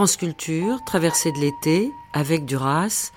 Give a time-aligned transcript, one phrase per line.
[0.00, 3.10] France Culture, traversée de l'été, avec Duras.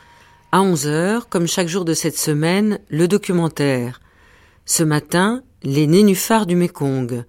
[0.52, 4.02] À 11h, comme chaque jour de cette semaine, le documentaire.
[4.66, 7.24] Ce matin, les nénuphars du Mékong.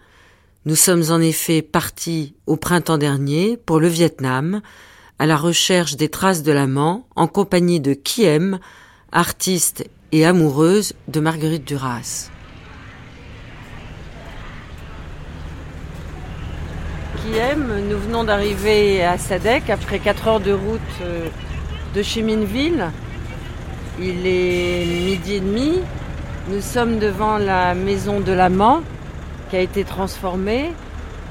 [0.64, 4.60] Nous sommes en effet partis au printemps dernier pour le Vietnam,
[5.20, 8.58] à la recherche des traces de l'amant, en compagnie de Kiem,
[9.12, 12.28] artiste et amoureuse de Marguerite Duras.
[17.34, 21.26] Nous venons d'arriver à Sadek après 4 heures de route euh,
[21.92, 22.92] de Cheminville.
[23.98, 25.80] Il est midi et demi.
[26.48, 28.82] Nous sommes devant la maison de l'amant
[29.50, 30.70] qui a été transformée.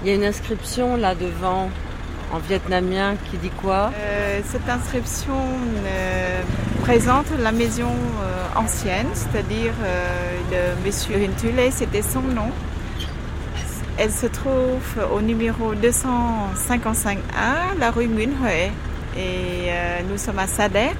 [0.01, 1.69] Il y a une inscription là devant
[2.33, 3.91] en vietnamien qui dit quoi?
[3.97, 5.39] Euh, Cette inscription
[5.85, 6.41] euh,
[6.81, 7.93] présente la maison
[8.57, 9.71] ancienne, c'est-à-dire
[10.51, 12.51] le monsieur Hintule, c'était son nom.
[13.97, 18.71] Elle se trouve au numéro 255A, la rue Huệ.
[19.15, 19.69] Et
[20.09, 20.97] nous sommes à Sadek,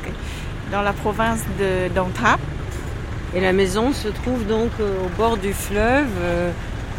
[0.71, 1.89] dans la province de.
[3.35, 6.53] Et la maison se trouve donc au bord du fleuve.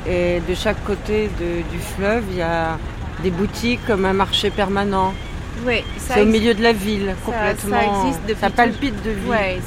[0.07, 2.77] et de chaque côté du fleuve, il y a
[3.23, 5.15] des boutiques comme un marché permanent.
[5.67, 7.77] Oui, c'est au milieu de la ville, complètement.
[7.77, 9.31] Ça, existe depuis ça palpite de vie.
[9.31, 9.63] Oui,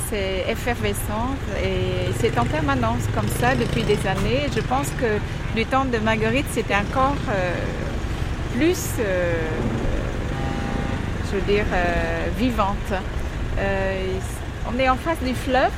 [0.00, 4.48] c'est effervescent et c'est en permanence comme ça depuis des années.
[4.54, 5.18] Je pense que
[5.54, 7.52] du temps de Marguerite, c'était encore euh,
[8.56, 9.34] plus, euh,
[11.30, 12.92] je veux dire, euh, vivante.
[14.68, 15.70] on est en face du fleuve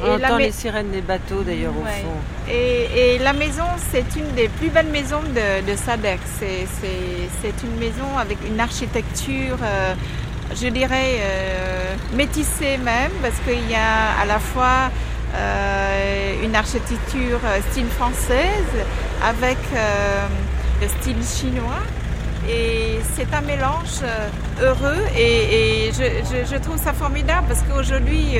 [0.00, 2.50] on entend les sirènes des bateaux d'ailleurs au fond.
[2.50, 6.20] Et, la maison, c'est une des plus belles maisons de, Sadek.
[6.38, 9.94] C'est une maison avec une architecture, euh,
[10.54, 14.90] je dirais, euh, métissée même, parce qu'il y a à la fois
[15.34, 18.86] euh, une architecture style française
[19.22, 19.58] avec
[20.80, 21.82] le style chinois.
[22.48, 24.00] Et c'est un mélange
[24.62, 28.38] heureux et, je, trouve ça formidable parce qu'aujourd'hui,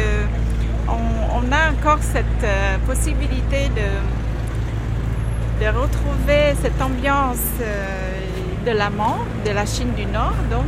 [0.91, 8.21] on, a encore cette euh, possibilité de, de retrouver cette ambiance euh,
[8.67, 10.67] de l'amant, de la Chine du Nord, donc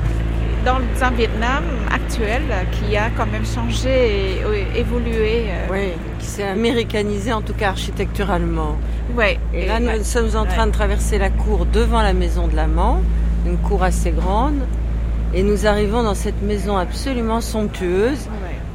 [0.64, 2.42] dans un Vietnam actuel
[2.72, 4.40] qui a quand même changé
[4.74, 5.46] et évolué.
[5.48, 5.66] Euh.
[5.70, 8.76] Oui, qui s'est américanisé en tout cas architecturalement.
[9.16, 9.38] Oui.
[9.54, 13.00] Et, là, nous sommes en train de traverser la cour devant la maison de l'amant,
[13.46, 14.60] une cour assez grande,
[15.34, 18.28] et nous arrivons dans cette maison absolument somptueuse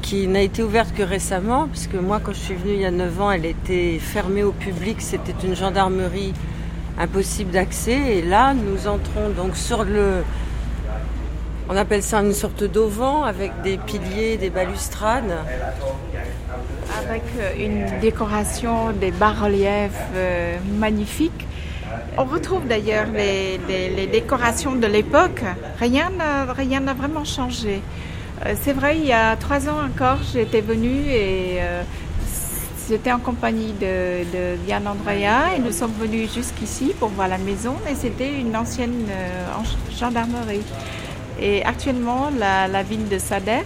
[0.06, 2.92] qui n'a été ouverte que récemment, puisque moi, quand je suis venue il y a
[2.92, 4.98] 9 ans, elle était fermée au public.
[5.02, 6.32] C'était une gendarmerie
[7.00, 8.18] impossible d'accès.
[8.18, 10.24] Et là, nous entrons donc sur le.
[11.70, 15.36] On appelle ça une sorte d'auvent avec des piliers, des balustrades.
[17.00, 21.48] Avec euh, une décoration, des bas-reliefs euh, magnifiques.
[22.20, 25.42] On retrouve d'ailleurs les, les, décorations de l'époque.
[25.80, 27.82] Rien n'a vraiment changé.
[28.44, 31.84] Euh, c'est vrai, il y a trois ans encore, j'étais venue et euh,
[32.90, 37.38] j'étais en compagnie de, de Diane Andrea et nous sommes venus jusqu'ici pour voir la
[37.38, 40.64] maison et c'était une ancienne euh, gendarmerie.
[41.40, 43.66] Et actuellement, la, ville de Sadek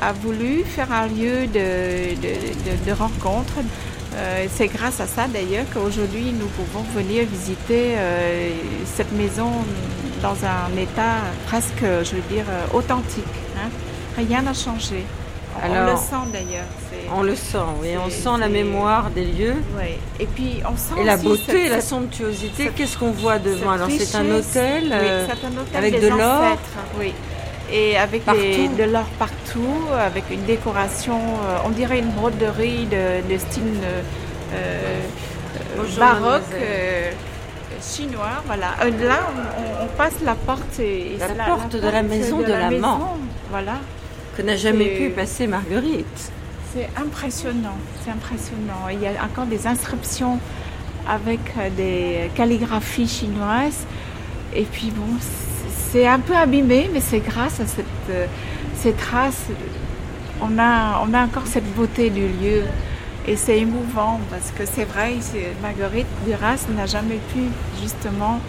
[0.00, 3.54] a voulu faire un lieu de, rencontre.
[4.52, 7.96] c'est grâce à ça d'ailleurs qu'aujourd'hui nous pouvons venir visiter
[8.84, 9.50] cette maison
[10.22, 13.24] dans un état presque, je veux dire, authentique.
[13.56, 13.68] Hein.
[14.16, 15.04] Rien n'a changé.
[15.62, 16.66] on le sent d'ailleurs.
[17.14, 17.88] On le sent, oui.
[18.04, 19.56] On sent la mémoire des lieux.
[19.76, 19.96] Oui.
[20.20, 22.70] Et puis on sent et la beauté, la somptuosité.
[22.74, 26.56] Qu'est-ce qu'on voit devant Alors c'est un hôtel, euh, un hôtel avec de l'or.
[26.98, 27.12] Oui.
[27.70, 33.80] Et avec de l'or partout, avec une décoration, euh, on dirait une broderie de, style
[34.54, 34.92] euh,
[35.98, 36.42] baroque
[37.80, 38.42] chinois.
[38.46, 38.74] Voilà.
[39.06, 39.20] là,
[39.82, 40.80] on, passe la porte.
[40.80, 43.16] Et, la, porte de la maison de, la l'amant.
[43.50, 43.74] Voilà
[44.36, 46.32] que n'a jamais pu passer Marguerite.
[46.74, 48.88] C'est impressionnant, c'est impressionnant.
[48.90, 50.38] Il y a encore des inscriptions
[51.06, 53.86] avec euh, des calligraphies chinoises.
[54.54, 55.18] Et puis bon,
[55.90, 58.26] c'est un peu abîmé, mais c'est grâce à cette, euh,
[58.76, 59.46] ces traces,
[60.40, 62.62] on a, on a encore cette beauté du lieu.
[63.28, 65.14] Et c'est émouvant parce que c'est vrai,
[65.60, 67.40] Marguerite Duras n'a jamais pu
[67.80, 68.40] justement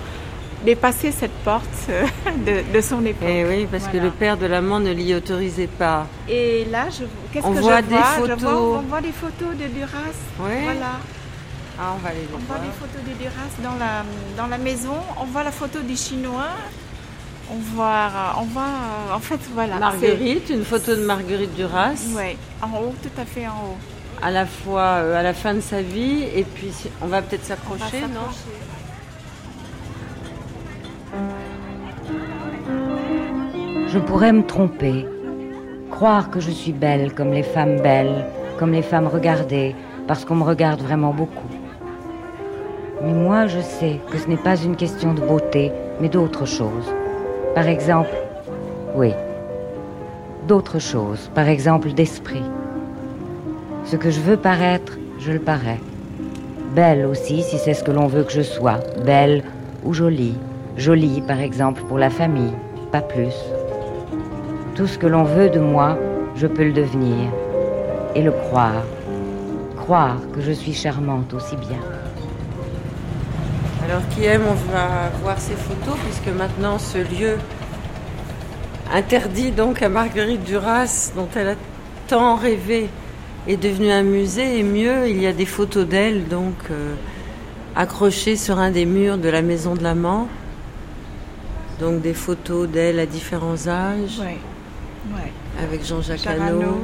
[0.64, 2.06] dépasser cette porte euh,
[2.74, 3.28] de, son époque.
[3.28, 6.08] Et eh oui, parce que le père de l'amant ne l'y autorisait pas.
[6.28, 6.86] Et là,
[7.32, 8.78] qu'est-ce que voit je des Photos...
[8.78, 10.18] on voit des photos de Duras.
[10.40, 10.64] Oui.
[10.64, 11.00] Voilà.
[11.80, 12.40] Ah, on va les voir.
[12.42, 14.04] On voit des photos de Duras dans la,
[14.38, 14.96] dans la maison.
[15.20, 16.52] On voit la photo du Chinois.
[17.52, 18.70] On voit, on voit,
[19.14, 19.78] en fait, voilà.
[19.78, 21.92] Marguerite, une photo de Marguerite Duras.
[22.16, 23.78] Oui, en haut, tout à fait en haut.
[24.22, 26.72] À la fois euh, à la fin de sa vie, et puis
[27.02, 28.32] on va peut-être s'approcher, non?
[33.94, 35.06] Je pourrais me tromper,
[35.92, 38.26] croire que je suis belle comme les femmes belles,
[38.58, 39.76] comme les femmes regardées,
[40.08, 41.54] parce qu'on me regarde vraiment beaucoup.
[43.04, 46.92] Mais moi, je sais que ce n'est pas une question de beauté, mais d'autre chose.
[47.54, 48.10] Par exemple,
[48.96, 49.12] oui,
[50.48, 52.50] d'autre chose, par exemple d'esprit.
[53.86, 55.80] Ce que je veux paraître, je le parais.
[56.74, 59.44] Belle aussi, si c'est ce que l'on veut que je sois, belle
[59.84, 60.40] ou jolie.
[60.78, 62.56] Jolie, par exemple, pour la famille,
[62.92, 63.36] pas plus.
[64.76, 66.00] Tout ce que l'on veut de moi,
[66.36, 67.30] je peux le devenir
[68.16, 68.84] et le croire.
[69.78, 71.78] Croire que je suis charmante aussi bien.
[73.86, 77.38] Alors qui aime, on va voir ces photos puisque maintenant ce lieu
[78.92, 81.56] interdit donc à Marguerite Duras, dont elle a
[82.08, 82.90] tant rêvé,
[83.48, 86.96] est devenu un musée et mieux, il y a des photos d'elle donc euh,
[87.76, 90.28] accrochées sur un des murs de la maison de l'amant.
[91.80, 94.20] Donc des photos d'elle à différents âges.
[94.20, 94.38] Ouais.
[95.14, 95.32] Ouais.
[95.62, 96.84] Avec Jean-Jacques Hano.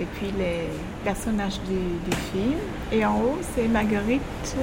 [0.00, 0.62] Et puis les
[1.04, 1.74] personnages du,
[2.10, 2.58] du film.
[2.92, 4.56] Et en haut, c'est Marguerite.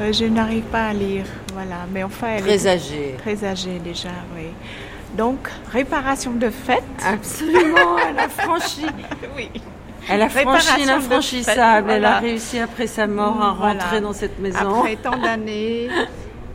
[0.00, 1.24] Euh, je n'arrive pas à lire.
[1.52, 1.86] Voilà.
[1.92, 3.14] Mais enfin, elle Très est âgée.
[3.18, 4.46] très âgée déjà, oui.
[5.16, 6.82] Donc, réparation de fête.
[7.04, 8.86] Absolument, elle a franchi.
[9.36, 9.50] Oui.
[10.08, 11.90] Elle a franchi l'infranchissable.
[11.90, 13.82] Elle a réussi après sa mort à Voilà.
[13.84, 14.78] rentrer dans cette maison.
[14.80, 15.88] Après tant d'années,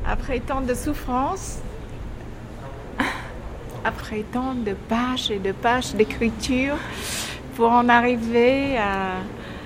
[0.07, 1.59] après tant de souffrances,
[3.85, 6.75] après tant de pages et de pages d'écriture,
[7.55, 9.17] pour en arriver à,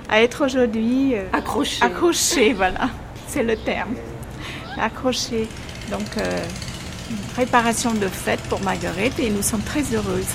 [0.08, 1.82] à être aujourd'hui euh, Accrochée.
[1.82, 2.90] accroché, voilà,
[3.26, 3.94] c'est le terme,
[4.78, 5.48] accroché.
[5.90, 6.44] Donc, euh,
[7.36, 10.28] réparation de fête pour Marguerite et nous sommes très heureuses.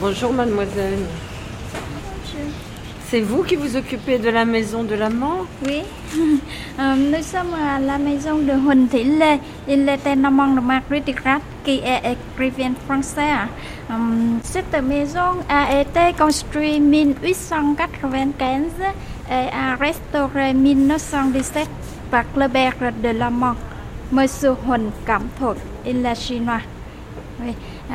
[0.00, 1.00] Bonjour mademoiselle.
[3.10, 5.82] C'est vous qui vous occupez de la maison de l'amant Oui,
[6.78, 9.40] Euh, nous sommes à la maison de Huỳnh Thị Lê.
[9.68, 13.32] Il était amant de Marguerite Duras, qui est écrivain français.
[13.32, 13.48] À.
[13.92, 18.62] Euh, cette maison a été construite en 1895
[19.28, 21.68] et a restauré en 1917
[22.12, 23.56] par le père de l'amant,
[24.12, 25.58] Monsieur Huỳnh Cẩm Thuật.
[25.84, 26.62] Il est chinois.
[27.42, 27.54] Oui.
[27.90, 27.94] Euh,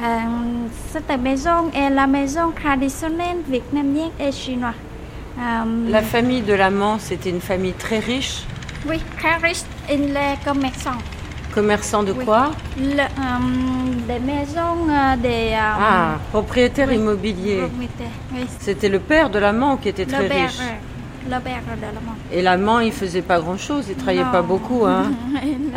[0.92, 4.85] cette maison est la maison traditionnelle vietnamienne et chinoise.
[5.38, 8.44] Euh, La famille de l'amant, c'était une famille très riche.
[8.88, 10.98] Oui, très riche, il est commerçant.
[11.54, 12.26] Commerçant de Oui.
[12.26, 12.52] quoi?
[12.78, 13.04] Le, euh,
[14.08, 16.96] des maisons, euh, des Ah, propriétaire oui.
[16.96, 17.60] immobilier.
[17.62, 18.12] propriétés.
[18.34, 20.60] Oui, C'était le père de l'amant qui était très le père, riche.
[21.26, 22.16] le père de l'amant.
[22.32, 24.32] Et l'amant, il faisait pas grand-chose, il travaillait Non.
[24.32, 24.86] pas beaucoup.
[24.86, 25.12] Hein.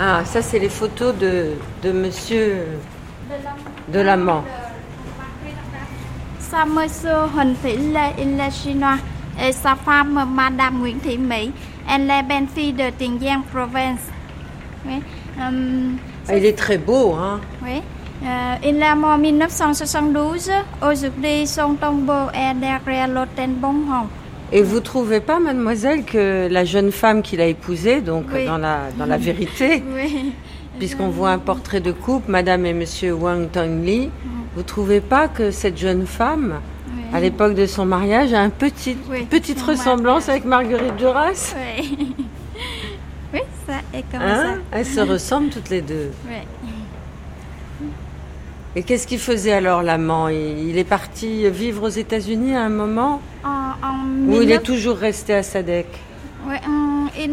[0.00, 1.52] Ah, ça, c'est les photos de,
[1.82, 2.62] de monsieur
[3.92, 4.44] De l'amant.
[6.38, 8.96] Sa monsieur Huỳnh Thị Lê, il est chinois.
[9.40, 11.52] Et sa femme, Madame Nguyễn Thị Mỹ,
[11.88, 14.00] elle est belle-fille de Tiền Giang province.
[14.86, 15.00] Oui.
[15.40, 15.90] euh,
[16.28, 17.82] Ah, il est très beau, hein Oui.
[18.24, 20.50] Euh, il est mort en 1972.
[20.82, 24.06] Aujourd'hui, son tombeau est derrière l'hôtel Bonhong.
[24.50, 28.46] Et vous trouvez pas, mademoiselle, que la jeune femme qu'il a épousée, donc Oui.
[28.46, 30.32] dans, la, dans la vérité, Oui.
[30.78, 34.10] Puisqu'on voit un portrait de couple, madame et monsieur Wang Tongli,
[34.56, 36.60] vous trouvez pas que cette jeune femme,
[36.94, 37.02] Oui.
[37.12, 40.28] à l'époque de son mariage, a une petite, Oui, petite ressemblance mariage.
[40.30, 41.54] avec Marguerite Duras?
[41.78, 42.14] Oui.
[43.34, 44.58] oui, ça est comme Hein?
[44.72, 46.10] Elles se ressemblent toutes les deux.
[46.26, 46.34] ça.
[48.76, 50.28] Et qu'est-ce qu'il faisait alors l'amant?
[50.28, 53.20] Il, il est parti vivre aux États-Unis à un moment?
[53.44, 53.48] En,
[53.82, 55.86] en Ou il 19 est toujours resté à Sadek
[56.46, 57.26] euh,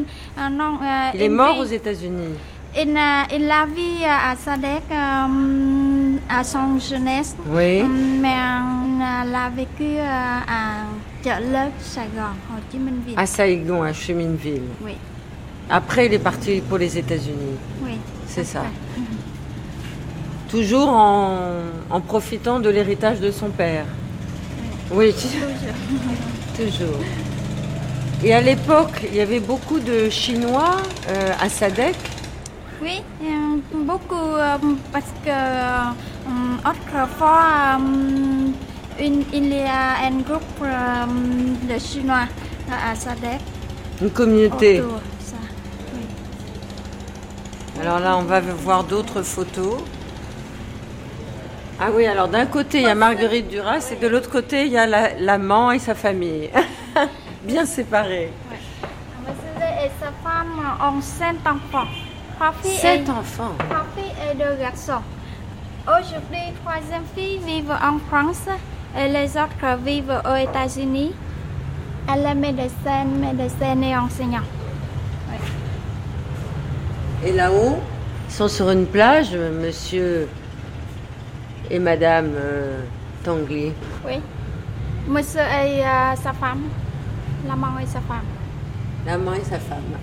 [0.50, 2.34] non, euh, Il est mort aux États-Unis.
[2.78, 7.36] Il, euh, il a vécu à Sadek euh, à son jeunesse.
[7.48, 7.84] Oui.
[7.84, 10.04] Mais euh, il a vécu euh,
[10.48, 10.84] à
[11.24, 13.18] chợ lớn Sài Gòn, Hồ Chí Minh Ville.
[13.18, 14.62] À Saigon, à Cheminville.
[14.84, 14.96] Oui,
[15.70, 17.58] Après, il est parti pour les États-Unis.
[17.84, 17.98] oui.
[18.28, 18.60] C'est ça.
[18.60, 18.72] après.
[20.50, 21.38] Toujours en,
[21.90, 23.86] en profitant de l'héritage de son père.
[24.92, 25.14] Oui,
[26.56, 27.00] toujours.
[28.24, 30.78] Et à l'époque, il y avait beaucoup de Chinois
[31.10, 31.96] euh, à Sadek.
[32.82, 34.58] Oui, euh, beaucoup euh,
[34.92, 37.80] parce que euh, autrefois
[39.00, 40.62] il y a un groupe
[41.70, 42.28] de Chinois
[42.72, 43.40] à Sadek.
[44.02, 44.82] Une communauté.
[44.82, 45.36] autour de ça.
[45.94, 46.02] Oui.
[47.82, 49.78] Alors là, on va voir d'autres photos.
[51.80, 54.72] Ah oui, alors d'un côté, il y a Marguerite Duras et de l'autre côté, il
[54.72, 56.50] y a la- l'amant et sa famille.
[57.44, 58.32] Bien séparés.
[59.22, 61.88] Monsieur et sa femme ont sept enfants.
[62.36, 63.54] Trois filles, Sept et, enfants.
[63.70, 65.02] trois filles et deux garçons.
[65.88, 68.48] Aujourd'hui, troisième fille vit en France
[68.98, 71.14] et les autres vivent aux États-Unis.
[72.12, 74.44] Elle est médecin, médecin et enseignante.
[77.24, 77.80] Et là-haut,
[78.28, 80.28] ils sont sur une plage, monsieur
[81.70, 82.82] et madame euh.
[83.28, 84.22] Oui.
[85.08, 86.62] Monsieur et euh, sa femme.
[87.48, 88.22] L'amant et sa femme.
[89.06, 89.98] L'amant et sa femme.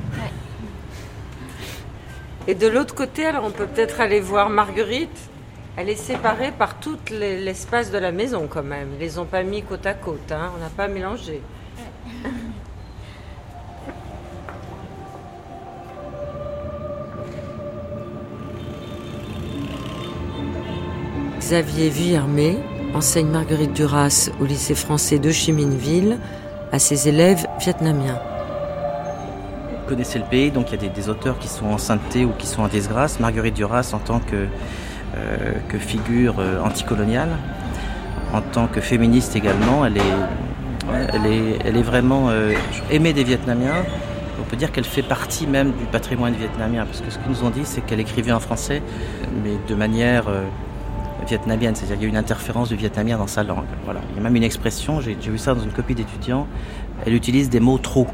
[2.48, 5.30] Et de l'autre côté, alors on peut peut-être aller voir Marguerite.
[5.76, 8.88] Elle est séparée par tout l'espace de la maison quand même.
[8.94, 10.50] Ils les ont pas mis côte à côte, hein.
[10.56, 11.40] on n'a pas mélangé.
[21.38, 22.58] Xavier Vuillermé
[22.94, 26.18] enseigne Marguerite Duras au lycée français de Chimineville
[26.70, 28.20] à ses élèves vietnamiens.
[29.92, 32.46] Connaissez le pays, donc il y a des, auteurs qui sont en sainteté ou qui
[32.46, 33.20] sont en disgrâce.
[33.20, 37.28] Marguerite Duras en tant que, euh, que figure euh, anticoloniale,
[38.32, 40.14] en tant que féministe également, elle est,
[41.12, 42.54] elle est, elle est vraiment euh,
[42.90, 43.84] aimée des Vietnamiens.
[44.40, 47.44] On peut dire qu'elle fait partie même du patrimoine vietnamien, parce que ce qu'ils nous
[47.44, 48.80] ont dit, c'est qu'elle écrivait en français,
[49.44, 50.24] mais de manière
[51.28, 53.66] vietnamienne, c'est-à-dire qu'il y a une interférence du vietnamien dans sa langue.
[53.84, 54.00] Voilà.
[54.10, 56.46] Il y a même une expression, j'ai vu ça dans une copie d'étudiants,
[57.04, 58.06] elle utilise des mots trop.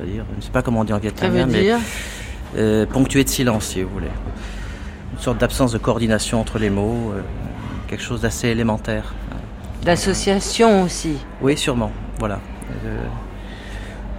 [0.00, 1.72] C'est-à-dire, je ne sais pas comment on dit en vietnamien, mais
[2.56, 4.08] euh, ponctué de silence, si vous voulez.
[5.12, 7.20] Une sorte d'absence de coordination entre les mots, euh,
[7.86, 9.14] quelque chose d'assez élémentaire.
[9.84, 11.18] D'association aussi.
[11.42, 11.92] Oui, sûrement.
[12.18, 12.40] Voilà.
[12.86, 12.96] Euh,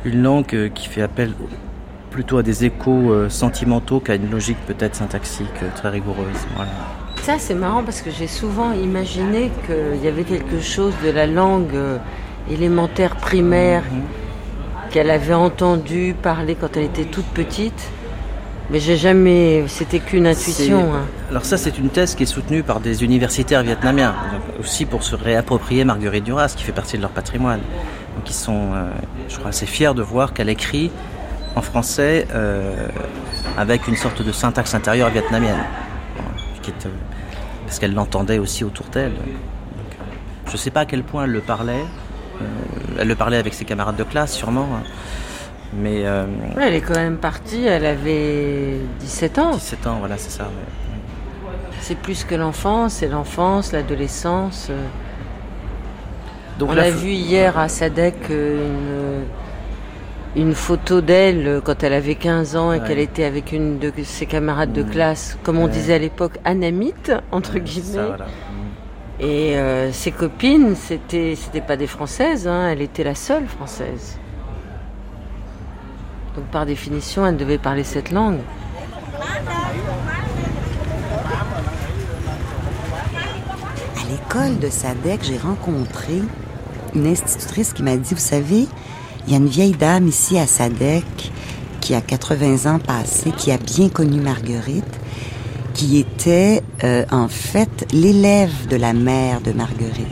[0.05, 1.33] une langue qui fait appel
[2.11, 6.27] plutôt à des échos sentimentaux qu'à une logique peut-être syntaxique très rigoureuse.
[6.55, 6.71] Voilà.
[7.23, 11.25] Ça, c'est marrant parce que j'ai souvent imaginé qu'il y avait quelque chose de la
[11.25, 11.77] langue
[12.49, 14.20] élémentaire primaire mhm.
[14.91, 17.89] Qu'elle avait entendu parler quand elle était toute petite.
[18.69, 19.65] Mais j'ai jamais.
[19.67, 20.93] C'était qu'une intuition.
[20.93, 21.05] Hein.
[21.29, 24.15] Alors, ça, c'est une thèse qui est soutenue par des universitaires vietnamiens,
[24.59, 27.59] aussi pour se réapproprier Marguerite Duras, qui fait partie de leur patrimoine.
[28.15, 28.89] Donc, ils sont, euh,
[29.27, 30.89] je crois, assez fiers de voir qu'elle écrit
[31.55, 32.87] en français euh,
[33.57, 35.59] avec une sorte de syntaxe intérieure vietnamienne
[37.65, 39.13] parce qu'elle l'entendait aussi autour d'elle.
[40.47, 41.85] Je ne sais pas à quel point elle le parlait.
[42.41, 44.67] Euh, elle le parlait avec ses camarades de classe, sûrement.
[44.75, 44.83] Hein.
[45.73, 46.05] Mais.
[46.05, 46.25] Euh,
[46.59, 49.51] elle est quand même partie, elle avait 17 ans.
[49.51, 50.49] 17 ans, voilà, c'est ça.
[51.79, 54.69] C'est plus que l'enfance, c'est l'enfance, l'adolescence.
[56.59, 59.25] Donc On a vu hier à Sadek une
[60.35, 64.25] une photo d'elle quand elle avait 15 ans et qu'elle était avec une de ses
[64.25, 64.89] camarades de mmh.
[64.89, 68.15] classe, comme on disait à l'époque, anamite, entre guillemets.
[69.21, 74.17] Et euh, ses copines, c'était, c'était pas des françaises, hein, elle était la seule française.
[76.35, 78.39] Donc par définition, elle devait parler cette langue.
[83.95, 86.23] À l'école de Sadek, j'ai rencontré
[86.95, 88.65] une institutrice qui m'a dit, vous savez,
[89.27, 91.31] il y a une vieille dame ici à Sadek
[91.79, 94.99] qui a 80 ans passés, qui a bien connu Marguerite,
[95.73, 100.05] qui était euh, en fait l'élève de la mère de Marguerite.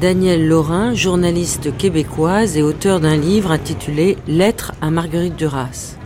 [0.00, 5.96] Danielle Laurin, journaliste québécoise et auteur d'un livre intitulé Lettres à Marguerite Duras.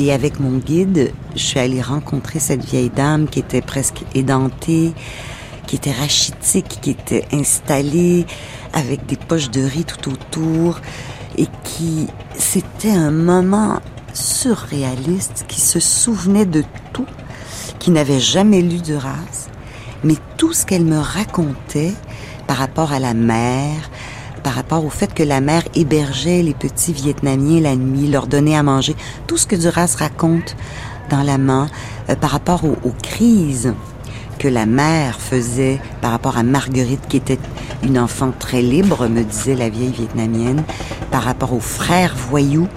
[0.00, 4.92] Et avec mon guide, je suis allée rencontrer cette vieille dame qui était presque édentée,
[5.66, 8.26] qui était rachitique, qui était installée
[8.72, 10.80] avec des poches de riz tout autour,
[11.36, 13.80] et qui, c'était un moment
[14.14, 17.06] surréaliste, qui se souvenait de tout,
[17.78, 19.48] qui n'avait jamais lu de race,
[20.04, 21.92] mais tout ce qu'elle me racontait
[22.46, 23.90] par rapport à la mer,
[24.42, 28.56] par rapport au fait que la mère hébergeait les petits Vietnamiens la nuit, leur donnait
[28.56, 28.96] à manger,
[29.26, 30.56] tout ce que Duras raconte
[31.10, 31.68] dans la main,
[32.08, 33.74] euh, par rapport aux crises
[34.38, 37.38] que la mère faisait par rapport à Marguerite, qui était
[37.82, 40.62] une enfant très libre, me disait la vieille vietnamienne,
[41.10, 42.68] par rapport au frère voyou.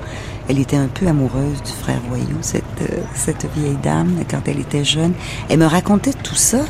[0.49, 4.59] Elle était un peu amoureuse du frère voyou, cette, euh, cette vieille dame, quand elle
[4.59, 5.13] était jeune.
[5.49, 6.65] Elle me racontait tout ça.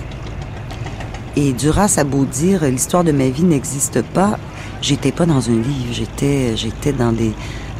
[1.36, 4.38] Et Duras a beau dire, l'histoire de ma vie n'existe pas,
[4.82, 7.32] j'étais pas dans un livre, j'étais, j'étais dans des,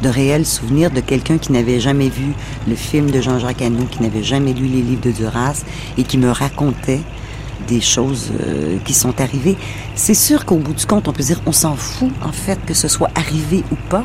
[0.02, 2.32] de réels souvenirs de quelqu'un qui n'avait jamais vu
[2.66, 5.64] le film de Jean-Jacques Hano, qui n'avait jamais lu les livres de Duras
[5.96, 7.00] et qui me racontait
[7.68, 9.56] des choses euh, qui sont arrivées.
[9.94, 12.74] C'est sûr qu'au bout du compte, on peut dire on s'en fout en fait que
[12.74, 14.04] ce soit arrivé ou pas.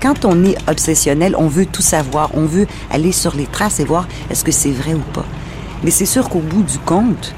[0.00, 3.84] Quand on est obsessionnel, on veut tout savoir, on veut aller sur les traces et
[3.84, 5.24] voir est-ce que c'est vrai ou pas.
[5.82, 7.34] Mais c'est sûr qu'au bout du compte,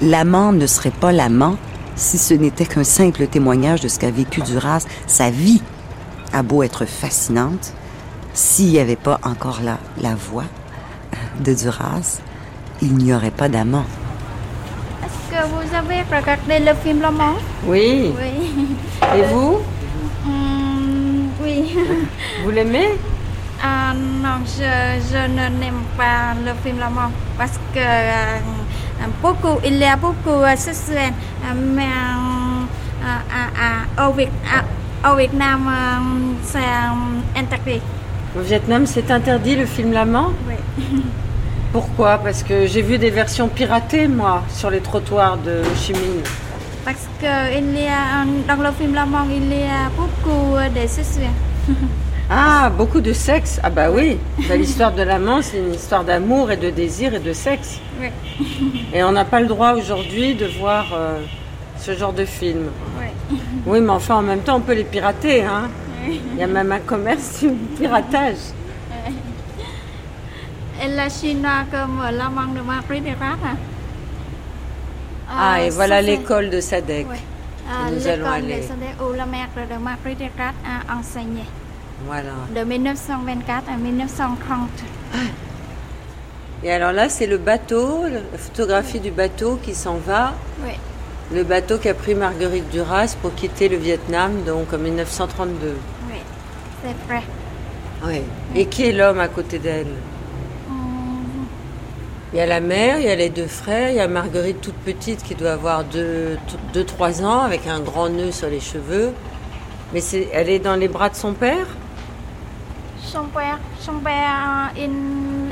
[0.00, 1.56] l'amant ne serait pas l'amant
[1.96, 5.62] si ce n'était qu'un simple témoignage de ce qu'a vécu Duras, sa vie
[6.32, 7.74] a beau être fascinante,
[8.32, 10.44] s'il n'y avait pas encore là la voix
[11.40, 12.20] de Duras,
[12.80, 13.84] il n'y aurait pas d'amant.
[15.04, 18.12] Est-ce que vous avez regardé le film Le Mans Oui.
[18.16, 18.66] Oui.
[19.16, 19.58] Et vous?
[21.42, 21.76] Oui.
[22.44, 22.90] Vous l'aimez?
[23.62, 28.38] Ah non, je, je n'aime pas le film Lamont parce que euh,
[29.22, 31.12] beaucoup, il y a beaucoup de scènes,
[31.74, 31.82] mais
[33.04, 34.10] euh, au,
[35.10, 37.80] au Vietnam, euh, c'est interdit.
[38.38, 40.54] Au Vietnam, c'est interdit le film L'Amant Oui.
[41.72, 42.18] Pourquoi?
[42.18, 46.22] Parce que j'ai vu des versions piratées, moi, sur les trottoirs de Chi Minh.
[46.84, 51.30] Parce que il y a, dans le film Lamont, il y a beaucoup de scènes.
[52.32, 54.16] Ah, beaucoup de sexe Ah bah oui,
[54.48, 57.80] Bah, l'histoire de l'amant, c'est une histoire d'amour et de désir et de sexe.
[58.00, 58.08] Oui.
[58.94, 61.18] Et on n'a pas le droit aujourd'hui de voir euh,
[61.78, 62.68] ce genre de film.
[62.98, 63.38] Oui.
[63.66, 65.42] Oui, mais enfin, en même temps, on peut les pirater.
[65.44, 65.68] Hein
[66.08, 68.36] Il y a même un commerce du piratage.
[70.82, 73.36] Elle la chinois comme Lamont de Marguerite Duras.
[73.44, 73.56] hein.
[75.30, 76.60] Ah, Euh, et voilà l'école de.
[77.08, 77.16] Oui.
[77.16, 78.56] où Euh, nous allons L'école aller.
[78.56, 81.44] de Sodec où la mère de Marguerite Duras a enseigné
[82.04, 82.32] Voilà.
[82.54, 84.68] de 1924 à 1930.
[86.62, 90.34] Et alors là, c'est le bateau, la photographie du bateau qui s'en va.
[90.64, 90.72] Oui.
[91.32, 95.76] Le bateau qu'a pris Marguerite Duras pour quitter le Vietnam, donc en 1932.
[96.10, 96.16] Oui,
[96.82, 97.22] c'est vrai.
[98.04, 98.22] Oui.
[98.56, 99.86] Et qui est l'homme à côté d'elle?
[102.32, 104.60] Il y a la mère, il y a les deux frères, il y a Marguerite
[104.60, 109.12] toute petite qui doit avoir 2-3 ans avec un grand nœud sur les cheveux.
[109.92, 111.66] Mais c'est, elle est dans les bras de son père?
[113.02, 114.84] Son père, son père, euh,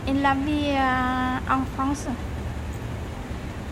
[0.07, 2.07] il, il a euh, en France.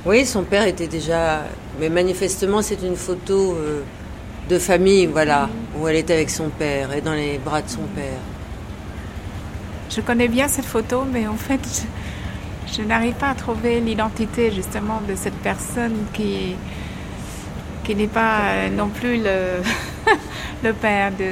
[0.05, 1.43] Oui, son père était déjà.
[1.79, 3.83] Mais manifestement, c'est une photo euh,
[4.49, 7.87] de famille, voilà, où elle est avec son père et dans les bras de son
[7.95, 8.19] père.
[9.91, 11.83] Je connais bien cette photo, mais en fait, je,
[12.75, 16.57] je n'arrive pas à trouver l'identité justement de cette personne qui,
[17.85, 19.63] qui n'est pas euh, non plus le,
[20.65, 21.25] le père de,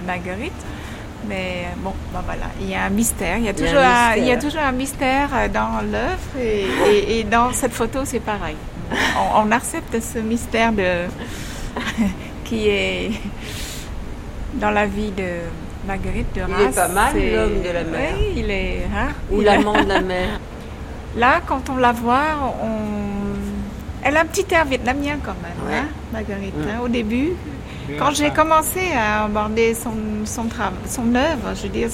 [0.06, 0.52] Marguerite.
[1.28, 3.38] Mais bon, ben voilà, il y a un mystère.
[3.38, 4.38] Il y a Il y a toujours, un un, il y a mystère.
[4.50, 8.56] toujours un mystère euh, dans l'œuvre et, et- et dans cette photo, c'est pareil.
[9.16, 11.06] On, on accepte ce mystère de,
[12.44, 13.10] qui est
[14.54, 15.28] dans la vie de
[15.86, 18.14] Marguerite de Il est pas mal, l'homme de la mer.
[18.18, 18.82] Oui, il est.
[18.94, 20.40] hein, Ou l'amant de la mère.
[21.16, 22.68] Là, quand on la voit, on...
[24.02, 25.78] elle a un petit air vietnamien quand même, Ouais.
[25.78, 26.56] hein, Marguerite.
[26.56, 26.68] Mm.
[26.68, 27.30] hein, au début,
[27.98, 29.92] quand j'ai commencé à aborder son,
[30.24, 30.46] son,
[31.14, 31.88] œuvre, je veux dire,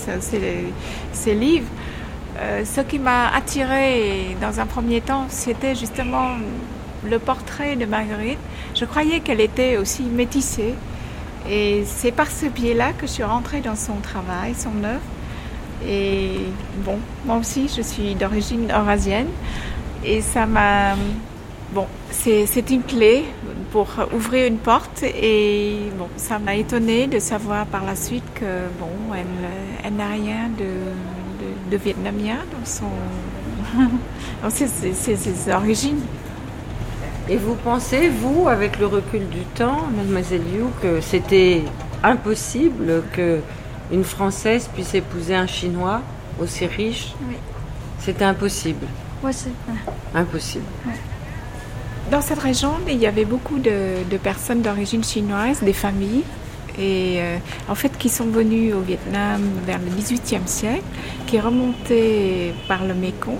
[1.12, 1.66] ses livres,
[2.38, 6.36] euh, ce qui m'a attiré dans un premier temps, c'était justement
[7.04, 8.38] le portrait de Marguerite.
[8.74, 10.74] Je croyais qu'elle était aussi métissée.
[11.48, 15.00] Et c'est par ce biais-là que je suis rentrée dans son travail, son œuvre.
[15.86, 16.38] Et
[16.84, 19.28] bon, moi aussi, je suis d'origine eurasienne.
[20.04, 20.94] Et ça m'a.
[21.72, 23.24] Bon, c'est une clé
[23.70, 25.02] pour ouvrir une porte.
[25.02, 29.26] Et bon, ça m'a étonnée de savoir par la suite que, bon, elle,
[29.84, 32.90] elle n'a rien de, de, vietnamien dans son.
[34.42, 36.00] dans ses origines.
[37.28, 41.62] Et vous pensez, vous, avec le recul du temps, mademoiselle Liu, que c'était
[42.02, 43.38] impossible que
[43.92, 46.00] une Française puisse épouser un Chinois
[46.40, 47.36] aussi riche Oui.
[47.98, 48.86] C'était impossible.
[49.22, 49.78] Oui, c'est vrai.
[50.14, 50.64] Impossible.
[52.10, 56.24] Dans cette région, il y avait beaucoup de, de personnes d'origine chinoise, des familles,
[56.78, 57.36] et euh,
[57.68, 60.82] en fait qui sont venues au Vietnam vers le XVIIIe siècle,
[61.26, 63.36] qui remontaient par le Mékong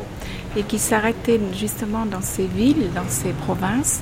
[0.56, 4.00] et qui s'arrêtaient justement dans ces villes, dans ces provinces,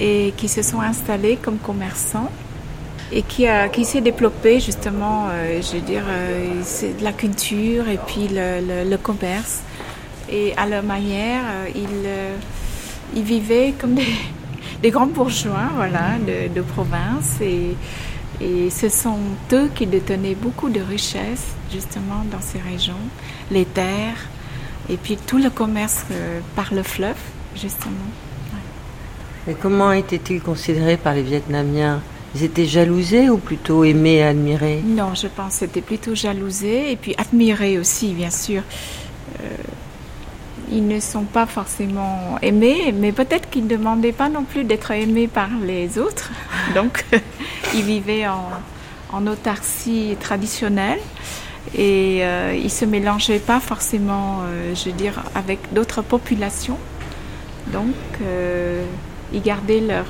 [0.00, 2.30] et qui se sont installés comme commerçants
[3.12, 7.88] et qui, a, qui s'est développé justement, euh, je veux dire, euh, c'est la culture
[7.88, 9.60] et puis le, commerce.
[10.30, 13.94] Et à leur manière, euh, ils, ils vivaient comme
[14.82, 17.40] des, grands bourgeois voilà, de, province.
[17.40, 17.76] Et,
[18.70, 19.18] ce sont
[19.54, 23.00] eux qui détenaient beaucoup de richesses justement dans ces régions,
[23.50, 24.28] les terres
[24.90, 26.04] et puis tout le commerce
[26.54, 27.16] par le fleuve
[27.54, 28.10] justement.
[29.48, 32.02] Et comment étaient-ils considérés par les Vietnamiens?
[32.34, 36.96] Ils étaient jalousés ou plutôt aimés admirés Non, je pense que c'était plutôt jalousé et
[36.96, 38.62] puis admiré aussi, bien sûr.
[39.40, 39.48] Euh,
[40.70, 44.90] ils ne sont pas forcément aimés, mais peut-être qu'ils ne demandaient pas non plus d'être
[44.90, 46.30] aimés par les autres.
[46.74, 47.04] Donc,
[47.74, 48.50] ils vivaient en,
[49.12, 50.98] en autarcie traditionnelle
[51.74, 56.78] et euh, ils ne se mélangeaient pas forcément, euh, je veux dire, avec d'autres populations.
[57.72, 57.94] Donc,
[59.32, 60.06] ils gardaient leur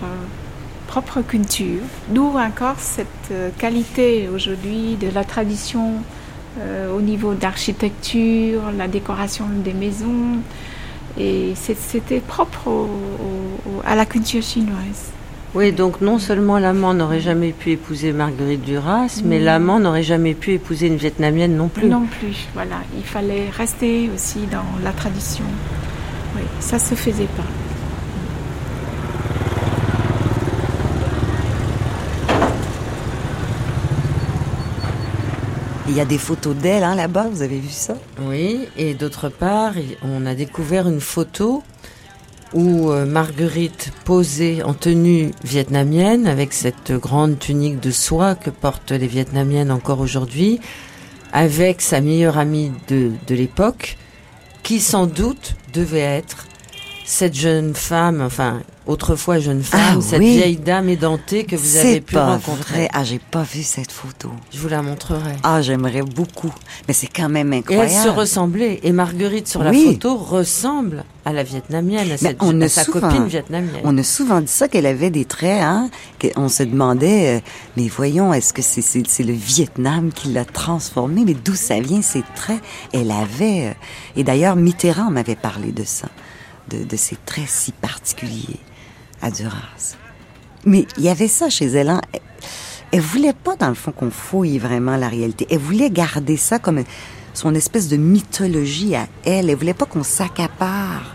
[0.86, 1.82] propre culture.
[2.10, 5.92] D'où encore cette euh, qualité aujourd'hui de la tradition
[6.60, 10.38] euh, au niveau d'architecture, la décoration des maisons.
[11.18, 15.12] Et c'était propre au- au- au- à la culture chinoise.
[15.54, 20.34] Oui, donc non seulement l'amant n'aurait jamais pu épouser Marguerite Duras, mais l'amant n'aurait jamais
[20.34, 21.88] pu épouser une Vietnamienne non plus.
[21.88, 22.76] Non plus, voilà.
[22.98, 25.44] Il fallait rester aussi dans la tradition.
[26.36, 27.44] Oui, ça se faisait pas.
[35.88, 37.96] Il y a des photos d'elle hein, là-bas, vous avez vu ça?
[38.20, 41.62] Oui, et d'autre part, on a découvert une photo
[42.52, 48.92] où euh, Marguerite posait en tenue vietnamienne avec cette grande tunique de soie que portent
[48.92, 50.60] les vietnamiennes encore aujourd'hui,
[51.32, 53.96] avec sa meilleure amie de, de l'époque,
[54.62, 56.46] qui sans doute devait être
[57.04, 60.36] cette jeune femme, enfin autrefois jeune femme, Ah cette oui.
[60.36, 62.74] vieille dame édentée que vous avez pu pas rencontrer.
[62.74, 62.88] vrai.
[62.92, 64.30] Ah, j'ai pas vu cette photo.
[64.52, 65.32] Je vous la montrerai.
[65.42, 66.52] Ah, j'aimerais beaucoup.
[66.86, 67.90] Mais c'est quand même Et incroyable.
[67.92, 68.80] elles se ressemblaient.
[68.82, 69.86] Et Marguerite sur la Oui.
[69.86, 73.80] photo ressemble à la vietnamienne, à, cette, on à sa souvent- copine vietnamienne.
[73.82, 77.40] On a souvent dit ça, qu'elle avait des traits, hein, qu'on se demandait, euh,
[77.76, 81.24] mais voyons, est-ce que c'est le Vietnam qui l'a transformée?
[81.26, 82.60] Mais d'où ça vient, ces traits?
[82.92, 83.72] Elle avait, euh,
[84.14, 86.08] et d'ailleurs, Mitterrand m'avait parlé de ça,
[86.70, 88.60] de, de ces traits si particuliers
[89.22, 89.96] à Duras.
[90.64, 92.00] Mais il y avait ça chez elle, hein.
[92.12, 92.20] Elle,
[92.92, 95.46] elle voulait pas, dans le fond, qu'on fouille vraiment la réalité.
[95.50, 96.82] Elle voulait garder ça comme
[97.34, 99.50] son espèce de mythologie à elle.
[99.50, 101.14] Elle voulait pas qu'on s'accapare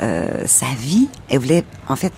[0.00, 1.08] euh, sa vie.
[1.28, 2.12] Elle voulait, en fait,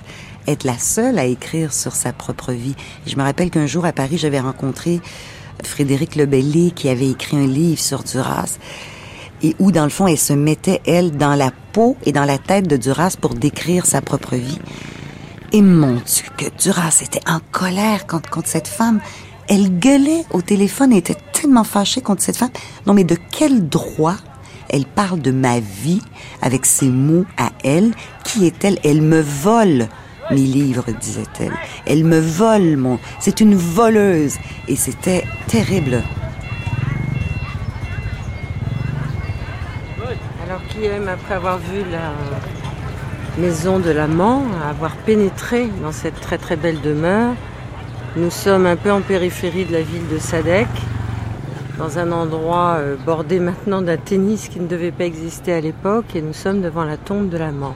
[0.46, 2.74] être la seule à écrire sur sa propre vie.
[3.06, 5.00] Je me rappelle qu'un jour à Paris, j'avais rencontré
[5.62, 8.58] Frédéric Lebellet qui avait écrit un livre sur Duras
[9.42, 12.38] et où, dans le fond, elle se mettait, elle, dans la peau et dans la
[12.38, 14.58] tête de Duras pour décrire sa propre vie.
[15.52, 19.00] Et mon Dieu, que Duras était en colère contre, cette femme.
[19.48, 22.50] Elle gueulait au téléphone et était tellement fâchée contre cette femme.
[22.86, 24.16] Non, mais de quel droit
[24.68, 26.02] elle parle de ma vie
[26.42, 27.92] avec ses mots à elle?
[28.24, 28.78] Qui est-elle?
[28.84, 29.88] Elle me vole
[30.32, 31.52] mes livres, disait-elle.
[31.86, 32.98] Elle me vole mon...
[33.20, 34.34] C'est une voleuse.
[34.66, 36.02] Et c'était terrible.
[40.44, 42.12] Alors qui aime, après avoir vu la
[43.38, 47.34] maison de l'amant, avoir pénétré dans cette très très belle demeure,
[48.16, 50.68] nous sommes un peu en périphérie de la ville de Sadek,
[51.78, 56.06] dans un endroit euh, bordé maintenant d'un tennis qui ne devait pas exister à l'époque,
[56.14, 57.74] et nous sommes devant la tombe de l'amant.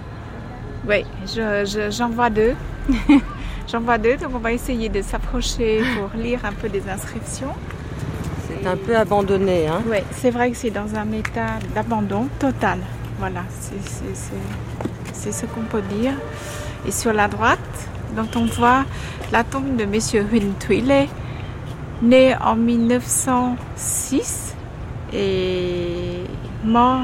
[0.88, 2.54] Oui, je- je- j'en vois deux.
[3.70, 7.52] j'en vois deux, donc on va essayer de s'approcher pour lire un peu des inscriptions.
[8.48, 12.78] C'est un peu abandonné, hein Oui, c'est vrai que c'est dans un état d'abandon total.
[13.18, 14.32] Voilà, c'est-
[15.20, 16.14] c'est ce qu'on peut dire.
[16.86, 17.58] Et sur la droite,
[18.16, 18.84] dont on voit
[19.32, 21.06] la tombe de Monsieur Huyn Thuile,
[22.02, 24.54] né en 1906
[25.12, 26.24] et
[26.64, 27.02] mort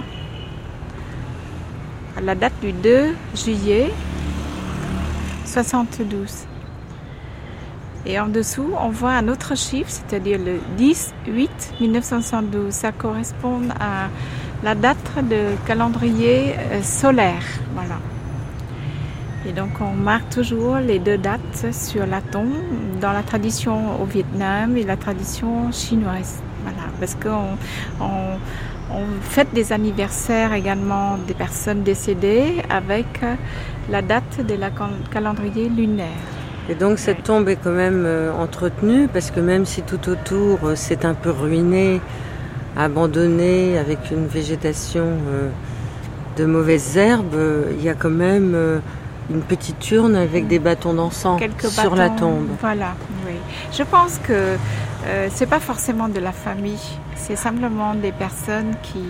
[2.17, 3.93] à la date du 2 juillet
[5.45, 6.47] 72.
[8.07, 11.49] Et en dessous, on voit un autre chiffre, c'est-à-dire le 10-8
[11.81, 12.73] 1972.
[12.73, 14.09] Ça correspond à
[14.67, 17.47] la date de calendrier euh, solaire.
[17.79, 17.99] Voilà.
[19.47, 22.57] Et donc on marque toujours les deux dates sur la tombe
[23.01, 26.43] dans la tradition au Vietnam et la tradition chinoise.
[26.65, 27.51] Voilà, parce qu'on
[28.01, 28.17] on,
[28.93, 33.37] on fête des anniversaires également des personnes décédées avec euh,
[33.89, 36.25] la date de la cal- calendrier lunaire.
[36.69, 40.59] Et donc cette tombe est quand même euh, entretenue parce que même si tout autour
[40.75, 42.01] c'est un peu ruiné,
[42.77, 45.49] abandonné avec une végétation euh,
[46.37, 48.79] de mauvaises herbes, euh, il y a quand même euh,
[49.31, 52.49] une petite urne avec des bâtons d'encens sur la tombe.
[52.61, 52.95] Voilà,
[53.27, 53.35] oui.
[53.73, 54.57] Je pense que
[55.07, 56.79] euh, c'est pas forcément de la famille,
[57.17, 59.05] c'est simplement des personnes qui,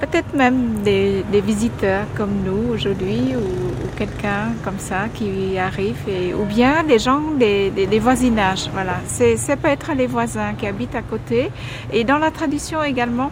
[0.00, 5.96] peut-être même des, des visiteurs comme nous aujourd'hui, ou, ou quelqu'un comme ça qui arrive,
[6.08, 8.68] et, ou bien des gens des, des- des voisinages.
[8.72, 11.50] Voilà, c'est, ça peut être les voisins qui habitent à côté.
[11.92, 13.30] Et dans la tradition également,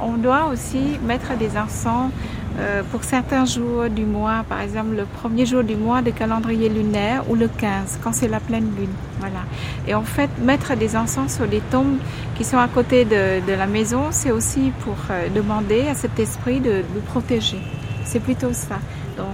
[0.00, 2.10] on doit aussi mettre des encens
[2.58, 6.70] euh, pour certains jours du mois, par exemple le premier jour du mois de calendrier
[6.70, 8.92] lunaire ou le 15, quand c'est la pleine lune.
[9.18, 9.40] Voilà.
[9.86, 11.98] Et en fait, mettre des encens sur les tombes
[12.34, 16.18] qui sont à côté de, de la maison, c'est aussi pour euh, demander à cet
[16.18, 17.60] esprit de nous protéger.
[18.04, 18.78] C'est plutôt ça.
[19.18, 19.26] Donc,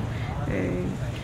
[0.51, 0.69] euh,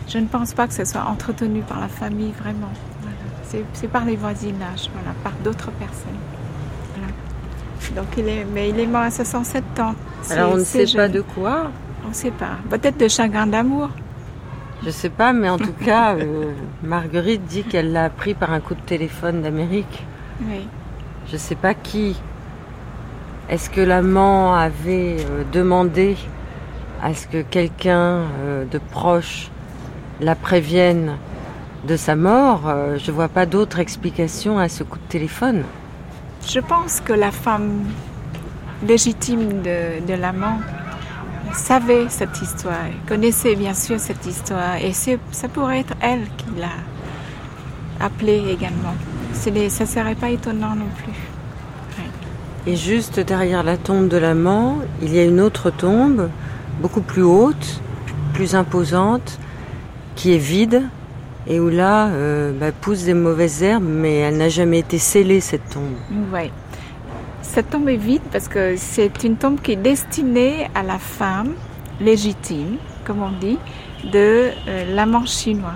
[0.07, 2.71] je ne pense pas que ce soit entretenu par la famille vraiment.
[3.01, 3.63] Voilà.
[3.73, 6.19] C'est, par les voisinages, voilà, par d'autres personnes.
[6.95, 8.01] Voilà.
[8.01, 9.95] Donc, il est, mais il est mort à 67 ans.
[10.29, 11.11] Alors on ne sait pas jeune.
[11.11, 11.71] de quoi,
[12.09, 12.57] On ne sait pas.
[12.71, 13.89] Peut-être de chagrin d'amour.
[14.83, 18.59] je sais pas, mais en tout cas, euh, Marguerite dit qu'elle l'a appris par un
[18.61, 20.07] coup de téléphone d'Amérique.
[20.41, 20.67] Oui.
[21.31, 22.19] Je sais pas qui.
[23.47, 26.17] Est-ce que l'amant avait euh, demandé
[27.03, 29.51] à ce que quelqu'un euh, de proche
[30.19, 31.17] la prévienne
[31.87, 32.63] de sa mort,
[32.97, 35.63] je ne vois pas d'autre explication à ce coup de téléphone.
[36.45, 37.85] Je pense que la femme
[38.85, 40.57] légitime de, de l'amant
[41.53, 48.05] savait cette histoire, connaissait bien sûr cette histoire, et ça pourrait être elle qui l'a
[48.05, 48.95] appelée également.
[49.33, 51.13] ça ne serait pas étonnant non plus.
[52.67, 56.29] Et juste derrière la tombe de l'amant, il y a une autre tombe,
[56.81, 57.81] beaucoup plus haute,
[58.33, 59.39] plus imposante,
[60.15, 60.83] qui est vide,
[61.47, 65.39] et où là euh, bah, poussent des mauvaises herbes, mais elle n'a jamais été scellée,
[65.39, 65.95] cette tombe.
[66.33, 66.51] Oui.
[67.59, 71.55] Cette tombe est vide parce que c'est une tombe qui est destinée à la femme
[71.99, 73.57] légitime, comme on dit,
[74.13, 75.73] de euh, l'amant chinois.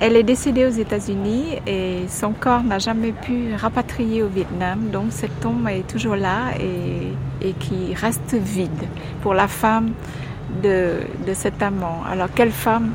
[0.00, 4.90] Elle est décédée aux États-Unis et son corps n'a jamais pu rapatrier au Vietnam.
[4.90, 8.88] Donc cette tombe est toujours là et, qui reste vide
[9.22, 9.92] pour la femme
[10.60, 10.98] de
[11.34, 12.02] cet amant.
[12.10, 12.90] Alors quelle femme?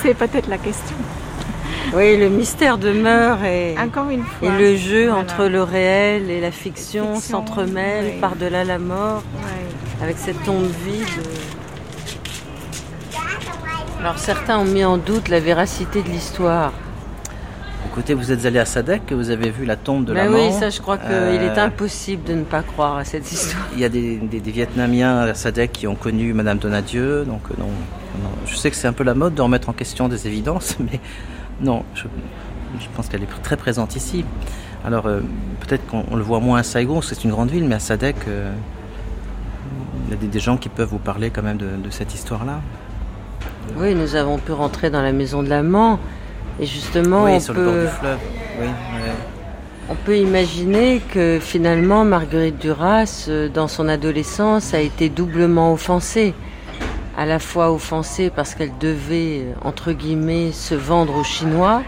[0.00, 0.96] C'est peut-être la question.
[1.94, 6.40] Oui, le mystère demeure et, Encore une fois, et le jeu entre le réel et
[6.40, 9.22] la fiction, s'entremêle par-delà la mort
[10.02, 11.06] avec cette tombe vide.
[14.00, 16.72] Alors certains ont mis en doute la véracité de l'histoire.
[17.86, 20.52] Écoutez, vous êtes allé à Sadek, vous avez vu la tombe de ben la Oui,
[20.52, 23.66] ça je crois qu'il est euh, impossible de ne pas croire à cette histoire.
[23.74, 27.68] Il y a des, Vietnamiens à Sadek qui ont connu Madame Donadieu, donc euh, non,
[28.46, 31.00] je sais que c'est un peu la mode de remettre en question des évidences, mais
[31.60, 32.04] non, je,
[32.94, 34.24] pense qu'elle est très présente ici.
[34.84, 35.20] Alors euh,
[35.60, 40.10] peut-être qu'on le voit moins à Saigon, c'est une grande ville, mais à Sadek, il
[40.10, 42.60] y a des, gens qui peuvent vous parler quand même de cette histoire-là.
[43.76, 45.98] Oui, nous avons pu rentrer dans la maison de l'amant.
[46.58, 47.86] Et justement, on, peut...
[49.88, 56.34] on peut imaginer que finalement, Marguerite Duras, euh, dans son adolescence, a été doublement offensée.
[57.20, 61.82] À la fois offensée parce qu'elle devait, entre guillemets, se vendre aux Chinois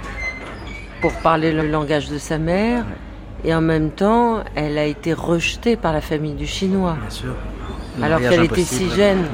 [1.00, 2.84] pour parler le langage de sa mère.
[3.42, 6.98] Et en même temps, elle a été rejetée par la famille du Chinois.
[7.00, 7.34] Bien sûr.
[8.02, 9.24] alors qu'elle était si jeune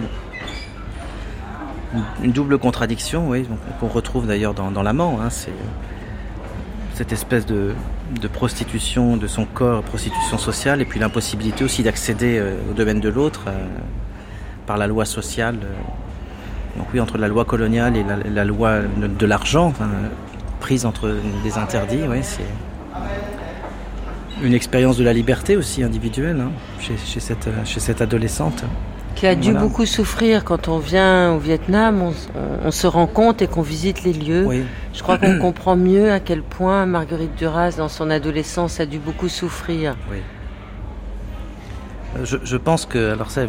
[2.23, 3.47] une double contradiction, oui,
[3.81, 5.19] qu'on retrouve d'ailleurs dans, l'amant.
[5.21, 5.53] Hein, c'est
[6.95, 7.75] cette espèce de,
[8.33, 13.09] prostitution de son corps, prostitution sociale, et puis l'impossibilité aussi d'accéder euh, au domaine de
[13.09, 13.67] l'autre euh,
[14.69, 15.57] par la loi sociale.
[15.65, 16.79] Euh.
[16.79, 18.81] donc oui, entre la loi coloniale et la, loi
[19.23, 19.73] de, l'argent,
[20.61, 22.51] prise entre des interdits, oui, c'est
[24.45, 28.63] une expérience de la liberté aussi individuelle hein, chez, cette, chez cette adolescente
[29.17, 32.13] qui a dû beaucoup souffrir quand on vient au Vietnam,
[32.65, 34.47] on, se rend compte et qu'on visite les lieux.
[34.95, 39.01] Je crois qu'on comprend mieux à quel point Marguerite Duras, dans son adolescence, a dû
[39.01, 39.97] beaucoup souffrir.
[40.09, 40.19] Oui.
[42.25, 43.43] Je, pense que, alors ça,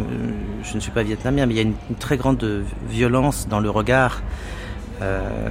[0.63, 3.69] je ne suis pas vietnamien, mais il y a une, très grande violence dans le
[3.69, 4.21] regard.
[5.01, 5.49] Euh,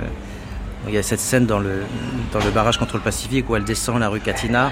[0.87, 1.83] il y a cette scène dans le,
[2.33, 4.71] dans le barrage contre le Pacifique où elle descend la rue Katina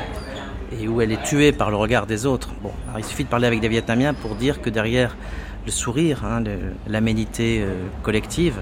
[0.80, 2.50] et où elle est tuée par le regard des autres.
[2.62, 5.16] Bon, il suffit de parler avec des Vietnamiens pour dire que derrière
[5.64, 6.42] le sourire, hein,
[6.86, 8.54] l'aménité euh, collective,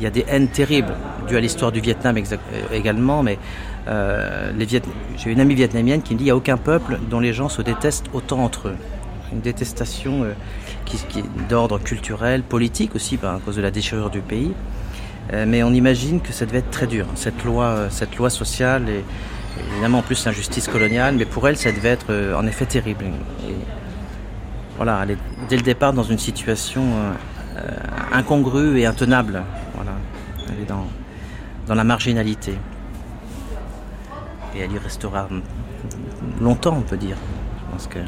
[0.00, 0.94] il y a des haines terribles
[1.28, 2.36] dues à l'histoire du Vietnam euh,
[2.72, 3.38] également, mais
[3.88, 4.50] euh,
[5.16, 7.48] j'ai une amie vietnamienne qui me dit qu'il n'y a aucun peuple dont les gens
[7.48, 8.76] se détestent autant entre eux.
[9.32, 10.26] Une détestation
[10.84, 14.52] qui, qui, est d'ordre culturel, politique aussi, à cause de la déchirure du pays.
[15.32, 19.04] mais on imagine que ça devait être très dur, cette loi, cette loi sociale et,
[19.72, 23.06] Évidemment, en plus, l'injustice coloniale, mais pour elle, ça devait être euh, en effet terrible.
[24.76, 27.12] voilà, elle est dès le départ dans une situation euh,
[27.58, 27.76] euh,
[28.12, 29.42] incongrue et intenable.
[29.74, 29.92] Voilà,
[30.48, 30.86] elle est dans,
[31.66, 32.54] dans la marginalité.
[34.54, 35.28] Et elle y restera
[36.40, 37.16] longtemps, on peut dire.
[37.58, 37.98] Je pense que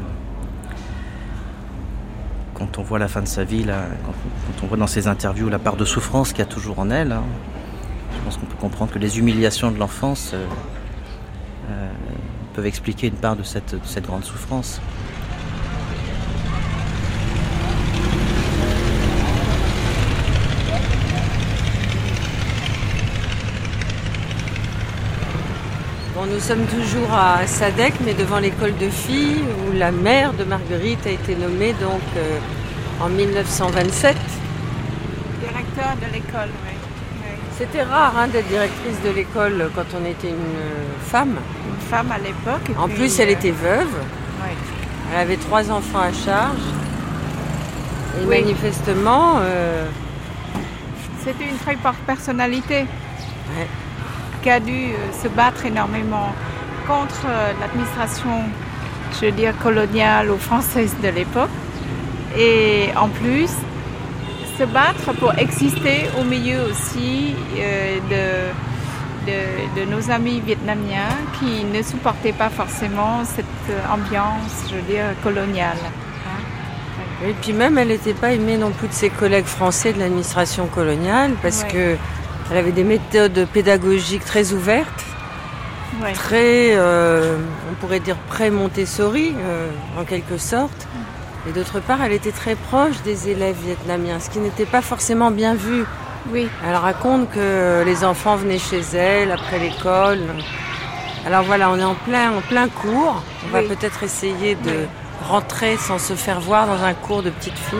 [2.63, 5.59] quand on voit la fin de sa vie, quand, on voit dans ses interviews la
[5.59, 7.23] part de souffrance qu'il y a toujours en elle, hein,
[8.15, 11.91] je pense qu'on peut comprendre que les humiliations de l'enfance euh,
[12.53, 14.79] peuvent expliquer une part de cette grande souffrance.
[26.33, 31.05] Nous sommes toujours à Sadek, mais devant l'école de filles, où la mère de Marguerite
[31.05, 32.39] a été nommée donc euh,
[33.01, 34.15] en 1927.
[35.39, 36.73] Directeur de l'école, oui.
[37.55, 41.35] C'était rare hein, d'être directrice de l'école quand on était une femme.
[41.69, 42.75] Une femme à l'époque.
[42.79, 43.93] En plus, elle était veuve.
[45.13, 46.57] Elle avait trois enfants à charge.
[48.21, 49.35] Et manifestement.
[49.39, 49.85] Euh,
[51.23, 52.85] C'était une très forte personnalité
[54.43, 56.35] qui a dû euh, se battre énormément
[56.85, 58.43] contre euh, l'administration,
[59.13, 61.49] je veux dire, coloniale ou française de l'époque.
[62.37, 63.49] Et en plus,
[64.57, 68.51] se battre pour exister au milieu aussi euh,
[69.25, 73.45] de, nos amis vietnamiens qui ne supportaient pas forcément cette
[73.89, 75.77] ambiance, je veux dire, coloniale.
[77.23, 77.33] Et hein.
[77.41, 81.31] puis même, elle n'était pas aimée non plus de ses collègues français de l'administration coloniale
[81.41, 81.95] parce que
[82.57, 85.05] avait des méthodes pédagogiques très ouvertes,
[86.13, 87.37] très, euh,
[87.71, 90.87] on pourrait dire pré-Montessori euh, en quelque sorte.
[91.47, 95.29] Et d'autre part, elle était très proche des élèves vietnamiens, ce qui n'était pas forcément
[95.31, 95.83] bien vu.
[96.31, 96.47] Oui.
[96.65, 100.19] Elle raconte que les enfants venaient chez elle après l'école.
[101.25, 103.21] Alors voilà, on est en plein, en plein cours.
[103.45, 104.85] On va peut-être essayer de
[105.27, 107.79] rentrer sans se faire voir dans un cours de petite fille.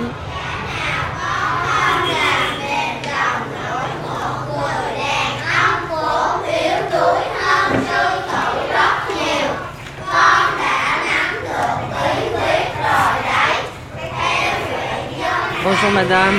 [15.64, 16.36] Bonjour madame.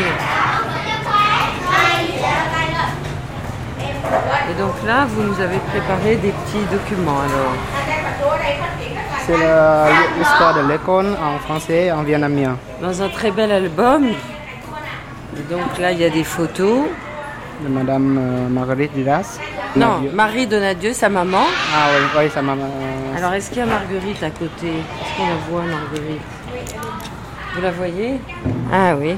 [4.51, 7.55] Et donc là, vous nous avez préparé des petits documents alors.
[9.27, 9.39] C'est
[10.19, 12.59] l'histoire de l'école en français en vietnamien.
[12.83, 14.09] Dans un très bel album.
[14.09, 16.83] Et donc là, il y a des photos.
[17.63, 19.39] De Madame euh, Marguerite Duras.
[19.75, 21.45] Non, Marie Donadieu, sa maman.
[21.75, 22.69] Ah oui, oui, sa maman.
[23.17, 24.69] Alors, est-ce qu'il y a Marguerite à côté?
[24.69, 26.21] Est-ce qu'on la voit, Marguerite?
[27.55, 28.21] Vous la voyez?
[28.73, 29.17] Ah oui.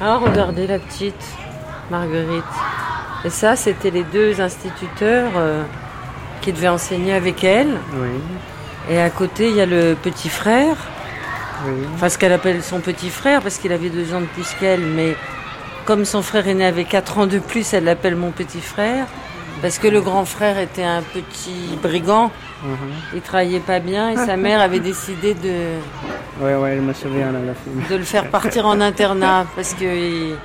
[0.00, 1.24] Ah, regardez la petite
[1.90, 2.44] Marguerite.
[3.24, 5.62] Et ça, c'était les deux instituteurs euh,
[6.42, 7.78] qui devaient enseigner avec elle.
[7.94, 8.08] Oui.
[8.90, 10.76] Et à côté, il y a le petit frère.
[11.66, 11.86] Oui.
[11.94, 14.80] Enfin, ce qu'elle appelle son petit frère, parce qu'il avait deux ans de plus qu'elle,
[14.80, 15.16] mais
[15.84, 19.06] comme son frère est né avec quatre ans de plus, elle l'appelle mon petit frère.
[19.62, 22.30] Parce que le grand frère était un petit brigand.
[22.62, 22.76] Mhm.
[23.14, 25.76] Il travaillait pas bien et sa mère avait décidé de.
[26.40, 27.88] Oui, oui, je me souviens de la.
[27.88, 30.36] De le faire partir en internat parce que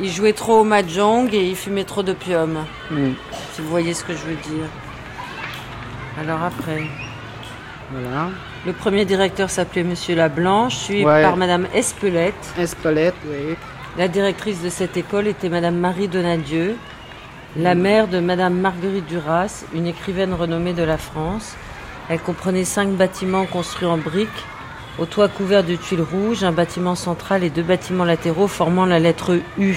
[0.00, 2.64] il, jouait trop au mahjong et il fumait trop d'opium.
[2.90, 3.10] Mm.
[3.52, 4.68] Si vous voyez ce que je veux dire.
[6.20, 6.84] Alors après.
[7.90, 8.28] Voilà.
[8.66, 12.34] Le premier directeur s'appelait Monsieur Lablanche, suivi par Madame Espelette.
[12.58, 13.56] Espelette, oui.
[13.96, 16.76] La directrice de cette école était Madame Marie Donadieu,
[17.58, 21.56] la mère de Madame Marguerite Duras, une écrivaine renommée de la France.
[22.08, 24.28] Elle comprenait cinq bâtiments construits en briques,
[24.98, 29.00] au toit couvert de tuiles rouges, un bâtiment central et deux bâtiments latéraux formant la
[29.00, 29.74] lettre U.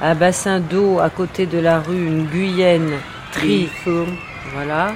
[0.00, 2.92] Un bassin d'eau à côté de la rue, une guyenne
[3.30, 3.68] tri.
[4.54, 4.94] Voilà.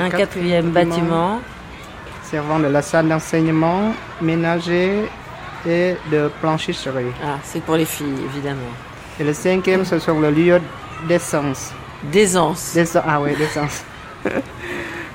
[0.00, 1.40] Un, quatrième, bâtiment.
[2.24, 5.04] Servant de la salle d'enseignement, ménager
[5.66, 7.12] et de blanchisserie.
[7.24, 8.60] Ah, c'est pour les filles, évidemment.
[9.20, 10.60] Et le cinquième, ce sont le lieu
[11.06, 11.72] d'essence.
[12.04, 12.76] D'aisance.
[13.06, 13.84] Ah oui, d'essence.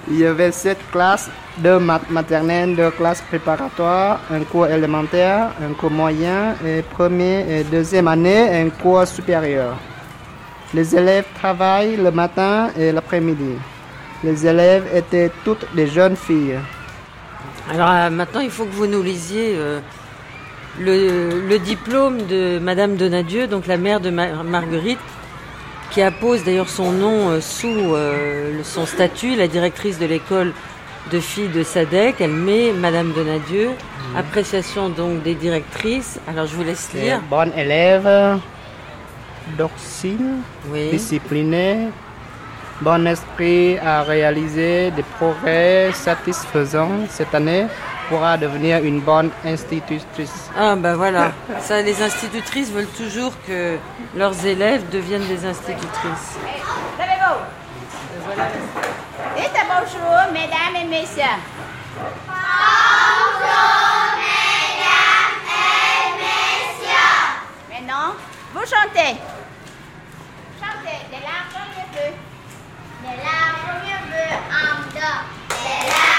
[0.10, 5.74] Il y avait sept classes, deux maths maternelles, deux classes préparatoires, un cours élémentaire, un
[5.74, 9.76] cours moyen, et première et deuxième année, un cours supérieur.
[10.74, 13.56] Les élèves travaillent le matin et l'après-midi.
[14.24, 16.60] Les élèves étaient toutes des jeunes filles.
[17.70, 19.80] Alors euh, maintenant, il faut que vous nous lisiez euh,
[20.80, 25.00] le, diplôme de Madame Donadieu, donc la mère de Marguerite,
[25.92, 27.96] qui appose d'ailleurs son nom euh, sous
[28.63, 30.54] son statut, la directrice de l'école
[31.12, 32.16] de filles de Sadec.
[32.20, 33.70] Elle met Madame Donadieu.
[33.70, 34.18] Mmh.
[34.18, 36.20] Appréciation donc des directrices.
[36.28, 37.22] Alors je vous laisse lire.
[37.30, 38.40] Bonne élève,
[39.58, 40.42] docile,
[40.92, 41.88] disciplinée,
[42.82, 47.66] bon esprit à réaliser des progrès satisfaisants cette année
[48.10, 50.49] pourra devenir une bonne institutrice.
[50.58, 51.32] Ah ben voilà,
[51.62, 53.78] ça les institutrices veulent toujours que
[54.16, 56.38] leurs élèves deviennent des institutrices.
[59.36, 61.24] Dites bonjour mesdames et messieurs.
[62.28, 63.47] Bonjour
[64.26, 67.26] mesdames et messieurs.
[67.70, 68.10] Maintenant,
[68.53, 69.14] vous chantez.
[70.60, 72.14] Chantez de la première vue.
[73.03, 75.20] De la première vue en dos.
[75.49, 76.16] De la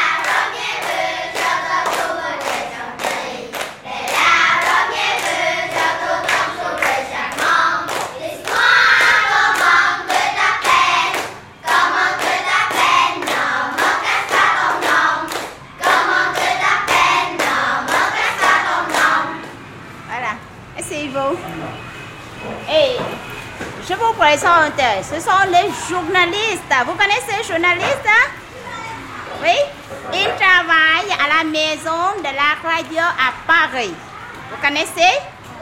[24.18, 26.74] présente, ce sont les journalistes.
[26.86, 28.30] Vous connaissez les journalistes hein?
[29.40, 29.56] Oui?
[30.12, 33.94] Ils travaillent à la maison de la radio à Paris.
[34.50, 35.14] Vous connaissez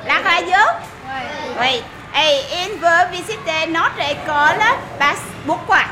[0.06, 0.56] la radio?
[1.04, 1.52] Oui.
[1.60, 1.82] Oui.
[2.18, 4.64] Et ils veulent visiter notre école.
[4.98, 5.82] Parce, pourquoi?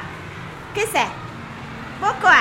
[0.74, 1.12] Que c'est?
[2.00, 2.40] Pourquoi?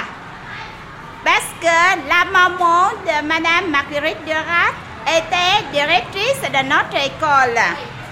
[1.26, 4.72] Parce que la maman de Madame Marguerite Duras
[5.06, 7.60] était directrice de notre école.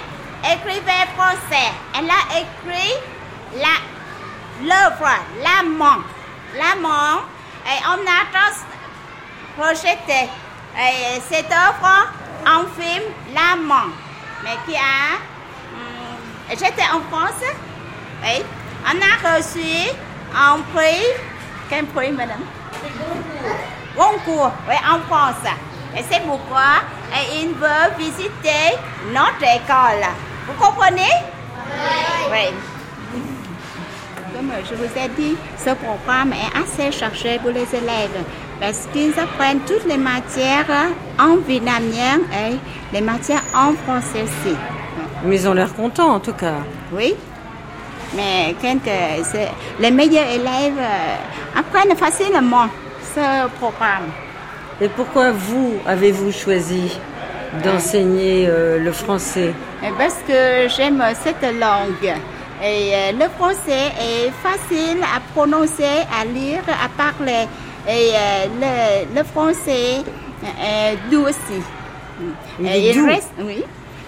[0.53, 1.71] écrivain français.
[1.97, 2.93] Elle a écrit
[3.57, 3.77] la,
[4.63, 5.11] l'œuvre
[5.43, 6.03] L'amant.
[6.57, 7.23] L'amant.
[7.67, 8.21] Et on a
[9.57, 10.29] projeté
[10.77, 12.09] et cette œuvre
[12.47, 13.03] en film
[13.35, 13.91] L'amant.
[14.43, 15.17] Mais qui a.
[15.73, 17.43] hum, J'étais en France.
[18.23, 18.43] Oui.
[18.85, 19.89] On a reçu
[20.35, 21.05] un prix.
[21.69, 22.45] Quel prix, madame?
[23.97, 25.45] Goncourt, oui, en France.
[25.97, 26.83] Et c'est pourquoi
[27.35, 28.77] il veut visiter
[29.13, 30.07] notre école.
[30.47, 31.13] Vous comprenez?
[32.31, 32.55] Oui.
[34.35, 38.25] Comme je vous ai dit, ce programme est assez chargé pour les élèves
[38.61, 40.67] parce qu'ils apprennent toutes les matières
[41.19, 42.57] en vietnamien et
[42.93, 44.57] les matières en français aussi.
[45.25, 46.55] Mais ils ont l'air contents en tout cas.
[46.93, 47.15] Oui.
[48.15, 52.67] Mais quelques, c'est- les meilleurs élèves euh, apprennent facilement
[53.15, 54.09] ce programme.
[54.81, 56.99] Et pourquoi vous avez-vous choisi
[57.65, 59.53] d'enseigner euh, le français?
[59.83, 62.15] Et Parce que j'aime cette langue.
[62.63, 67.47] Et euh, le français est facile à prononcer, à lire, à parler.
[67.89, 70.03] Et euh, le, le français
[70.63, 71.61] est doux aussi.
[72.61, 73.07] Il Et est doux.
[73.07, 73.65] reste- oui.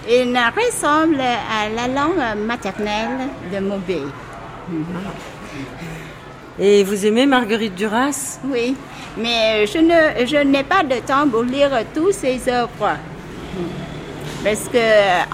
[0.07, 4.03] Il ressemble à la langue maternelle de mon pays.
[6.59, 8.39] Et vous aimez Marguerite Duras?
[8.45, 8.75] Oui,
[9.17, 12.95] mais je ne je n'ai pas de temps pour lire tous ces œuvres.
[14.43, 14.77] Parce que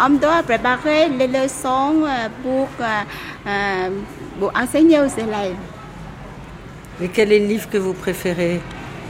[0.05, 3.89] on doit préparer les leçons euh, pour, euh, euh,
[4.39, 5.55] pour enseigner aux élèves.
[7.01, 8.61] Et quel est le livre que vous préférez?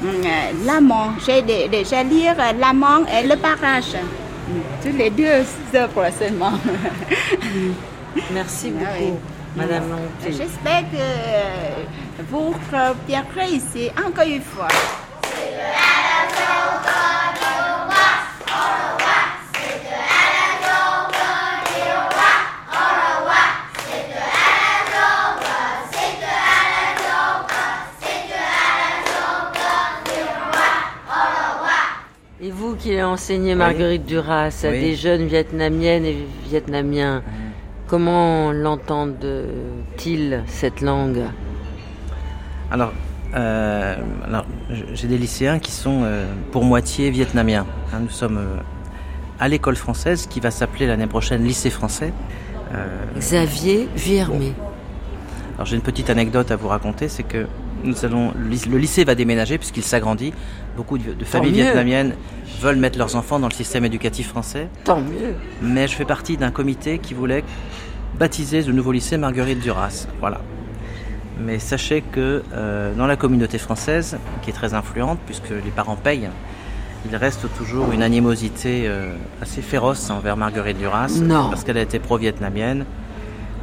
[0.02, 3.94] Hum, euh, L'amant, j'ai dé- déjà lu euh, L'amant et le barrage.
[3.96, 5.44] Hum, Tous les deux
[5.76, 6.54] œuvres seulement.
[8.34, 9.14] Merci beaucoup, Ah oui.
[9.56, 10.32] Madame Longté.
[10.32, 11.84] J'espère que euh,
[12.30, 14.68] vous reviendrez ici encore une fois.
[32.42, 34.80] Et vous qui avez enseigné Marguerite Duras à Oui.
[34.80, 37.22] des jeunes vietnamiennes et vietnamiens,
[37.90, 41.24] comment l'entendent-ils cette langue?
[42.72, 42.94] Alors,
[43.34, 44.46] euh, alors,
[44.94, 47.66] j'ai des lycéens qui sont euh, pour moitié vietnamiens.
[47.92, 48.00] hein.
[48.02, 48.58] nous sommes euh,
[49.40, 52.14] à l'école française qui va s'appeler l'année prochaine lycée français.
[53.18, 54.54] Xavier Viermé.
[55.56, 57.48] alors j'ai une petite anecdote à vous raconter, c'est que
[57.84, 60.34] nous allons, le lycée va déménager puisqu'il s'agrandit.
[60.80, 61.64] Beaucoup de, de familles mieux.
[61.64, 62.14] vietnamiennes
[62.62, 64.70] veulent mettre leurs enfants dans le système éducatif français.
[64.86, 65.36] Tant mieux.
[65.62, 67.44] Mais je fais partie d'un comité qui voulait
[68.18, 70.08] baptiser le nouveau lycée Marguerite Duras.
[70.22, 70.40] Voilà.
[71.38, 75.98] Mais sachez que euh, dans la communauté française, qui est très influente, puisque les parents
[75.98, 76.30] payent,
[77.10, 81.50] il reste toujours une animosité euh, assez féroce envers Marguerite Duras, Non.
[81.50, 82.86] parce qu'elle a été pro-vietnamienne,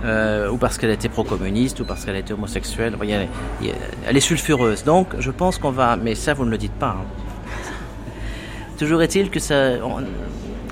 [0.05, 2.94] euh, ou parce qu'elle été pro-communiste, ou parce qu'elle été homosexuelle.
[2.97, 4.84] Vous elle, est- sulfureuse.
[4.84, 5.97] Donc, je pense qu'on va.
[5.97, 6.97] Mais ça, vous ne le dites pas.
[7.01, 7.05] hein.
[8.78, 9.55] Toujours est-il que ça.
[9.82, 10.03] On,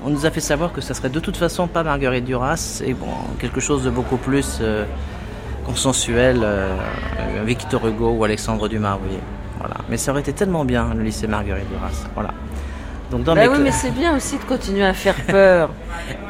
[0.03, 2.93] on nous a fait savoir que ça serait de toute façon pas Marguerite Duras, et
[2.93, 3.07] bon,
[3.39, 4.85] quelque chose de beaucoup plus euh,
[5.65, 6.69] consensuel, euh,
[7.19, 9.19] euh, Victor Hugo ou Alexandre Dumas, vous voyez.
[9.57, 9.75] Voilà.
[9.89, 12.05] Mais ça aurait été tellement bien, le lycée Marguerite Duras.
[12.13, 12.29] Voilà.
[13.15, 15.69] Donc dans Bah mes oui, mais c'est bien aussi de continuer à faire peur.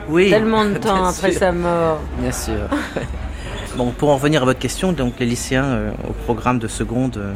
[0.07, 1.39] Oui, Tellement de temps après sûr.
[1.39, 1.99] sa mort.
[2.19, 2.69] Bien sûr.
[3.75, 7.17] bon, pour en revenir à votre question, donc les lycéens euh, au programme de seconde,
[7.17, 7.33] euh,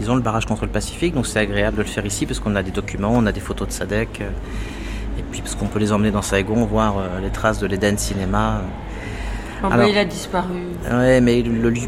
[0.00, 2.40] ils ont le barrage contre le Pacifique, donc c'est agréable de le faire ici parce
[2.40, 4.28] qu'on a des documents, on a des photos de Sadek, euh,
[5.16, 8.62] et puis parce qu'on peut les emmener dans Saigon voir les traces de l'Eden Cinéma.
[9.62, 10.60] Bah, Alors- il a disparu.
[10.90, 11.80] Ouais, mais le, lieu-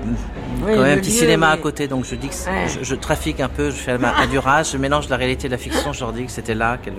[0.61, 2.69] quand même un petit lieu, cinéma à côté, donc je dis que Ouais.
[2.69, 5.59] je, je trafique un peu, je fais un Duras, je mélange la réalité et la
[5.59, 6.95] fiction, je leur dis que c'était là qu'elle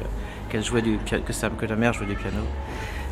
[0.50, 2.38] qu'elle jouait du que, sa- que la mère jouait du piano.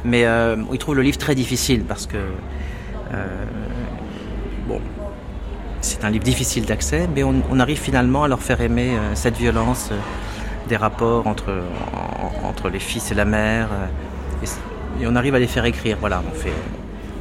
[0.05, 3.25] Mais euh, ils trouvent le livre très difficile parce que euh,
[4.67, 4.79] bon,
[5.81, 9.15] c'est un livre difficile d'accès, mais on, on arrive finalement à leur faire aimer euh,
[9.15, 9.95] cette violence euh,
[10.69, 11.51] des rapports entre
[11.93, 13.69] en- entre les fils et la mère,
[14.43, 15.97] et, et on arrive à les faire écrire.
[15.99, 16.53] Voilà, on fait,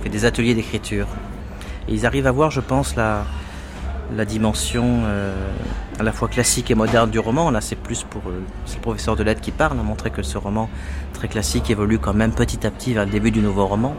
[0.09, 1.07] des ateliers d'écriture.
[1.89, 3.25] Ils arrivent à voir, je pense, la,
[4.27, 5.35] dimension euh,
[5.99, 7.51] à la fois classique et moderne du roman.
[7.51, 8.41] Là, c'est plus pour euh,
[8.75, 10.69] le professeur de lettres qui parle, à montrer que ce roman
[11.13, 13.95] très classique évolue quand même petit à petit vers le début du nouveau roman.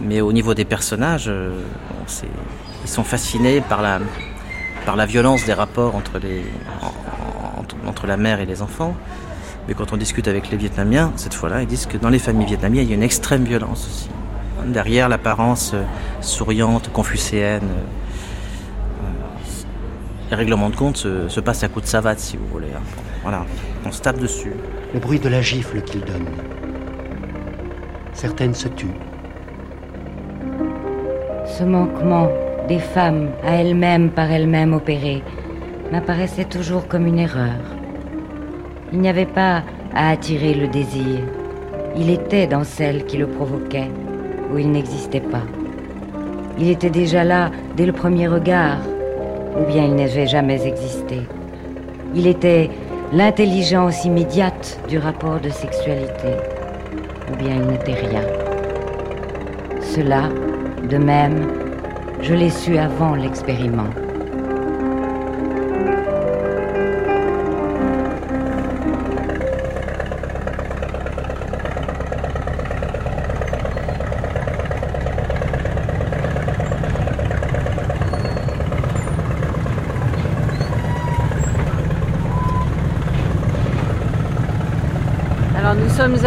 [0.00, 1.60] Mais au niveau des personnages, euh,
[2.84, 6.20] ils sont fascinés par la, violence des rapports entre,
[7.86, 8.94] entre la mère et les enfants.
[9.66, 12.46] Mais quand on discute avec les Vietnamiens, cette fois-là, ils disent que dans les familles
[12.46, 14.08] vietnamiennes, il y a une extrême violence aussi.
[14.68, 15.82] Derrière l'apparence euh,
[16.20, 17.98] souriante, confucéenne, euh,
[20.30, 22.68] les règlements de compte se, passent à coup de savate, si vous voulez.
[22.76, 22.82] Hein.
[23.22, 23.46] Voilà,
[23.86, 24.52] on se tape dessus.
[24.92, 26.26] Le bruit de la gifle qu'il donne.
[28.12, 28.88] Certaines se tuent.
[31.46, 32.28] Ce manquement
[32.68, 35.22] des femmes à elles-mêmes par elles-mêmes opérées
[35.90, 37.56] m'apparaissait toujours comme une erreur.
[38.92, 39.62] Il n'y avait pas
[39.94, 41.20] à attirer le désir.
[41.96, 43.90] Il était dans celle qui le provoquait,
[44.52, 45.42] où il n'existait pas.
[46.58, 48.78] Il était déjà là dès le premier regard,
[49.58, 51.20] ou bien il n'avait jamais existé.
[52.14, 52.70] Il était
[53.12, 56.34] l'intelligence immédiate du rapport de sexualité,
[57.30, 58.22] ou bien il n'était rien.
[59.80, 60.28] Cela,
[60.88, 61.46] de même,
[62.22, 63.90] je l'ai su avant l'expériment.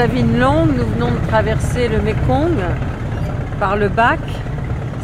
[0.02, 2.58] Nous venons de traverser le Mekong
[3.60, 4.20] par le bac.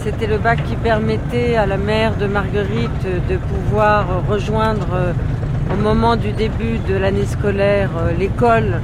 [0.04, 5.14] C'était le bac qui permettait à la mère de Marguerite de pouvoir rejoindre euh,
[5.72, 8.82] au moment du début de l'année scolaire euh, l'école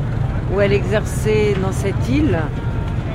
[0.53, 2.37] où elle exerçait dans cette île,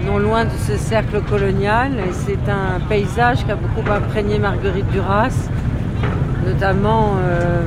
[0.05, 1.93] non loin de ce cercle colonial.
[2.27, 5.49] C'est un paysage qui a beaucoup imprégné Marguerite Duras,
[6.45, 7.63] notamment euh,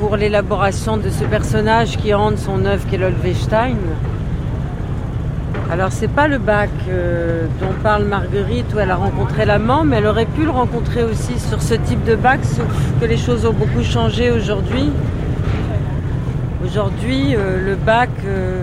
[0.00, 3.76] pour l'élaboration de ce personnage qui hante son œuvre qu'est l'Olvestein.
[5.72, 9.98] Alors c'est pas le bac euh, dont parle Marguerite où elle a rencontré l'amant, mais
[9.98, 12.66] elle aurait pu le rencontrer aussi sur ce type de bac, sauf
[13.00, 14.90] que les choses ont beaucoup changé aujourd'hui.
[16.64, 18.62] Aujourd'hui, euh, le bac, euh,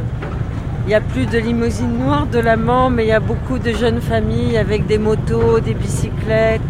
[0.83, 3.71] il n'y a plus de limousine noire de l'amant, mais il y a beaucoup de
[3.71, 6.61] jeunes familles avec des motos, des bicyclettes,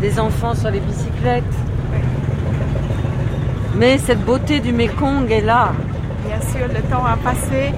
[0.00, 1.44] des enfants sur les bicyclettes.
[3.76, 5.72] Mais cette beauté du Mekong est là.
[6.26, 7.72] Bien sûr, le temps a passé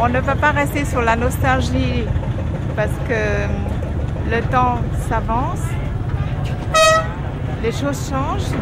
[0.00, 2.04] on, ne peut pas rester sur la nostalgie
[2.74, 5.62] parce que le temps s'avance,
[7.62, 8.54] les choses changent,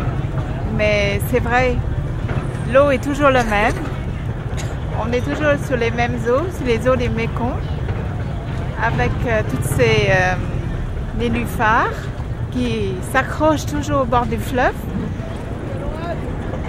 [0.77, 1.77] mais c'est vrai,
[2.72, 3.75] l'eau est toujours la même.
[5.03, 7.59] On est toujours sur les mêmes eaux, sur les eaux des Mékong,
[8.83, 10.35] avec euh, toutes ces euh,
[11.18, 11.91] nénuphars
[12.53, 14.75] qui s'accrochent toujours au bord du fleuve.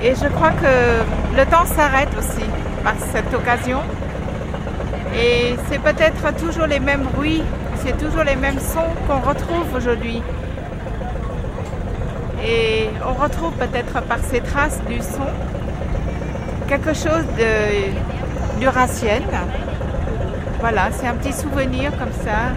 [0.04, 2.46] Et je crois que le temps s'arrête aussi
[2.84, 3.80] par cette occasion.
[5.18, 7.44] Et c'est peut-être toujours les mêmes bruits,
[7.84, 10.22] c'est toujours les mêmes sons qu'on retrouve aujourd'hui.
[12.46, 15.30] Et on retrouve peut-être par ces traces du son
[16.68, 19.24] quelque chose de duracienne.
[20.60, 22.54] Voilà, c'est un petit souvenir comme ça.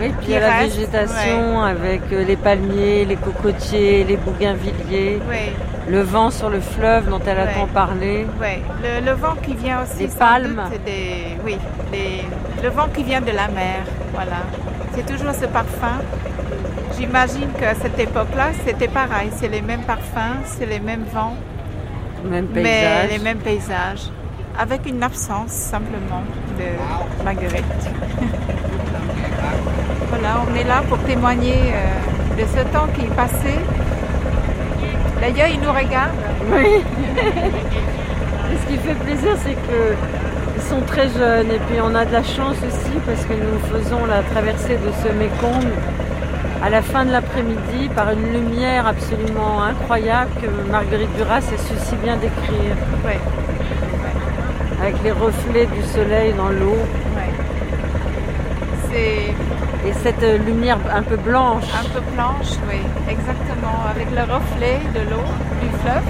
[0.00, 5.20] Oui, puis il y a la végétation avec euh, les palmiers, les cocotiers, les bougainvilliers.
[5.88, 8.26] Le vent sur le fleuve dont elle a tant parlé.
[8.40, 8.62] Oui,
[9.04, 10.04] le, vent qui vient aussi.
[10.04, 10.62] Les palmes.
[10.86, 11.58] des, oui,
[12.62, 13.82] le vent qui vient de la mer.
[14.14, 14.42] Voilà.
[14.94, 16.00] C'est toujours ce parfum.
[16.98, 19.30] J'imagine qu'à cette époque-là, c'était pareil.
[19.36, 21.36] C'est les mêmes parfums, c'est les mêmes vents.
[22.24, 24.10] Même Mais les mêmes paysages.
[24.58, 26.22] Avec une absence simplement
[26.58, 27.64] de Marguerite.
[30.20, 33.58] voilà, on est là pour témoigner euh, de ce temps qui est passé
[35.20, 36.16] D'ailleurs, ils nous regardent.
[36.50, 36.82] Oui.
[38.60, 41.50] ce qui fait plaisir, c'est qu'ils sont très jeunes.
[41.50, 44.90] Et puis, on a de la chance aussi parce que nous faisons la traversée de
[45.02, 45.68] ce Mékong
[46.62, 51.74] à la fin de l'après-midi par une lumière absolument incroyable que Marguerite Duras a su
[51.78, 52.76] si bien décrire.
[53.04, 53.12] Oui.
[54.80, 56.76] Avec les reflets du soleil dans l'eau.
[58.92, 59.34] Et
[60.02, 61.64] cette lumière un peu blanche.
[61.74, 65.24] Un peu blanche, oui, exactement, avec le reflet de l'eau
[65.62, 66.08] du fleuve.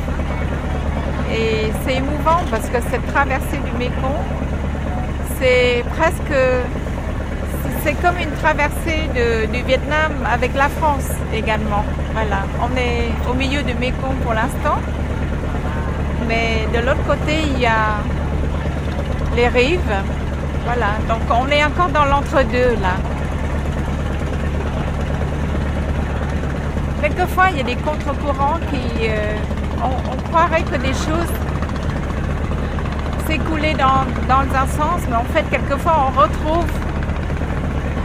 [1.33, 4.22] Et c'est émouvant parce que cette traversée du Mékong,
[5.39, 6.39] c'est presque.
[7.83, 9.09] C'est comme une traversée
[9.53, 11.85] du Vietnam avec la France également.
[12.12, 14.78] Voilà, on est au milieu du Mékong pour l'instant.
[16.28, 17.99] Mais de l'autre côté, il y a
[19.37, 19.81] les rives.
[20.64, 22.96] Voilà, donc on est encore dans l'entre-deux là.
[27.00, 29.08] Quelquefois, il y a des contre-courants qui.
[29.08, 29.34] Euh,
[29.82, 31.32] on, croirait que des choses
[33.26, 36.66] s'écoulaient dans, dans un sens, mais en fait, quelquefois, on retrouve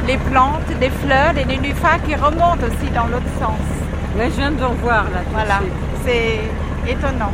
[0.08, 3.60] les plantes, des fleurs, des nénuphars qui remontent aussi dans l'autre sens.
[4.18, 5.22] Mais je viens de voir là.
[5.32, 5.60] Voilà,
[6.06, 6.40] c'est
[6.90, 7.32] étonnant.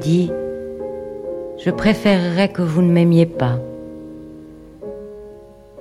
[0.00, 0.32] Dit
[1.58, 3.58] Je préférerais que vous ne m'aimiez pas.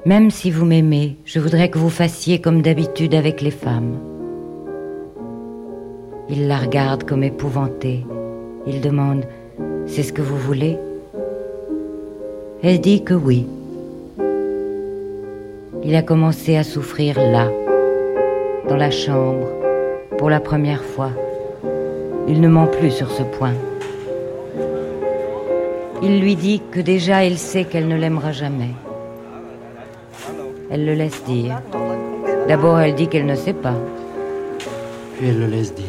[0.06, 3.98] Même si vous m'aimez, je voudrais que vous fassiez comme d'habitude avec les femmes.
[6.30, 8.06] Il la regarde comme épouvantée.
[8.68, 9.24] Il demande
[9.88, 10.78] C'est ce que vous voulez?
[12.62, 13.48] Elle dit que oui.
[15.84, 17.50] Il a commencé à souffrir là,
[18.68, 19.48] dans la chambre,
[20.18, 21.12] pour la première fois.
[22.28, 23.56] Il ne ment plus sur ce point.
[26.02, 28.72] Il lui dit que déjà il sait qu'elle ne l'aimera jamais.
[30.72, 31.62] Elle le laisse dire.
[32.48, 33.76] D'abord elle dit qu'elle ne sait pas.
[35.18, 35.86] Puis elle le laisse dire.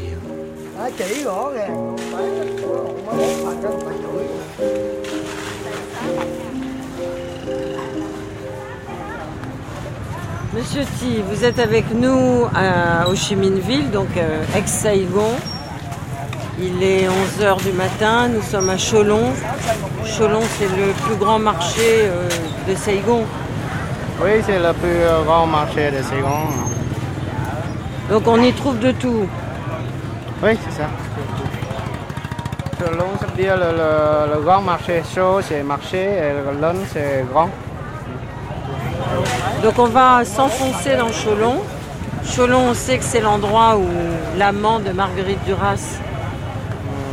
[10.53, 15.37] Monsieur T, vous êtes avec nous à Ho Chi Minh Ville, donc euh, ex-Saigon.
[16.63, 19.33] Il est 11h du matin, nous sommes à Cholon.
[20.05, 22.29] Cholon, c'est le plus grand marché euh,
[22.69, 23.25] de Saigon.
[24.23, 26.49] Oui, c'est le plus grand marché de Saigon.
[28.11, 29.27] Donc on y trouve de tout.
[30.43, 30.89] Oui, c'est ça.
[32.79, 35.03] Cholon, ça veut dire le, le- le grand marché.
[35.15, 37.49] Chaud, c'est marché, et le long, c'est grand.
[39.63, 41.57] Donc on va s'enfoncer dans Cholon.
[42.37, 43.87] Cholon, on sait que c'est l'endroit où
[44.39, 45.99] l'amant de Marguerite Duras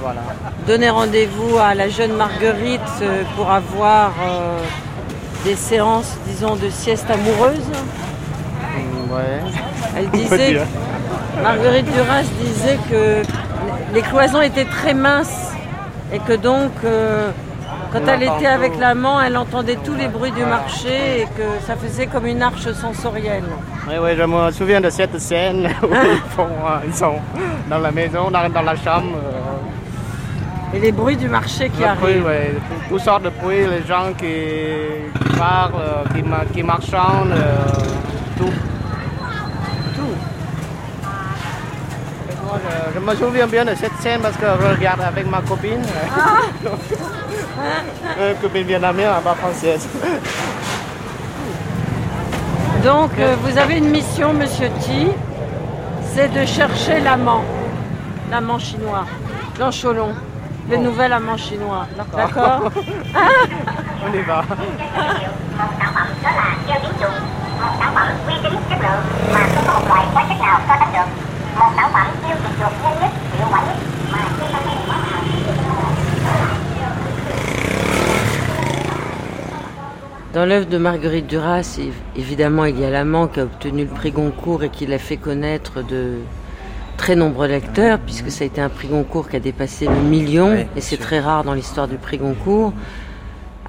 [0.07, 0.21] Voilà.
[0.67, 4.59] donnait rendez-vous à la jeune Marguerite euh, pour avoir euh,
[5.43, 7.67] des séances, disons, de sieste amoureuse.
[7.69, 9.41] Mm, Ouais.
[9.97, 10.61] Elle disait.
[11.41, 13.21] Marguerite Duras disait que
[13.93, 15.51] les cloisons étaient très minces
[16.13, 17.29] et que donc, euh,
[17.93, 18.79] quand On elle était avec tout.
[18.81, 22.69] l'amant, elle entendait tous les bruits du marché et que ça faisait comme une arche
[22.73, 23.43] sensorielle.
[23.87, 27.15] Oui, oui, je me souviens de cette scène où ils, font, euh, ils sont
[27.69, 29.15] dans la maison, dans, dans la chambre.
[29.15, 29.46] euh,
[30.77, 32.25] Et les bruits du marché qui le bruit, arrivent.
[32.27, 34.25] ouais, tout- toutes sortes de bruits, les gens qui,
[35.23, 36.21] qui parlent, euh, qui,
[36.53, 37.55] qui marchandent, euh,
[38.37, 38.53] tout.
[39.95, 40.15] Tout.
[42.45, 45.41] Moi, je, je me souviens bien de cette scène parce que je regarde avec ma
[45.41, 45.81] copine.
[48.19, 49.87] Euh, copine vietnamienne, pas française.
[52.83, 55.07] Donc, euh, vous avez une mission, monsieur T,
[56.13, 57.43] c'est de chercher l'amant,
[58.31, 59.05] l'amant chinois,
[59.59, 60.13] dans Cholon,
[60.69, 61.87] le nouvel amant chinois.
[61.95, 62.71] D'accord
[64.05, 64.43] On y va.
[80.33, 83.89] Dans l'œuvre de Marguerite Duras, év- évidemment, il y a l'amant qui a obtenu le
[83.89, 86.17] prix Goncourt et qui l'a fait connaître de
[87.07, 90.53] très nombreux lecteurs, puisque ça a été un prix Goncourt qui a dépassé le million,
[90.75, 92.73] et c'est très rare dans l'histoire du prix Goncourt.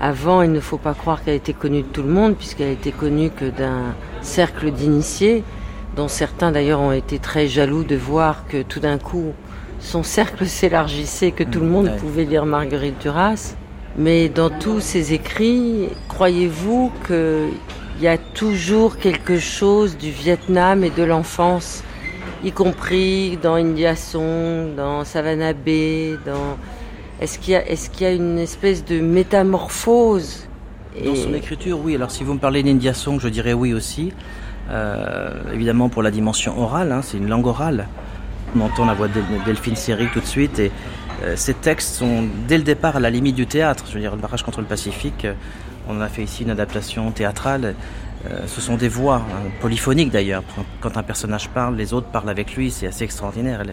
[0.01, 2.67] Avant, il ne faut pas croire qu'elle a été connue de tout le monde, puisqu'elle
[2.67, 5.45] a été connue que d'un cercle d'initiés,
[5.95, 9.33] dont certains d'ailleurs ont été très jaloux de voir que tout d'un coup,
[9.79, 11.97] son cercle s'élargissait, que tout le monde ouais.
[11.97, 13.55] pouvait lire Marguerite Duras.
[13.97, 17.53] Mais dans tous ses écrits, croyez-vous qu'il
[18.01, 21.85] y a toujours quelque chose du Vietnam et de l'enfance,
[22.45, 26.57] y compris dans India Song, dans Savannah Bay, dans...
[27.21, 30.47] Est-ce qu'il y, a- y une espèce de métamorphose
[31.05, 31.97] Dans son écriture, oui.
[31.97, 34.13] Alors si vous me parlez d'India Song, je dirais oui aussi.
[34.71, 37.89] Euh, évidemment pour la dimension orale, hein, c'est une langue orale.
[38.57, 40.71] On entend la voix de Delphine Seyrig tout de suite et
[41.25, 43.85] euh, ces textes sont dès le départ à la limite du théâtre.
[43.89, 45.35] Je veux dire, le barrage contre le Pacifique, euh,
[45.89, 47.75] on a fait ici une adaptation théâtrale.
[48.27, 50.43] Euh, ce sont des voix, hein, polyphoniques d'ailleurs.
[50.81, 53.65] Quand un personnage parle, les autres parlent avec lui, c'est assez extraordinaire.
[53.65, 53.73] La,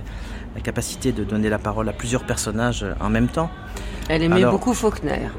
[0.56, 3.50] la capacité de donner la parole à plusieurs personnages en même temps.
[4.08, 5.30] Elle aimait Alors- beaucoup Faulkner.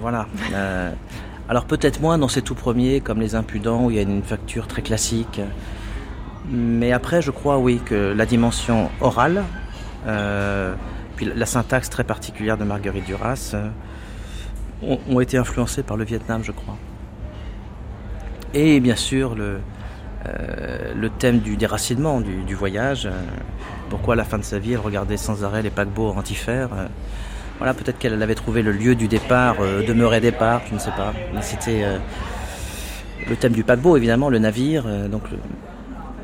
[0.00, 0.26] Voilà.
[0.54, 0.90] Euh,
[1.48, 4.22] alors peut-être moins dans ses tout premiers, comme Les Impudents, où il y a une
[4.22, 5.40] facture très classique.
[6.50, 9.44] Mais après, je crois, oui, que la dimension orale,
[10.06, 10.74] euh,
[11.16, 13.68] puis la syntaxe très particulière de Marguerite Duras, euh,
[14.82, 16.76] ont, ont été influencés par le Vietnam, je crois.
[18.54, 19.58] Et bien sûr, le,
[20.26, 23.06] euh, le thème du déracinement, du, du voyage.
[23.06, 23.10] euh,
[23.90, 26.70] pourquoi à la fin de sa vie, elle regardait sans arrêt les paquebots antifères.
[26.74, 26.86] euh,
[27.58, 30.90] voilà, peut-être qu'elle avait trouvé le lieu du départ, euh, demeurait départ, je ne sais
[30.90, 31.12] pas.
[31.34, 31.84] Mais c'était
[33.28, 35.38] le thème du paquebot, évidemment, le navire, donc le,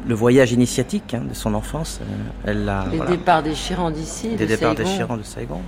[0.09, 2.01] le voyage initiatique hein, de son enfance.
[2.45, 2.87] elle l'a.
[2.91, 4.91] Les voilà, départs déchirants d'ici, des de départs Saigon.
[4.91, 5.61] déchirants de Saigon.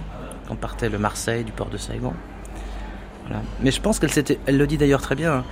[0.50, 2.12] On partait le Marseille du port de Saigon.
[3.28, 3.42] Voilà.
[3.62, 4.11] Mais je pense qu'elle
[4.46, 5.32] elle le dit d'ailleurs très bien.
[5.34, 5.44] hein.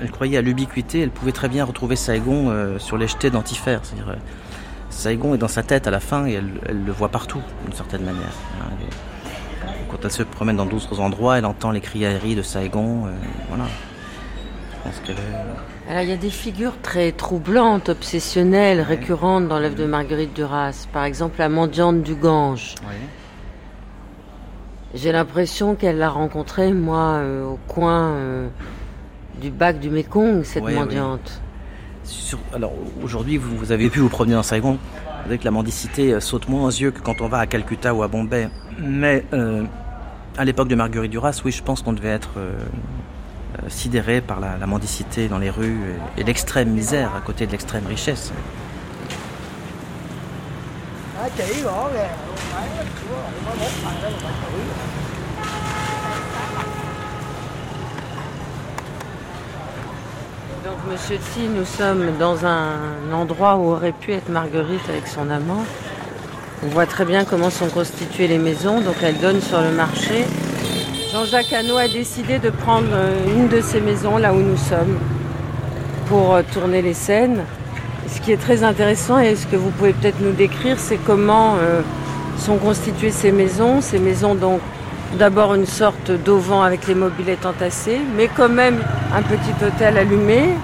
[0.00, 1.00] Elle croyait à l'ubiquité.
[1.02, 3.80] Elle pouvait très bien retrouver Saigon euh, sur les jetés d'antifères.
[3.82, 4.16] C'est-à-dire, euh,
[4.90, 7.74] Saigon est dans sa tête à la fin et elle, elle le voit partout d'une
[7.74, 8.32] certaine manière.
[8.60, 9.66] hein.
[9.90, 13.06] Quand elle se promène dans d'autres endroits, elle entend les criailleries de Saigon.
[13.06, 13.10] euh,
[13.48, 13.64] voilà.
[13.64, 19.58] Je pense qu'elle est- Alors, il y a des figures très troublantes, obsessionnelles, récurrentes dans
[19.58, 20.86] l'œuvre de Marguerite Duras.
[20.92, 22.74] Par exemple, la mendiante du Gange.
[24.94, 28.14] J'ai l'impression qu'elle l'a rencontrée, moi, au coin
[29.40, 31.40] du bac du Mekong, cette Ouais, mendiante.
[32.04, 32.72] Sur- alors
[33.02, 34.72] aujourd'hui, vous, vous avez pu vous promener dans Saigon.
[34.72, 37.46] Vous savez que la mendicité euh, saute moins aux yeux que quand on va à
[37.46, 38.48] Calcutta ou à Bombay.
[38.78, 39.64] Mais euh,
[40.36, 42.52] à l'époque de Marguerite Duras, oui, je pense qu'on devait être euh,
[43.62, 45.78] euh, sidéré par la, la mendicité dans les rues
[46.16, 48.32] et, et l'extrême misère à côté de l'extrême richesse.
[60.64, 65.30] Donc, Monsieur T, nous sommes dans un endroit où aurait pu être Marguerite avec son
[65.30, 65.64] amant.
[66.64, 70.24] On voit très bien comment sont constituées les maisons, donc elles donnent sur le marché.
[71.12, 74.98] Jean-Jacques Hano a décidé de prendre euh, une de ces maisons là où nous sommes
[76.08, 77.44] pour euh, tourner les scènes.
[78.08, 81.54] Ce qui est très intéressant et ce que vous pouvez peut-être nous décrire, c'est comment
[81.60, 81.82] euh,
[82.36, 83.80] sont constituées ces maisons.
[83.80, 84.60] Ces maisons donc
[85.16, 88.78] d'abord une sorte d'auvent avec les mobilettes entassées, mais quand même
[89.14, 90.54] un petit hôtel allumé.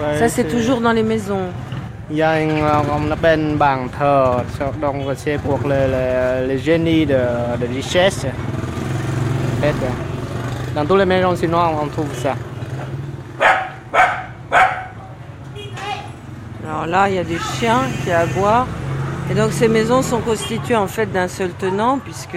[0.00, 1.48] Ouais, Ça c'est toujours dans les maisons.
[2.10, 2.60] Il y a une,
[3.98, 4.42] thờ,
[4.80, 7.18] donc c'est pour les, les, les génies de,
[7.60, 8.26] de richesse.
[8.26, 9.74] En fait,
[10.74, 12.34] dans toutes les maisons chinoises, on trouve ça.
[16.66, 18.66] Alors là, il y a des chiens qui aboient.
[19.30, 22.36] Et donc ces maisons sont constituées en fait d'un seul tenant, puisque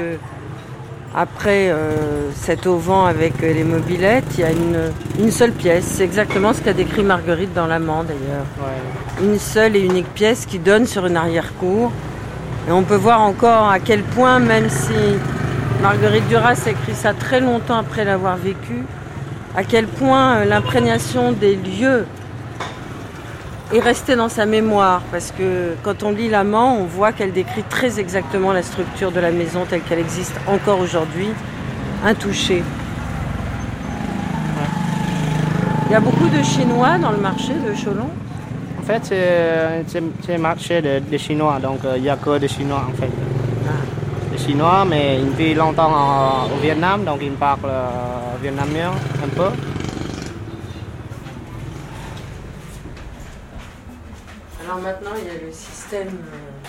[1.16, 5.86] après euh, cet auvent avec euh, les mobilettes, il y a une, une seule pièce.
[5.86, 8.46] C'est exactement ce qu'a décrit Marguerite dans l'amant d'ailleurs.
[9.22, 11.92] Une seule et unique pièce qui donne sur une arrière-cour.
[12.68, 14.94] Et on peut voir encore à quel point, même si
[15.82, 18.84] Marguerite Duras a écrit ça très longtemps après l'avoir vécu,
[19.56, 22.06] à quel point euh, l'imprégnation des lieux
[23.74, 25.02] est restée dans sa mémoire.
[25.12, 29.20] Parce que quand on lit l'amant, on voit qu'elle décrit très exactement la structure de
[29.20, 31.30] la maison telle qu'elle existe encore aujourd'hui,
[32.06, 32.64] intouchée.
[35.88, 38.10] Il y a beaucoup de Chinois dans le marché de Cholon?
[38.80, 42.48] En fait, c'est- un marché de- des Chinois, donc euh, il n'y a que des
[42.48, 43.12] Chinois en fait.
[44.32, 48.92] Des Chinois, mais ils vivent longtemps en- au Vietnam, donc ils parlent euh, vietnamien
[49.24, 49.50] un peu.
[54.66, 56.68] Alors maintenant, il y a le système euh,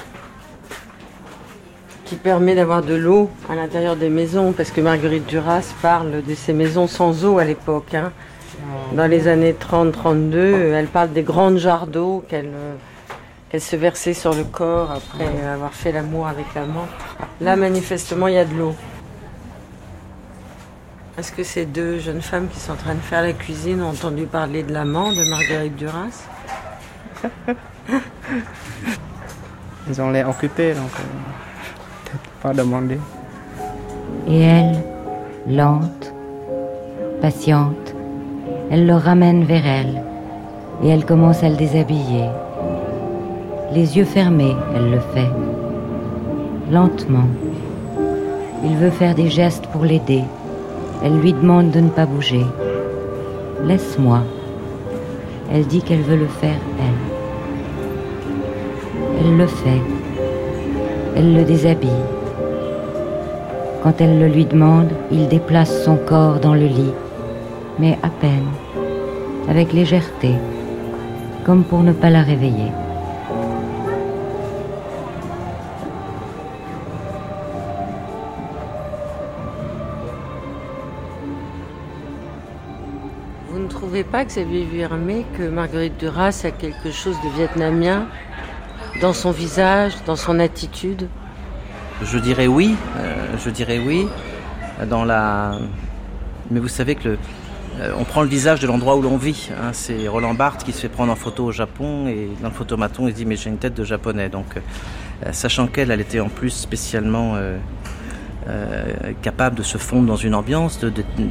[2.04, 6.34] qui permet d'avoir de l'eau à l'intérieur des maisons, parce que Marguerite Duras parle de
[6.34, 7.94] ces maisons sans eau à l'époque.
[7.94, 8.12] hein.
[8.92, 12.74] Dans les années 30-32, euh, elle parle des grandes jarres d'eau qu'elle euh,
[13.50, 16.88] qu'elle se versait sur le corps après avoir fait l'amour avec l'amant.
[17.40, 18.74] Là, manifestement, il y a de l'eau.
[21.16, 23.90] Est-ce que ces deux jeunes femmes qui sont en train de faire la cuisine ont
[23.90, 26.24] entendu parler de l'amant de Marguerite Duras?
[29.88, 31.02] Ils ont l'air occupés, donc euh,
[32.04, 32.98] peut-être pas demander.
[34.26, 34.82] Et elle,
[35.46, 36.14] lente,
[37.20, 37.94] patiente,
[38.70, 40.02] elle le ramène vers elle
[40.82, 42.28] et elle commence à le déshabiller.
[43.72, 45.30] Les yeux fermés, elle le fait.
[46.70, 47.28] Lentement.
[48.64, 50.24] Il veut faire des gestes pour l'aider.
[51.02, 52.46] Elle lui demande de ne pas bouger.
[53.64, 54.20] Laisse-moi.
[55.52, 57.13] Elle dit qu'elle veut le faire, elle.
[59.26, 59.80] Elle le fait.
[61.16, 61.88] Elle le déshabille.
[63.82, 66.92] Quand elle le lui demande, il déplace son corps dans le lit,
[67.78, 68.48] mais à peine,
[69.48, 70.34] avec légèreté,
[71.46, 72.70] comme pour ne pas la réveiller.
[83.48, 88.06] Vous ne trouvez pas, Xavier Vuillermé, que Marguerite Duras a quelque chose de vietnamien
[89.00, 91.08] dans son visage, dans son attitude
[92.02, 94.06] Je dirais oui, euh, je dirais oui.
[94.88, 95.58] Dans la...
[96.50, 97.18] Mais vous savez que le...
[97.80, 99.50] euh, on prend le visage de l'endroit où l'on vit.
[99.52, 99.70] hein.
[99.72, 103.06] C'est Roland Barthes qui se fait prendre en photo au Japon et dans le photomaton
[103.08, 104.28] il se dit mais j'ai une tête de japonais.
[104.28, 107.36] Donc euh, sachant qu'elle, elle était en plus spécialement
[109.22, 110.78] capable de se fondre dans une ambiance,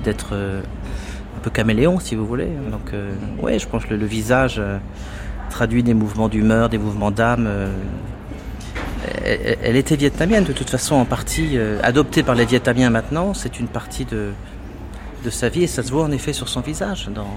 [0.03, 2.49] d'être un peu caméléon si vous voulez.
[2.71, 2.91] Donc
[3.39, 4.59] ouais, je pense que le, visage
[5.53, 7.45] traduit des mouvements d'humeur, des mouvements d'âme.
[7.47, 7.69] euh,
[9.23, 13.33] elle, était vietnamienne de toute façon en partie euh, adoptée par les Vietnamiens maintenant.
[13.33, 14.31] C'est une partie de,
[15.23, 17.35] de sa vie et ça se voit en effet sur son visage, dans,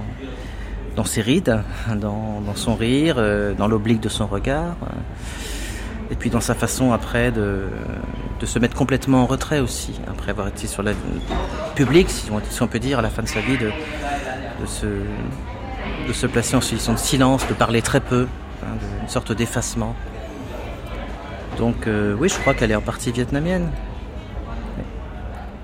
[0.96, 1.62] dans ses rides,
[1.94, 4.76] dans, dans son rire, euh, dans l'oblique de son regard.
[6.10, 7.64] Et puis dans sa façon après de,
[8.40, 10.92] de se mettre complètement en retrait aussi, après avoir été sur la
[11.74, 13.70] publique, si si on peut dire, à la fin de sa vie, de,
[14.60, 14.86] de, se,
[16.06, 18.26] de se placer en situation de silence, de parler très peu,
[18.62, 19.94] hein, une sorte d'effacement.
[21.58, 23.70] Donc euh, oui, je crois qu'elle est en partie vietnamienne.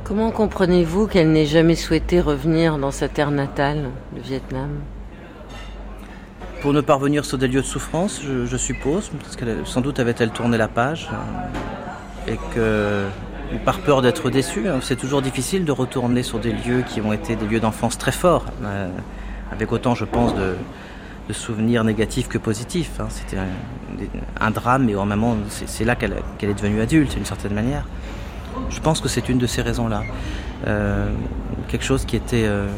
[0.05, 4.71] Comment comprenez-vous qu'elle n'ait jamais souhaité revenir dans sa terre natale, le Vietnam?
[6.61, 9.81] Pour ne pas revenir sur des lieux de souffrance, je, je suppose, parce qu'elle sans
[9.81, 11.09] doute avait-elle tourné la page,
[12.29, 13.07] euh, et que,
[13.65, 17.13] par peur d'être déçue, hein, c'est toujours difficile de retourner sur des lieux qui ont
[17.13, 18.89] été des lieux d'enfance très forts, euh,
[19.53, 20.55] avec autant, je pense, de,
[21.31, 23.01] souvenirs négatifs que positifs.
[23.01, 23.07] hein.
[23.09, 23.39] C'était
[24.39, 27.87] un, drame, et en même temps, c'est là qu'elle est devenue adulte, d'une certaine manière.
[28.69, 30.03] Je pense que c'est une de ces raisons-là.
[30.67, 31.11] Euh,
[31.69, 32.69] quelque chose qui était, euh,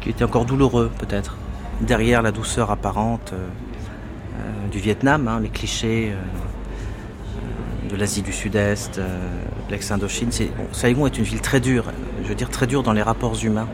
[0.00, 1.36] qui était encore douloureux, peut-être
[1.80, 6.14] derrière la douceur apparente euh, du Vietnam, hein, les clichés
[7.90, 10.30] de l'Asie du Sud-Est, de l'ex-Indochine.
[10.56, 11.86] Bon, Saigon est une ville très dure,
[12.22, 13.68] je veux dire très dure dans les rapports humains.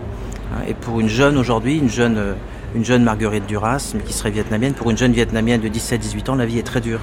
[0.52, 0.62] Hein.
[0.68, 2.34] et pour une jeune aujourd'hui, une jeune, euh,
[2.74, 6.34] une jeune Marguerite Duras, mais qui serait vietnamienne, pour une jeune vietnamienne de 17-18 ans,
[6.34, 7.00] la vie est très dure.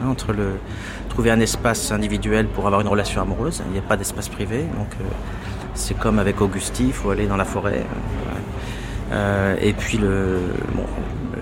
[0.00, 0.52] hein, entre le
[1.08, 4.58] trouver un espace individuel pour avoir une relation amoureuse, il n'y a pas d'espace privé,
[4.78, 5.04] donc euh,
[5.74, 7.72] c'est comme avec Augusty, il faut aller dans la forêt.
[7.72, 8.40] ouais.
[9.12, 10.38] Euh, et puis le,
[10.74, 10.84] bon,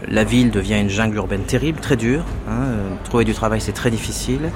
[0.09, 2.25] la ville devient une jungle urbaine terrible, très dure.
[2.49, 2.63] hein,
[3.05, 4.51] trouver du travail, c'est très difficile.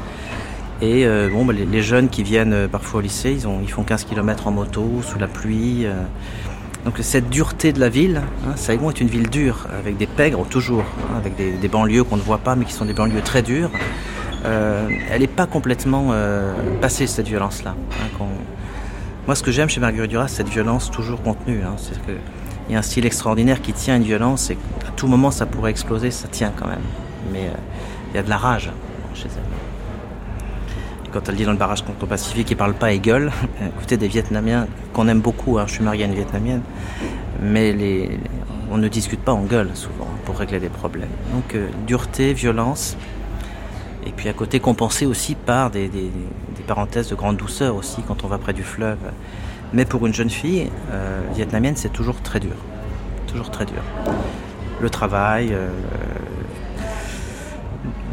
[0.80, 4.03] Et bon, bah, les, jeunes qui viennent parfois au lycée, ils, ont, ils font 15
[4.05, 5.86] km en moto, sous la pluie.
[6.85, 10.45] Donc cette dureté de la ville, hein, Saigon est une ville dure, avec des pègres
[10.47, 13.20] toujours, hein, avec des, des banlieues qu'on ne voit pas, mais qui sont des banlieues
[13.22, 13.70] très dures.
[14.45, 17.76] Euh, elle n'est pas complètement euh, passée, cette violence-là.
[18.20, 18.24] hein,
[19.26, 21.61] Moi, ce que j'aime chez Marguerite Duras, c'est cette violence toujours contenue.
[21.64, 21.76] hein.
[21.76, 22.12] C'est que
[22.68, 24.57] il y a un style extraordinaire qui tient une violence et
[24.87, 26.83] à tout moment ça pourrait exploser, ça tient quand même.
[27.33, 28.70] Mais euh, il y a de la rage
[29.14, 29.52] chez elle.
[31.13, 33.31] Quand elle dit dans le barrage contre le Pacifique, ils parlent pas et gueulent.
[33.77, 36.63] Écoutez, des Vietnamiens qu'on aime beaucoup, hein, je suis marié à une Vietnamienne,
[37.43, 38.09] mais
[38.71, 41.11] on ne discute pas, on gueule souvent pour régler des problèmes.
[41.35, 42.97] Donc euh, dureté, violence,
[44.07, 45.91] et puis à côté compensé aussi par des,
[46.67, 48.99] parenthèses de grande douceur aussi quand on va près du fleuve.
[49.75, 52.55] Mais pour une jeune fille euh, vietnamienne, c'est toujours très dur.
[53.27, 53.83] Toujours très dur.
[54.81, 55.69] Le travail, euh,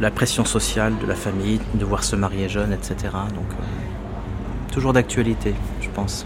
[0.02, 2.96] la pression sociale de la famille, devoir se marier jeune, etc.
[3.36, 6.26] Donc euh, toujours d'actualité, je pense.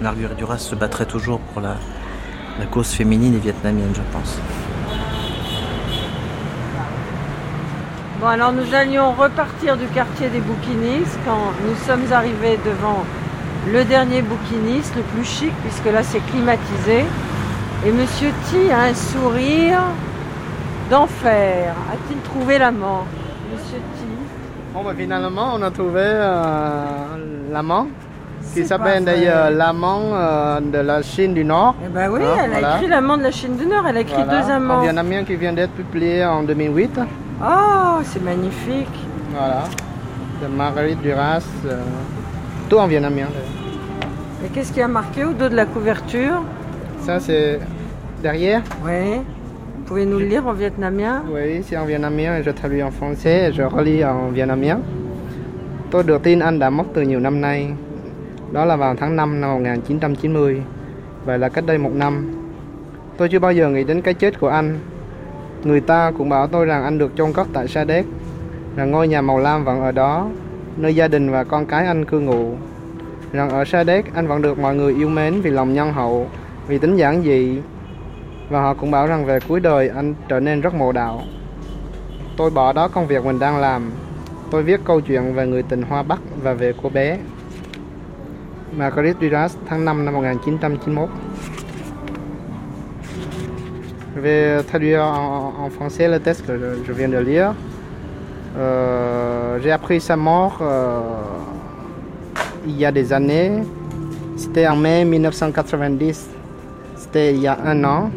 [0.00, 1.76] Marguerite Duras se battrait toujours pour la,
[2.58, 4.38] la cause féminine et vietnamienne, je pense.
[8.20, 13.04] Bon, alors nous allions repartir du quartier des bouquinistes quand nous sommes arrivés devant
[13.70, 17.04] le dernier bouquiniste, le plus chic, puisque là c'est climatisé.
[17.84, 19.80] Et Monsieur T a un sourire
[20.90, 21.74] d'enfer.
[21.92, 23.04] A-t-il trouvé l'amant
[23.52, 23.82] Monsieur T.
[24.74, 26.84] Bon, bah, finalement, on a trouvé euh,
[27.52, 27.86] l'amant,
[28.54, 31.74] qui s'appelle d'ailleurs l'amant euh, de la Chine du Nord.
[31.84, 34.00] Eh ben oui, Hein, elle a écrit l'amant de la Chine du Nord, elle a
[34.00, 34.80] écrit Voilà, deux Un amants.
[34.82, 37.00] vietnamien qui vient d'être publié en 2008.
[37.42, 37.46] Oh,
[38.04, 38.88] c'est magnifique.
[39.30, 39.64] Voilà.
[40.42, 41.42] De Marguerite Duras.
[41.66, 41.80] euh,
[42.68, 43.26] tout en vietnamien.
[44.44, 46.42] Et qu'est-ce qui a marqué au dos de la couverture?
[47.02, 47.60] Ça, c'est
[48.22, 48.60] derrière.
[48.84, 49.20] Oui.
[49.86, 53.48] Pouvez nous le lire en vietnamien Oui, c'est en vietnamien et je traduis en français
[53.48, 54.78] et je relis en vietnamien.
[55.90, 57.68] Tôi được tin anh đã mất từ nhiều năm nay.
[58.52, 60.62] Đó là vào tháng 5 năm 1990.
[61.24, 62.34] Vậy là cách đây một năm.
[63.16, 64.78] Tôi chưa bao giờ nghĩ đến cái chết của anh.
[65.64, 68.06] Người ta cũng bảo tôi rằng anh được chôn cất tại Sa Đéc.
[68.76, 70.28] Rằng ngôi nhà màu lam vẫn ở đó.
[70.76, 72.54] Nơi gia đình và con cái anh cư ngụ.
[73.32, 76.26] Rằng ở Sa Đéc anh vẫn được mọi người yêu mến vì lòng nhân hậu,
[76.68, 77.60] vì tính giản dị,
[78.48, 81.22] và họ cũng bảo rằng về cuối đời anh trở nên rất mộ đạo.
[82.36, 83.90] Tôi bỏ đó công việc mình đang làm.
[84.50, 87.18] Tôi viết câu chuyện về người tình Hoa Bắc và về cô bé.
[88.76, 91.08] Marguerite Duras tháng 5 năm 1991.
[94.16, 97.52] Je vais traduire en, en français le texte que je, je viens de lire.
[98.58, 101.00] Euh, J'ai appris sa mort euh,
[102.66, 103.62] il y a des années.
[104.36, 106.28] C'était en mai 1990.
[106.96, 108.10] C'était il y a un an.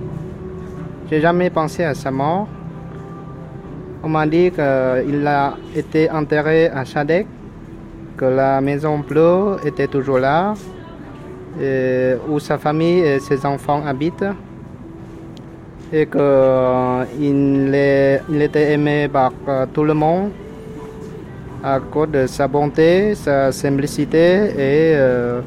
[1.10, 2.48] J'ai jamais pensé à sa mort.
[4.04, 7.26] On m'a dit qu'il a été enterré à Sadek,
[8.16, 10.54] que la maison bleue était toujours là,
[12.30, 14.26] où sa famille et ses enfants habitent,
[15.92, 20.30] et qu'il est- il était aimé par euh, tout le monde
[21.64, 25.42] à cause de sa bonté, sa simplicité et euh,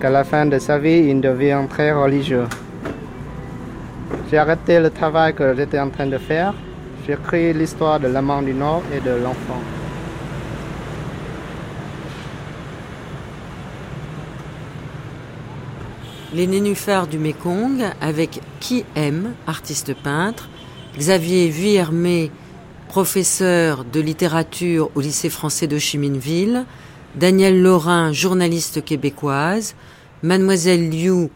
[0.00, 2.44] qu'à la fin de sa vie, il devient très religieux.
[4.32, 6.54] J'ai arrêté le travail que j'étais en train de faire.
[7.06, 9.60] J'écris l'histoire de l'amant du Nord et de l'enfant.
[16.32, 20.48] Les nénuphars du Mékong avec Qui aime, artiste peintre,
[20.96, 22.30] Xavier Vuillermé,
[22.88, 26.64] professeur de littérature au lycée français de Chimineville,
[27.16, 29.74] Daniel Laurin, journaliste québécoise,
[30.22, 31.28] Mademoiselle Liu,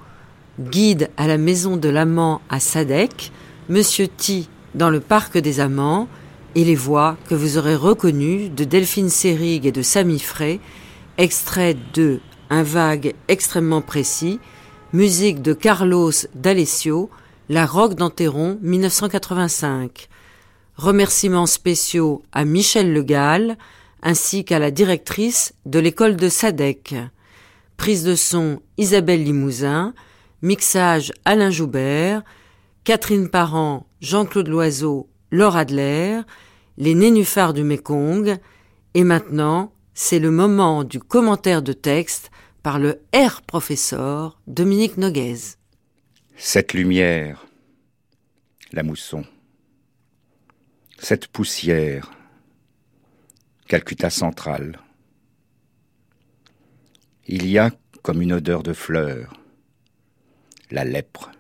[0.61, 3.33] guide à la maison de l'amant à Sadek,
[3.69, 6.09] Monsieur Ti dans le parc des amants,
[6.55, 10.59] et les voix que vous aurez reconnues de Delphine Seyrig et de Samy Frey,
[11.19, 14.41] extrait de Un vague extrêmement précis,
[14.93, 17.11] musique de Carlos D'Alessio,
[17.51, 20.09] La Roque d'Anteron, 1985.
[20.77, 23.59] Remerciements spéciaux à Michel Legal,
[24.03, 26.95] ainsi qu'à la directrice de l'école de Sadek.
[27.77, 29.93] Prise de son Isabelle Limousin,
[30.43, 32.23] mixage Alain Joubert,
[32.85, 36.21] Catherine Parent, Jean-Claude Loiseau, Laure Adler,
[36.77, 38.39] les nénuphars du Mékong,
[38.95, 42.31] et maintenant, c'est le moment du commentaire de texte
[42.63, 45.57] par le R professeur Dominique Noguez.
[46.37, 47.47] Cette lumière,
[48.73, 49.25] la mousson.
[50.99, 52.11] Cette poussière,
[53.69, 54.81] Calcutta centrale.
[57.27, 57.71] Il y a
[58.03, 59.35] comme une odeur de fleurs,
[60.71, 61.31] la lèpre.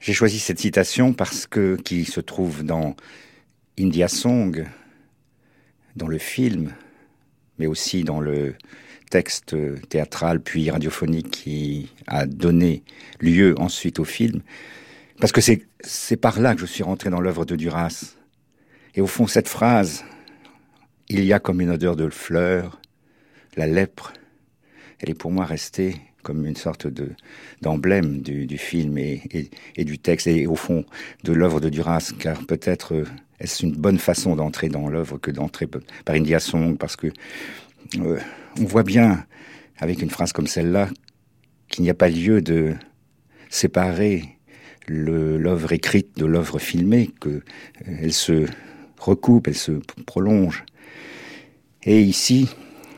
[0.00, 2.96] J'ai choisi cette citation parce que, qui se trouve dans
[3.78, 4.66] India Song,
[5.94, 6.72] dans le film,
[7.58, 8.54] mais aussi dans le
[9.10, 9.54] texte
[9.88, 12.82] théâtral puis radiophonique qui a donné
[13.20, 14.40] lieu ensuite au film,
[15.20, 18.16] parce que c'est, par là que je suis rentré dans l'œuvre de Duras.
[18.94, 20.04] Et au fond, cette phrase,
[21.08, 22.80] il y a comme une odeur de fleurs,
[23.56, 24.12] la lèpre,
[24.98, 27.10] elle est pour moi restée comme une sorte de
[27.60, 29.20] d'emblème du, film et,
[29.76, 30.84] du texte et au fond
[31.24, 33.04] de l'œuvre de Duras, car peut-être euh,
[33.40, 37.08] est-ce une bonne façon d'entrer dans l'œuvre que d'entrer par India Song, parce que
[37.98, 38.18] euh,
[38.60, 39.24] on voit bien
[39.78, 40.88] avec une phrase comme celle-là
[41.68, 42.74] qu'il n'y a pas lieu de
[43.50, 44.38] séparer
[44.88, 47.42] l'œuvre écrite de l'œuvre filmée, que
[47.88, 48.46] euh, se
[48.98, 49.72] recoupe, elle se
[50.06, 50.64] prolonge.
[51.84, 52.48] Et ici,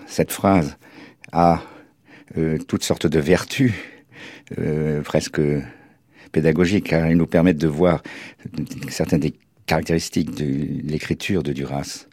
[0.06, 0.76] cette phrase
[1.32, 1.62] a
[2.36, 3.72] euh, toutes sortes de vertus,
[4.58, 5.40] euh, presque
[6.32, 8.02] pédagogiques, car elles nous permettent de voir
[8.88, 9.34] certaines des
[9.66, 10.44] caractéristiques de
[10.82, 12.06] l'écriture de Duras.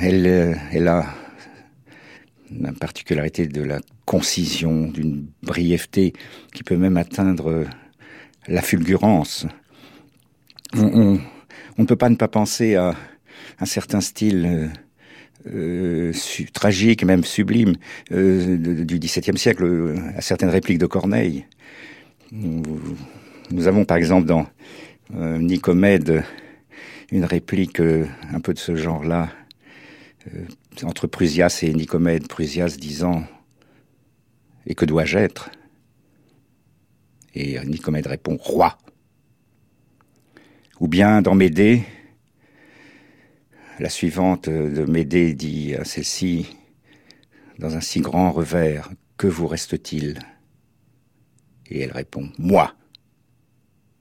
[0.00, 1.06] Elle, euh, elle a
[2.50, 6.12] la particularité de la concision, d'une brièveté
[6.52, 7.66] qui peut même atteindre
[8.48, 9.46] la fulgurance.
[10.74, 11.20] On, on,
[11.78, 12.94] on, ne peut pas ne pas penser à
[13.60, 14.70] un certain style
[15.46, 17.76] euh, euh, tragique, même sublime,
[18.12, 21.46] euh, du XVIIe siècle, à certaines répliques de Corneille.
[22.32, 24.46] Nous avons par exemple dans
[25.14, 26.24] euh, Nicomède
[27.12, 29.30] une réplique euh, un peu de ce genre-là,
[30.34, 30.44] euh,
[30.82, 33.22] entre Prusias et Nicomède, Prusias disant
[34.66, 35.50] Et que dois-je être?
[37.34, 38.76] Et Nicomède répond Roi.
[40.80, 41.84] Ou bien dans Médée,
[43.78, 46.56] la suivante de Médée dit à celle-ci,
[47.58, 50.18] dans un si grand revers, Que vous reste-t-il?
[51.70, 52.74] Et elle répond Moi.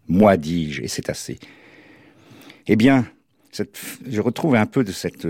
[0.07, 1.39] Moi, dis-je, et c'est assez.
[2.67, 3.05] Eh bien,
[4.07, 5.27] je retrouve un peu de cette,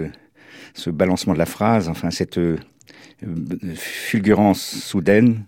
[0.74, 2.58] ce balancement de la phrase, enfin cette euh,
[3.76, 5.46] fulgurance soudaine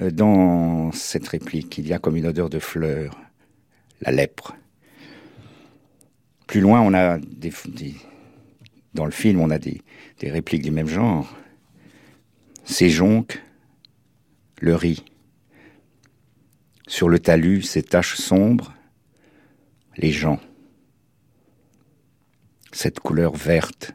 [0.00, 1.78] euh, dans cette réplique.
[1.78, 3.20] Il y a comme une odeur de fleurs,
[4.00, 4.56] la lèpre.
[6.46, 7.52] Plus loin, on a des
[8.94, 9.82] dans le film, on a des,
[10.22, 11.36] répliques du même genre.
[12.64, 13.42] Ces jonques,
[14.60, 15.04] le riz.
[16.86, 18.74] Sur le talus, ces taches sombres,
[19.96, 20.40] les gens.
[22.72, 23.92] Cette couleur verte,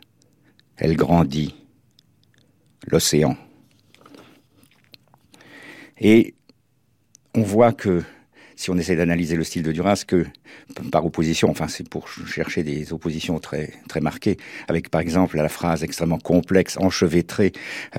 [0.78, 1.56] elle grandit,
[2.88, 3.38] l'océan.
[5.98, 6.36] Et
[7.34, 8.04] on voit que
[8.56, 10.26] si on essaie d'analyser le style de Duras, que
[10.91, 14.38] par opposition, enfin c'est pour chercher des oppositions très très marquées,
[14.68, 17.51] avec par exemple la phrase extrêmement complexe, enchevêtrée,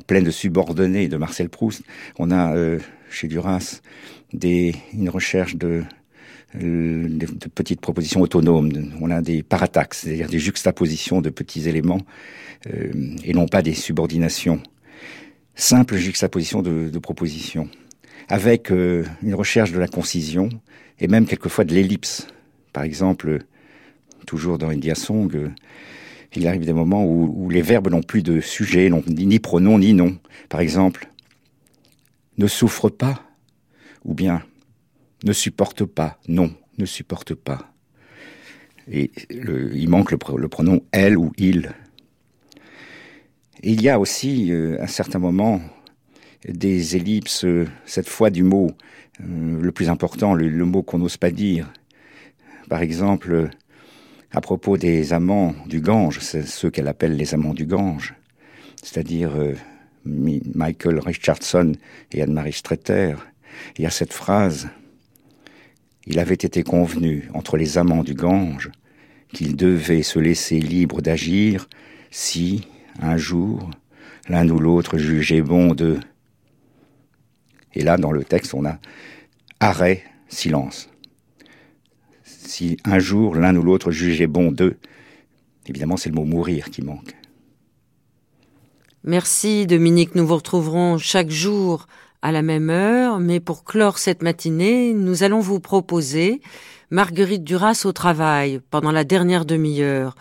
[0.07, 1.82] pleine de subordonnés de Marcel Proust,
[2.18, 2.78] on a euh,
[3.11, 3.80] chez Duras
[4.32, 5.84] des, une recherche de,
[6.57, 8.70] euh, de, petites propositions autonomes.
[9.00, 12.00] On a des parataxes, c'est-à-dire des juxtapositions de petits éléments,
[12.66, 12.92] euh,
[13.24, 14.61] et non pas des subordinations.
[15.54, 17.68] Simple juxtaposition de, de propositions
[18.28, 20.48] avec euh, une recherche de la concision
[20.98, 22.26] et même quelquefois de l'ellipse.
[22.72, 23.40] Par exemple,
[24.26, 25.52] toujours dans India Song,
[26.34, 29.94] il arrive des moments où, les verbes n'ont plus de sujet, non, ni, pronom, ni
[29.94, 30.18] nom.
[30.48, 31.08] Par exemple,
[32.38, 33.22] ne souffre pas,
[34.04, 34.42] ou bien
[35.24, 37.72] ne supporte pas, non, ne supporte pas.
[38.90, 41.72] Et il manque le, pronom elle ou il.
[43.62, 45.60] il y a aussi, euh, à certains moments,
[46.47, 48.70] des ellipses, euh, cette fois du mot
[49.20, 51.72] euh, le plus important, le, mot qu'on n'ose pas dire.
[52.68, 53.51] Par exemple,
[54.32, 58.14] à propos des amants du Gange, ceux qu'elle appelle les amants du Gange,
[58.82, 59.32] c'est-à-dire
[60.05, 61.72] Michael Richardson
[62.12, 63.14] et Anne-Marie Streeter.
[63.78, 64.68] Il y a cette phrase
[66.07, 68.70] il avait été convenu entre les amants du Gange
[69.32, 71.68] qu'ils devaient se laisser libres d'agir
[72.11, 72.68] si,
[73.01, 73.70] un jour,
[74.28, 75.99] l'un ou l'autre jugeait bon de...
[77.76, 78.78] Et là, dans le texte, on a
[79.60, 80.88] arrêt, silence.
[82.24, 84.78] Si un jour l'un ou l'autre jugeait bon d'eux,
[85.66, 87.14] évidemment c'est le mot mourir qui manque.
[89.04, 91.86] Merci Dominique, nous vous retrouverons chaque jour
[92.22, 96.40] à la même heure, mais pour clore cette matinée, nous allons vous proposer
[96.90, 100.16] Marguerite Duras au travail pendant la dernière demi-heure.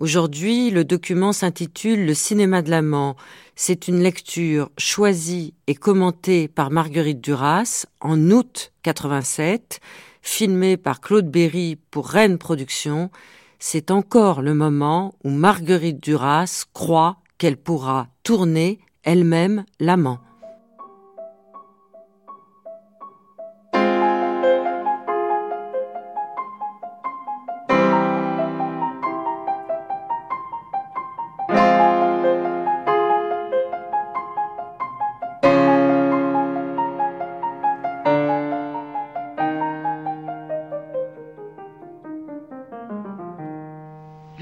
[0.00, 3.16] Aujourd'hui, le document s'intitule Le cinéma de l'amant.
[3.54, 9.78] C'est une lecture choisie et commentée par Marguerite Duras en août 87,
[10.22, 13.10] filmée par Claude Berry pour Rennes Productions.
[13.58, 20.18] C'est encore le moment où Marguerite Duras croit qu'elle pourra tourner elle-même l'amant.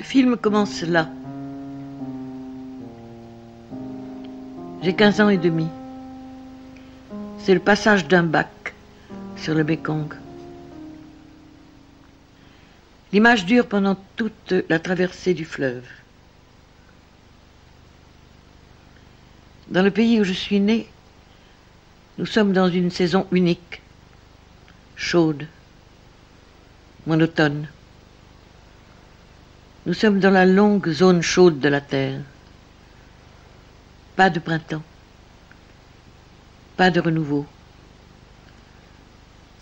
[0.09, 1.07] Film commence là.
[4.83, 5.67] J'ai 15 ans et demi.
[7.39, 8.73] C'est le passage d'un bac
[9.37, 10.15] sur le Mekong.
[13.13, 15.85] L'image dure pendant toute la traversée du fleuve.
[19.69, 20.89] Dans le pays où je suis né,
[22.17, 23.83] nous sommes dans une saison unique,
[24.97, 25.47] chaude,
[27.07, 27.69] monotone.
[29.89, 32.21] Nous sommes dans la longue zone chaude de la Terre.
[34.17, 34.83] Pas de printemps,
[36.77, 37.47] pas de renouveau.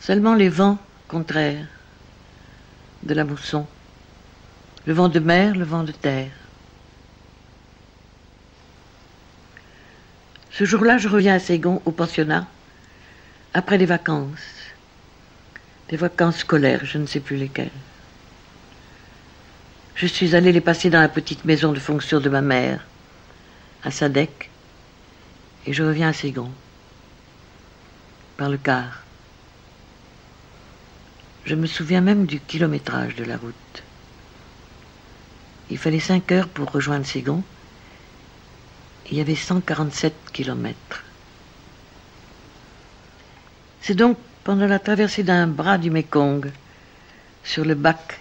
[0.00, 1.68] Seulement les vents contraires
[3.04, 3.68] de la mousson,
[4.84, 6.32] le vent de mer, le vent de terre.
[10.50, 12.48] Ce jour-là, je reviens à Ségon, au pensionnat,
[13.54, 14.72] après les vacances,
[15.88, 17.70] des vacances scolaires, je ne sais plus lesquelles.
[19.96, 22.84] Je suis allé les passer dans la petite maison de fonction de ma mère,
[23.82, 24.50] à Sadek,
[25.64, 26.50] et je reviens à Ségon,
[28.36, 29.02] par le car.
[31.46, 33.82] Je me souviens même du kilométrage de la route.
[35.70, 37.42] Il fallait cinq heures pour rejoindre Ségon.
[39.10, 41.04] Il y avait 147 kilomètres.
[43.80, 46.50] C'est donc pendant la traversée d'un bras du Mekong,
[47.44, 48.20] sur le bac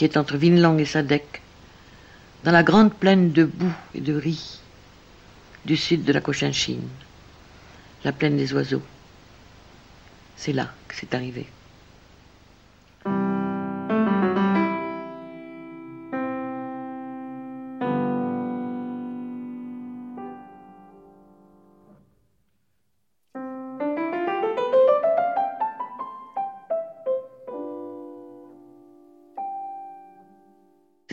[0.00, 1.42] qui est entre Vinlang et Sadek,
[2.42, 4.58] dans la grande plaine de boue et de riz
[5.66, 6.88] du sud de la Cochinchine,
[8.02, 8.80] la plaine des oiseaux.
[10.38, 11.46] C'est là que c'est arrivé.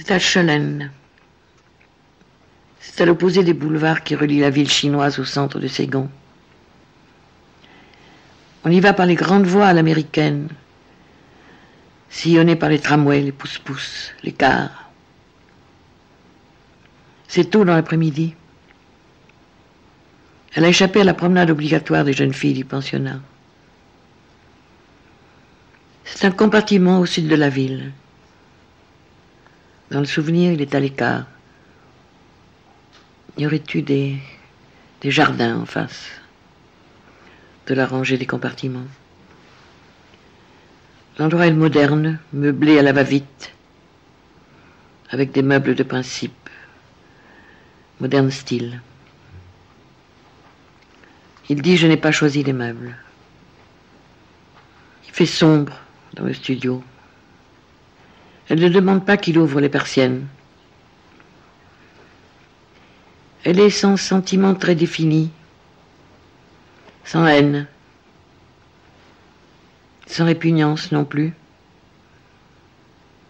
[0.07, 0.49] C'est à.
[2.79, 6.09] C'est à l'opposé des boulevards qui relient la ville chinoise au centre de Ségon.
[8.63, 10.47] On y va par les grandes voies à l'américaine,
[12.09, 14.89] sillonnées par les tramways, les pousse-pousse, les cars.
[17.27, 18.33] C'est tôt dans l'après-midi.
[20.53, 23.19] Elle a échappé à la promenade obligatoire des jeunes filles du pensionnat.
[26.05, 27.91] C'est un compartiment au sud de la ville.
[29.91, 31.25] Dans le souvenir, il est à l'écart.
[33.37, 34.17] Y aurait-tu des,
[35.01, 36.09] des jardins en face
[37.67, 38.87] de la rangée des compartiments
[41.17, 43.53] L'endroit est moderne, meublé à la va-vite,
[45.09, 46.49] avec des meubles de principe,
[47.99, 48.81] moderne style.
[51.49, 52.95] Il dit Je n'ai pas choisi les meubles.
[55.07, 55.79] Il fait sombre
[56.13, 56.83] dans le studio.
[58.49, 60.27] Elle ne demande pas qu'il ouvre les persiennes.
[63.43, 65.31] Elle est sans sentiment très défini,
[67.03, 67.67] sans haine,
[70.07, 71.33] sans répugnance non plus,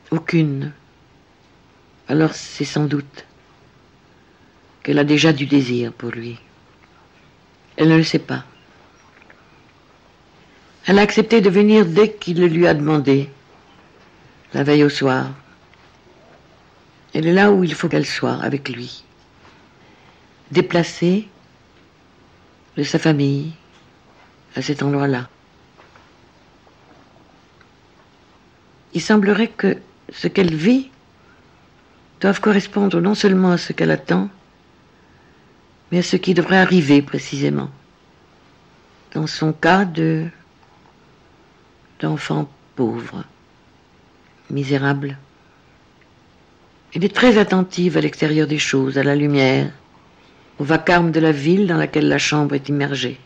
[0.09, 0.71] Aucune.
[2.07, 3.25] Alors c'est sans doute
[4.83, 6.39] qu'elle a déjà du désir pour lui.
[7.75, 8.45] Elle ne le sait pas.
[10.85, 13.29] Elle a accepté de venir dès qu'il le lui a demandé,
[14.53, 15.31] la veille au soir.
[17.13, 19.03] Elle est là où il faut qu'elle soit, avec lui.
[20.51, 21.27] Déplacée
[22.75, 23.53] de sa famille
[24.55, 25.27] à cet endroit-là.
[28.93, 29.77] Il semblerait que
[30.11, 30.89] ce qu'elle vit
[32.21, 34.29] doive correspondre non seulement à ce qu'elle attend,
[35.91, 37.69] mais à ce qui devrait arriver précisément.
[39.13, 40.27] Dans son cas de
[41.99, 43.23] d'enfant pauvre,
[44.49, 45.17] misérable.
[46.93, 49.71] Elle est très attentive à l'extérieur des choses, à la lumière,
[50.59, 53.19] au vacarme de la ville dans laquelle la chambre est immergée.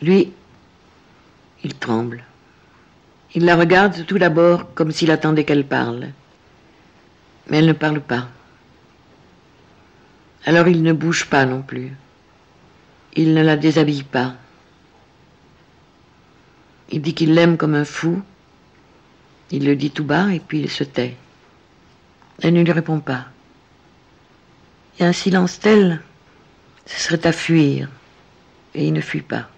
[0.00, 0.32] Lui,
[1.64, 2.24] il tremble.
[3.34, 6.08] Il la regarde tout d'abord comme s'il attendait qu'elle parle.
[7.48, 8.28] Mais elle ne parle pas.
[10.44, 11.92] Alors il ne bouge pas non plus.
[13.14, 14.34] Il ne la déshabille pas.
[16.90, 18.22] Il dit qu'il l'aime comme un fou.
[19.50, 21.16] Il le dit tout bas et puis il se tait.
[22.42, 23.26] Elle ne lui répond pas.
[24.98, 26.00] A un silence tel,
[26.86, 27.88] ce serait à fuir,
[28.74, 29.48] et il ne fuit pas.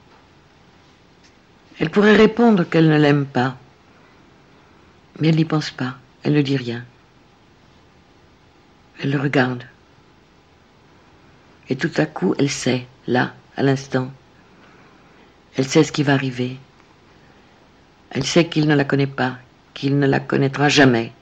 [1.79, 3.57] Elle pourrait répondre qu'elle ne l'aime pas,
[5.21, 6.85] mais elle n'y pense pas, elle ne dit rien.
[9.01, 9.65] Elle le regarde.
[11.69, 14.11] Et tout à coup, elle sait, là, à l'instant.
[15.57, 16.57] Elle sait ce qui va arriver.
[18.11, 19.39] Elle sait qu'il ne la connaît pas,
[19.79, 21.13] qu'il ne la connaîtra jamais,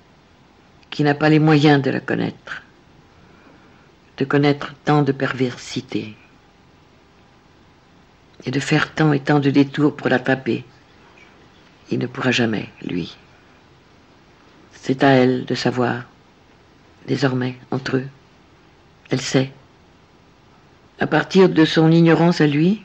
[0.89, 2.62] qu'il n'a pas les moyens de la connaître,
[4.16, 6.16] de connaître tant de perversité
[8.47, 10.65] et de faire tant et tant de détours pour l'attraper.
[11.91, 13.19] Il ne pourra jamais, lui.
[14.73, 16.05] C'est à elle de savoir,
[17.07, 18.09] désormais, entre eux.
[19.11, 19.53] Elle sait.
[20.99, 22.83] À partir de son ignorance à lui,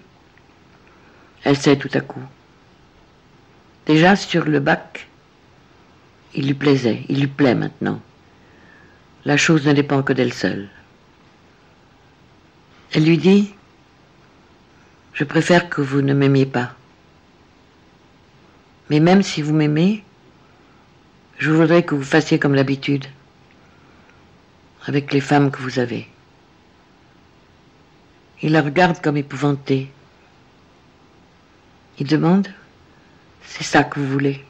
[1.45, 2.27] elle sait tout à coup.
[3.85, 5.07] Déjà sur le bac,
[6.33, 8.01] il lui plaisait, il lui plaît maintenant.
[9.25, 10.69] La chose ne dépend que d'elle seule.
[12.93, 13.53] Elle lui dit,
[15.13, 16.73] je préfère que vous ne m'aimiez pas.
[18.89, 20.03] Mais même si vous m'aimez,
[21.37, 23.05] je voudrais que vous fassiez comme l'habitude,
[24.85, 26.07] avec les femmes que vous avez.
[28.41, 29.91] Il la regarde comme épouvantée.
[31.99, 32.47] Il demande
[33.43, 34.43] c'est ça que vous voulez?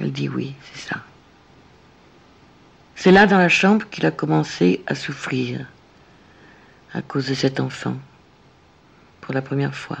[0.00, 1.00] Elle dit oui, c'est ça.
[2.96, 5.66] C'est là dans la chambre qu'il a commencé à souffrir
[6.92, 7.96] à cause de cet enfant,
[9.20, 9.98] pour la première fois.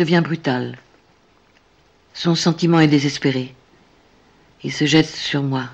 [0.00, 0.78] devient brutal.
[2.14, 3.54] Son sentiment est désespéré.
[4.62, 5.68] Il se jette sur moi.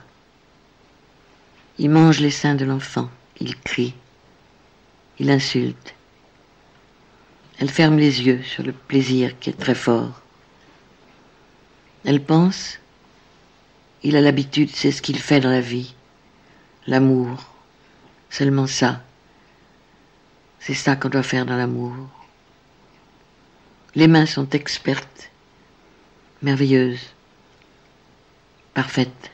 [1.78, 3.10] Il mange les seins de l'enfant.
[3.40, 3.94] Il crie.
[5.18, 5.94] Il insulte.
[7.58, 10.20] Elle ferme les yeux sur le plaisir qui est très fort.
[12.04, 12.78] Elle pense,
[14.02, 15.94] il a l'habitude, c'est ce qu'il fait dans la vie.
[16.86, 17.44] L'amour.
[18.30, 19.02] Seulement ça.
[20.60, 21.94] C'est ça qu'on doit faire dans l'amour.
[23.94, 25.30] Les mains sont expertes,
[26.46, 27.12] merveilleuses,
[28.72, 29.30] parfaites.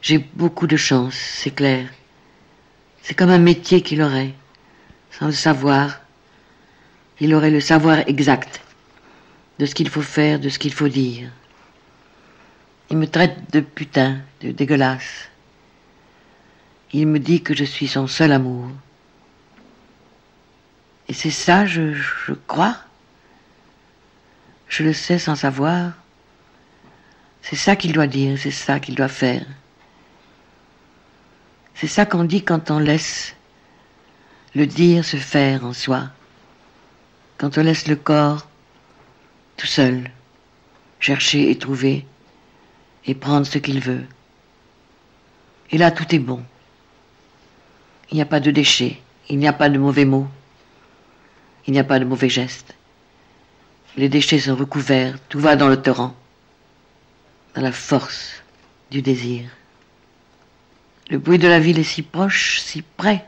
[0.00, 1.88] J'ai beaucoup de chance, c'est clair.
[3.02, 4.34] C'est comme un métier qu'il aurait,
[5.10, 6.00] sans le savoir.
[7.18, 8.60] Il aurait le savoir exact
[9.58, 11.28] de ce qu'il faut faire, de ce qu'il faut dire.
[12.88, 15.28] Il me traite de putain, de dégueulasse.
[16.92, 18.68] Il me dit que je suis son seul amour.
[21.08, 22.76] Et c'est ça, je, je crois?
[24.68, 26.03] Je le sais sans savoir.
[27.44, 29.44] C'est ça qu'il doit dire, c'est ça qu'il doit faire.
[31.74, 33.36] C'est ça qu'on dit quand on laisse
[34.54, 36.08] le dire se faire en soi,
[37.36, 38.48] quand on laisse le corps
[39.58, 40.10] tout seul
[41.00, 42.06] chercher et trouver
[43.04, 44.06] et prendre ce qu'il veut.
[45.70, 46.42] Et là, tout est bon.
[48.10, 50.28] Il n'y a pas de déchets, il n'y a pas de mauvais mots,
[51.66, 52.74] il n'y a pas de mauvais gestes.
[53.98, 56.14] Les déchets sont recouverts, tout va dans le torrent,
[57.54, 58.42] dans la force
[58.90, 59.48] du désir.
[61.10, 63.24] Le bruit de la ville est si proche, si près,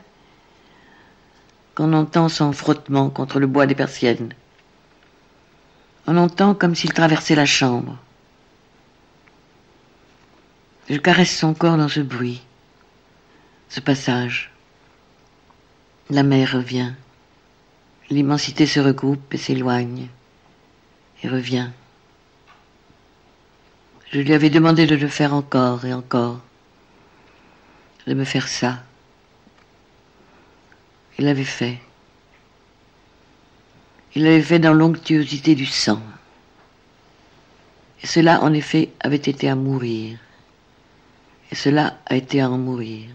[1.75, 4.33] qu'on entend son frottement contre le bois des persiennes.
[6.07, 7.97] On entend comme s'il traversait la chambre.
[10.89, 12.41] Je caresse son corps dans ce bruit,
[13.69, 14.51] ce passage.
[16.09, 16.93] La mer revient.
[18.09, 20.07] L'immensité se regroupe et s'éloigne
[21.23, 21.69] et revient.
[24.11, 26.39] Je lui avais demandé de le faire encore et encore,
[28.05, 28.83] de me faire ça.
[31.19, 31.77] Il l'avait fait.
[34.15, 36.01] Il l'avait fait dans l'onctuosité du sang.
[38.01, 40.17] Et cela, en effet, avait été à mourir.
[41.51, 43.09] Et cela a été à en mourir.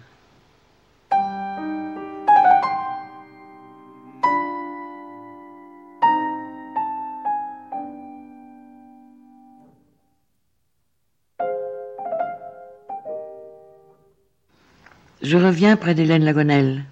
[15.22, 16.84] Je reviens près d'Hélène Lagonelle.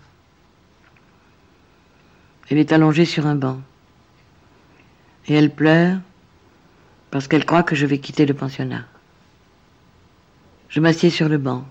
[2.48, 3.60] Elle est allongée sur un banc.
[5.26, 5.98] Et elle pleure
[7.10, 8.84] parce qu'elle croit que je vais quitter le pensionnat.
[10.68, 11.64] Je m'assieds sur le banc.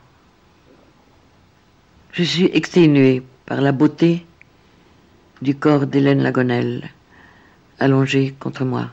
[2.11, 4.25] Je suis exténué par la beauté
[5.41, 6.89] du corps d'Hélène Lagonelle,
[7.79, 8.89] allongé contre moi.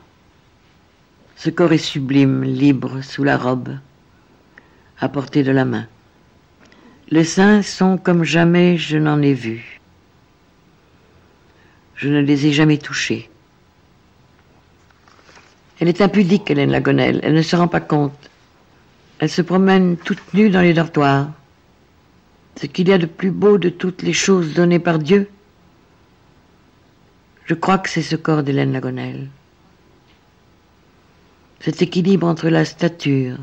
[1.34, 3.76] Ce corps est sublime, libre, sous la robe,
[5.01, 5.88] à portée de la main.
[7.08, 9.80] Les seins sont comme jamais je n'en ai vu.
[11.94, 13.30] Je ne les ai jamais touchés.
[15.78, 17.20] Elle est impudique, Hélène Lagonelle.
[17.22, 18.30] Elle ne se rend pas compte.
[19.18, 21.30] Elle se promène toute nue dans les dortoirs.
[22.60, 25.28] Ce qu'il y a de plus beau de toutes les choses données par Dieu,
[27.44, 29.28] je crois que c'est ce corps d'Hélène Lagonelle.
[31.60, 33.36] Cet équilibre entre la stature,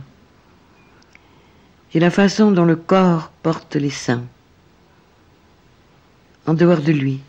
[1.93, 4.25] et la façon dont le corps porte les seins,
[6.47, 7.21] en dehors de lui,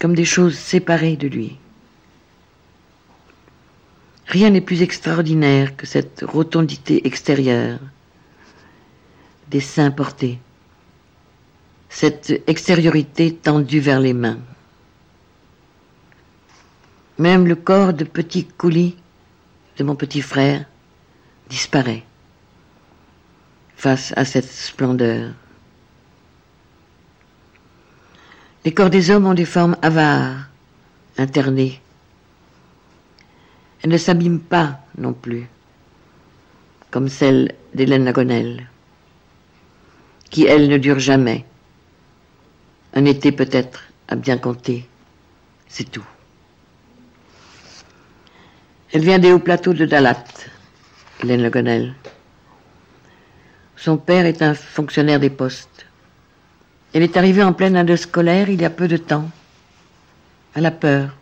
[0.00, 1.58] comme des choses séparées de lui.
[4.26, 7.80] Rien n'est plus extraordinaire que cette rotondité extérieure
[9.48, 10.38] des seins portés,
[11.88, 14.38] cette extériorité tendue vers les mains.
[17.18, 18.96] Même le corps de petit coulis
[19.76, 20.64] de mon petit frère
[21.48, 22.04] disparaît
[23.80, 25.30] face à cette splendeur.
[28.66, 30.50] Les corps des hommes ont des formes avares,
[31.16, 31.80] internées.
[33.80, 35.48] Elles ne s'abîment pas non plus,
[36.90, 38.68] comme celle d'Hélène Lagonelle,
[40.28, 41.46] qui, elle, ne dure jamais.
[42.92, 44.86] Un été peut-être à bien compter,
[45.68, 46.06] c'est tout.
[48.92, 50.22] Elle vient des hauts plateaux de Dalat,
[51.22, 51.94] Hélène Lagonelle.
[53.82, 55.86] Son père est un fonctionnaire des postes.
[56.92, 59.30] Elle est arrivée en pleine année scolaire il y a peu de temps.
[60.52, 61.16] Elle a peur.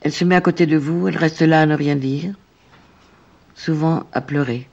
[0.00, 2.34] Elle se met à côté de vous, elle reste là à ne rien dire,
[3.54, 4.66] souvent à pleurer.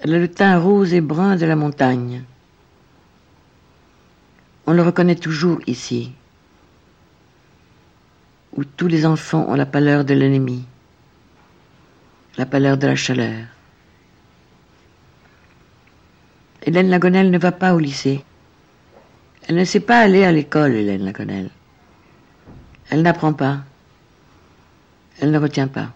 [0.00, 2.24] Elle a le teint rose et brun de la montagne.
[4.66, 6.10] On le reconnaît toujours ici,
[8.56, 10.66] où tous les enfants ont la pâleur de l'ennemi
[12.38, 13.44] la pâleur de la chaleur.
[16.64, 18.24] Hélène Lagonelle ne va pas au lycée.
[19.48, 21.50] Elle ne sait pas aller à l'école, Hélène Lagonelle.
[22.90, 23.60] Elle n'apprend pas.
[25.20, 25.92] Elle ne retient pas.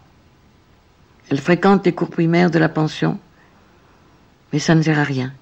[1.30, 3.18] Elle fréquente les cours primaires de la pension,
[4.52, 5.32] mais ça ne sert à rien.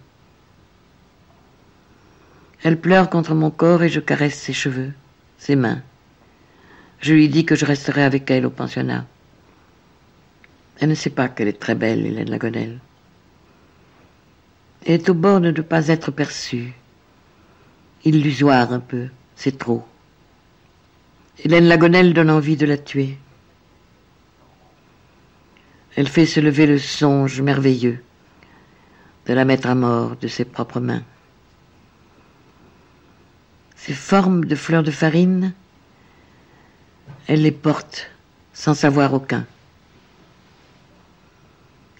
[2.62, 4.92] Elle pleure contre mon corps et je caresse ses cheveux,
[5.38, 5.82] ses mains.
[7.00, 9.04] Je lui dis que je resterai avec elle au pensionnat.
[10.80, 12.80] Elle ne sait pas qu'elle est très belle, Hélène Lagonelle.
[14.84, 16.72] Elle est au bord de ne pas être perçue.
[18.04, 19.84] Illusoire un peu, c'est trop.
[21.42, 23.18] Hélène Lagonelle donne envie de la tuer.
[25.96, 28.02] Elle fait se lever le songe merveilleux
[29.26, 31.02] de la mettre à mort de ses propres mains.
[33.76, 35.54] Ces formes de fleurs de farine,
[37.26, 38.10] elle les porte
[38.52, 39.46] sans savoir aucun.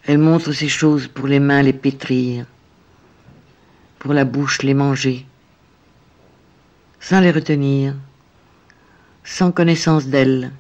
[0.07, 2.45] Elle montre ces choses pour les mains les pétrir,
[3.99, 5.25] pour la bouche les manger,
[7.01, 7.95] sans les retenir,
[9.25, 10.53] sans connaissance d'elles,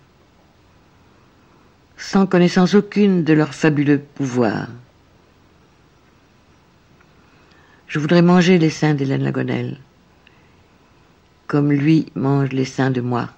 [1.98, 4.68] sans connaissance aucune de leur fabuleux pouvoir.
[7.86, 9.78] Je voudrais manger les seins d'Hélène Lagonelle,
[11.48, 13.28] comme lui mange les seins de moi,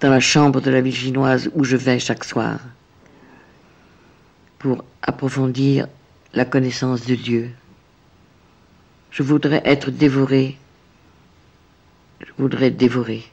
[0.00, 2.58] dans la chambre de la ville chinoise où je vais chaque soir
[4.60, 5.88] pour approfondir
[6.34, 7.50] la connaissance de Dieu.
[9.10, 10.58] Je voudrais être dévoré.
[12.20, 13.24] Je voudrais dévorer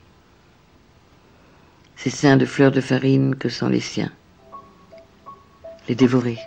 [1.98, 4.12] ces seins de fleurs de farine que sont les siens.
[5.90, 6.40] les dévorer.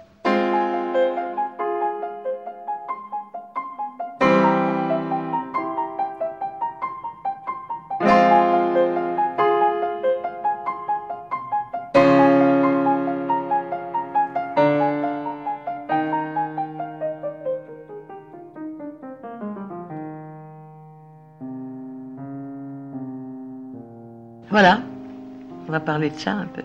[26.00, 26.62] Parler de ça un peu.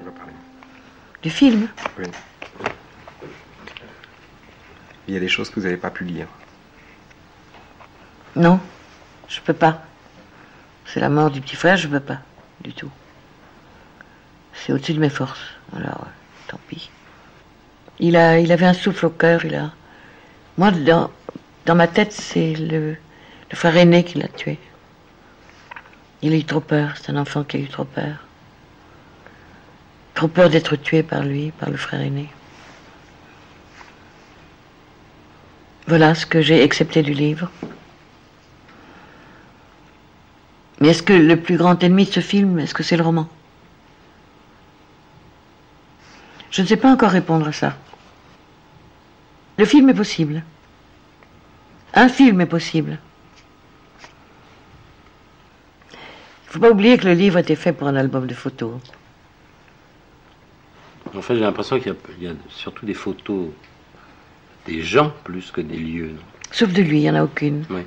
[1.21, 1.67] Du film.
[1.99, 2.05] Oui.
[5.07, 6.27] Il y a des choses que vous n'avez pas pu lire.
[8.37, 8.59] Non,
[9.27, 9.83] je peux pas.
[10.85, 12.19] C'est la mort du petit frère, je peux pas,
[12.61, 12.89] du tout.
[14.53, 15.53] C'est au-dessus de mes forces.
[15.75, 16.89] Alors, euh, tant pis.
[17.99, 19.71] Il, a, il avait un souffle au cœur, il a.
[20.57, 21.11] Moi, dans,
[21.65, 22.95] dans ma tête, c'est le,
[23.51, 24.59] le frère aîné qui l'a tué.
[26.21, 28.24] Il a eu trop peur, c'est un enfant qui a eu trop peur.
[30.15, 32.29] Trop peur d'être tué par lui, par le frère aîné.
[35.87, 37.51] Voilà ce que j'ai accepté du livre.
[40.79, 43.27] Mais est-ce que le plus grand ennemi de ce film, est-ce que c'est le roman?
[46.49, 47.75] Je ne sais pas encore répondre à ça.
[49.57, 50.43] Le film est possible.
[51.93, 52.99] Un film est possible.
[55.91, 55.97] Il
[56.47, 58.79] ne faut pas oublier que le livre été fait pour un album de photos.
[61.13, 63.49] En fait, j'ai l'impression qu'il y, a- il y a surtout des photos
[64.65, 66.09] des gens plus que des lieux.
[66.13, 66.21] non?
[66.51, 67.65] Sauf de lui, il n'y en a aucune.
[67.69, 67.81] Oui.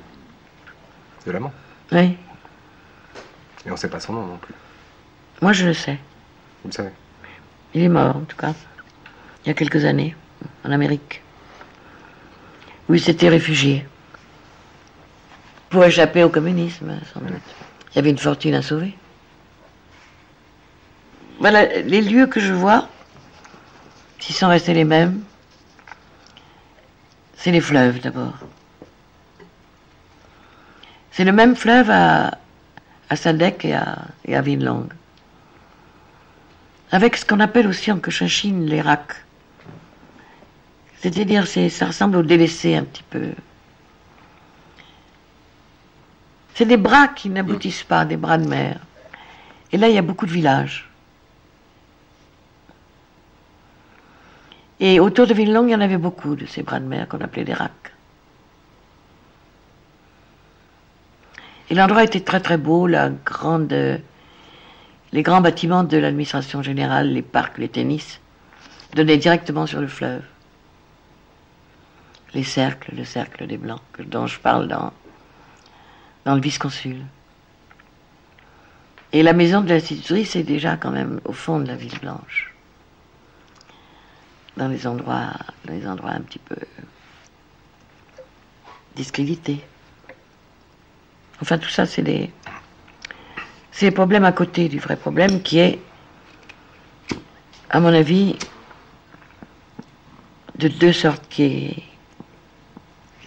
[1.25, 1.53] De l'amant?
[1.91, 2.15] Oui,
[3.65, 4.53] Et on ne sait pas son nom non plus.
[5.41, 5.97] moi je le sais.
[6.63, 6.91] Vous le savez?
[7.73, 8.53] Il est mort, en tout cas,
[9.43, 10.15] il y a quelques années,
[10.65, 11.21] en Amérique,
[12.87, 13.85] où il s'était réfugié
[15.69, 17.29] pour échapper au communisme, sans doute.
[17.91, 18.95] Il y avait une fortune à sauver.
[21.39, 22.87] Voilà, les lieux que je vois,
[24.19, 25.21] s'ils sont restés les mêmes,
[27.37, 28.37] c'est les fleuves d'abord.
[31.11, 32.37] C'est le même fleuve à,
[33.09, 34.41] à Sadek et à, et à
[36.91, 39.23] avec ce qu'on appelle aussi en Cochinchine les racks.
[41.01, 43.29] C'est-à-dire, c'est, ça ressemble au délaissé un petit peu.
[46.55, 48.79] C'est des bras qui n'aboutissent pas, des bras de mer.
[49.71, 50.88] Et là, il y a beaucoup de villages.
[54.79, 57.19] Et autour de Vinlong, il y en avait beaucoup de ces bras de mer qu'on
[57.19, 57.93] appelait des racks.
[61.69, 63.11] Et l'endroit était très très beau, les
[65.21, 68.21] grands bâtiments de l'administration générale, les parcs, les tennis,
[68.95, 70.23] donnaient directement sur le fleuve.
[72.33, 74.93] Les cercles, le cercle des Blancs, dont je parle dans,
[76.25, 76.97] dans le vice-consul.
[79.11, 82.48] Et la maison de l'institutrice est déjà quand même au fond de la ville blanche.
[84.57, 85.31] Dans les endroits,
[85.65, 86.55] dans les endroits un petit peu
[88.95, 89.61] discrédités.
[91.41, 92.29] Enfin, tout ça, c'est des,
[93.71, 95.79] c'est des problèmes à côté du vrai problème qui est,
[97.69, 98.35] à mon avis,
[100.57, 101.83] de deux sortes, qui est,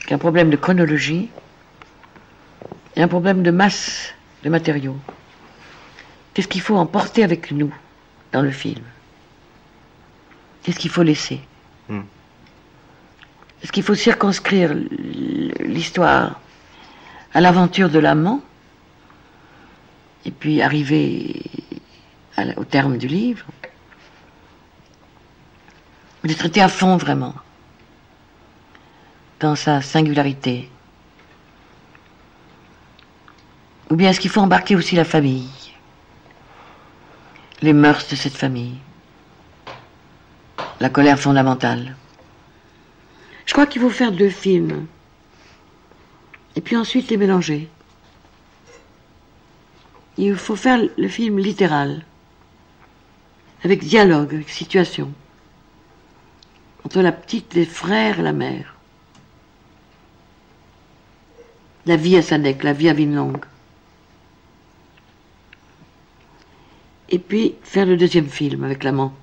[0.05, 1.31] qui est un problème de chronologie
[2.97, 4.13] et un problème de masse
[4.43, 4.99] de matériaux.
[6.35, 7.73] Qu'est-ce qu'il faut emporter avec nous
[8.33, 8.85] dans le film?
[10.63, 11.41] Qu'est-ce qu'il faut laisser.
[11.89, 12.03] Hmm.
[13.63, 14.75] Est-ce qu'il faut circonscrire
[15.61, 16.41] l'histoire
[17.35, 18.41] à l'aventure de l'amant
[20.25, 21.43] et puis arriver
[22.37, 23.45] la- au terme du livre?
[26.25, 27.35] Ou de traiter à fond vraiment
[29.41, 30.69] dans sa singularité.
[33.91, 35.49] Ou bien est-ce qu'il faut embarquer aussi la famille
[37.61, 38.79] Les mœurs de cette famille?
[40.83, 41.95] La colère fondamentale
[43.47, 44.89] Je crois qu'il faut faire deux films
[46.57, 47.69] et puis ensuite les mélanger.
[50.17, 52.05] Il faut faire le film littéral,
[53.63, 55.13] avec dialogue, avec situation,
[56.85, 58.75] entre la petite, les frères et la mère.
[61.87, 63.39] La vie à Sadek, la vie à Vinlong.
[67.09, 69.15] Et puis faire le deuxième film avec l'amant.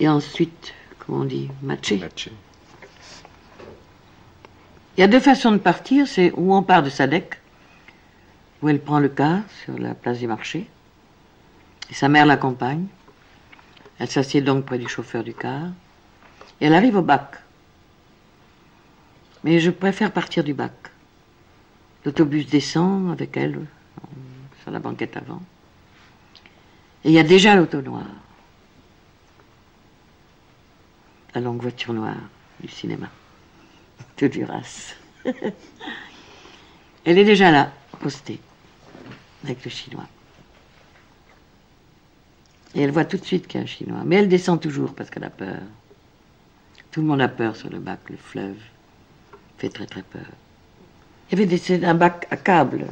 [0.00, 2.00] Et ensuite, comment on dit, matcher.
[4.96, 7.38] Il y a deux façons de partir, c'est où on part de Sadek,
[8.62, 10.66] où elle prend le car sur la place du marché,
[11.90, 12.86] et sa mère l'accompagne.
[13.98, 15.66] Elle s'assied donc près du chauffeur du car,
[16.60, 17.36] et elle arrive au bac.
[19.44, 20.72] Mais je préfère partir du bac.
[22.06, 23.66] L'autobus descend avec elle
[24.62, 25.42] sur la banquette avant.
[27.04, 28.06] Et il y a déjà l'auto noir.
[31.34, 32.16] La longue voiture noire
[32.60, 33.08] du cinéma
[34.18, 34.94] de Duras.
[37.04, 38.40] Elle est déjà là, postée,
[39.44, 40.06] avec le chinois.
[42.74, 44.02] Et elle voit tout de suite qu'il y a un chinois.
[44.04, 45.58] Mais elle descend toujours parce qu'elle a peur.
[46.92, 48.58] Tout le monde a peur sur le bac, le fleuve
[49.60, 50.26] fait très très peur.
[51.30, 52.86] Il y avait un bac à câble.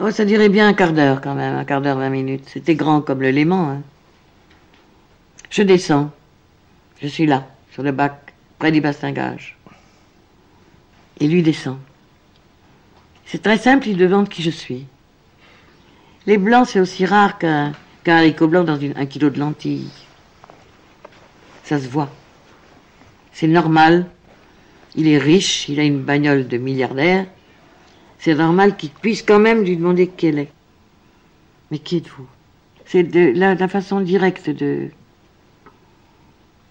[0.00, 2.48] Oh, ça durait bien un quart d'heure quand même, un quart d'heure, vingt minutes.
[2.48, 3.70] C'était grand comme le Léman.
[3.70, 3.82] Hein.
[5.50, 6.10] Je descends.
[7.04, 9.58] Je suis là, sur le bac, près du bastingage.
[11.20, 11.76] Et lui descend.
[13.26, 14.86] C'est très simple, il demande qui je suis.
[16.24, 17.74] Les blancs, c'est aussi rare qu'un
[18.06, 19.90] haricot blanc dans un kilo de lentilles.
[21.64, 22.08] Ça se voit.
[23.34, 24.06] C'est normal.
[24.94, 27.26] Il est riche, il a une bagnole de milliardaire.
[28.18, 30.50] C'est normal qu'il puisse quand même lui demander qui est.
[31.70, 32.26] Mais qui êtes-vous?
[32.86, 34.88] C'est de la, façon directe de,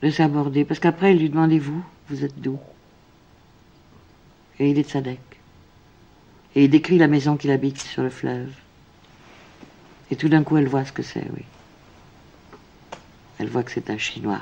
[0.04, 0.66] de s'aborder.
[0.66, 2.60] Parce qu'après, il lui demandez vous, vous êtes d'où?
[4.60, 5.20] Et il est de Sadek.
[6.56, 8.52] Et il décrit la maison qu'il habite sur le fleuve.
[10.12, 11.44] Et tout d'un coup, elle voit ce que c'est, oui.
[13.40, 14.42] Elle voit que c'est un Chinois,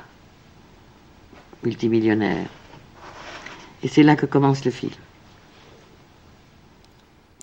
[1.62, 2.48] multimillionnaire.
[3.82, 4.92] Et c'est là que commence le film.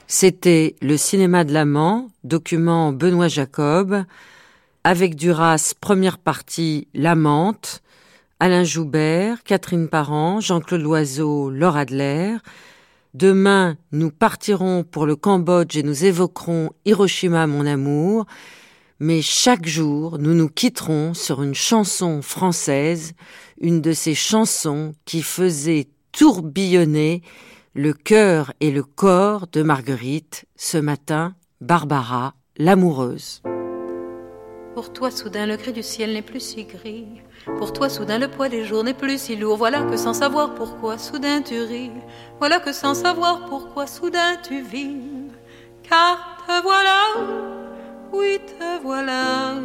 [0.08, 4.04] C'était Le cinéma de l'amant, document Benoît Jacob,
[4.84, 7.82] avec Duras, première partie L'amante,
[8.42, 12.38] Alain Joubert, Catherine Parent, Jean-Claude Loiseau, Laure Adler.
[13.14, 18.26] Demain, nous partirons pour le Cambodge et nous évoquerons Hiroshima, mon amour.
[19.02, 23.12] Mais chaque jour, nous nous quitterons sur une chanson française,
[23.60, 27.24] une de ces chansons qui faisait tourbillonner
[27.74, 33.42] le cœur et le corps de Marguerite ce matin, Barbara, l'amoureuse.
[34.76, 37.06] Pour toi, soudain, le cri du ciel n'est plus si gris.
[37.58, 39.58] Pour toi, soudain, le poids des jours n'est plus si lourd.
[39.58, 41.92] Voilà que sans savoir pourquoi, soudain tu ris.
[42.40, 44.98] Voilà que sans savoir pourquoi, soudain tu vis.
[45.84, 47.02] Car te voilà,
[48.14, 49.56] oui, te voilà.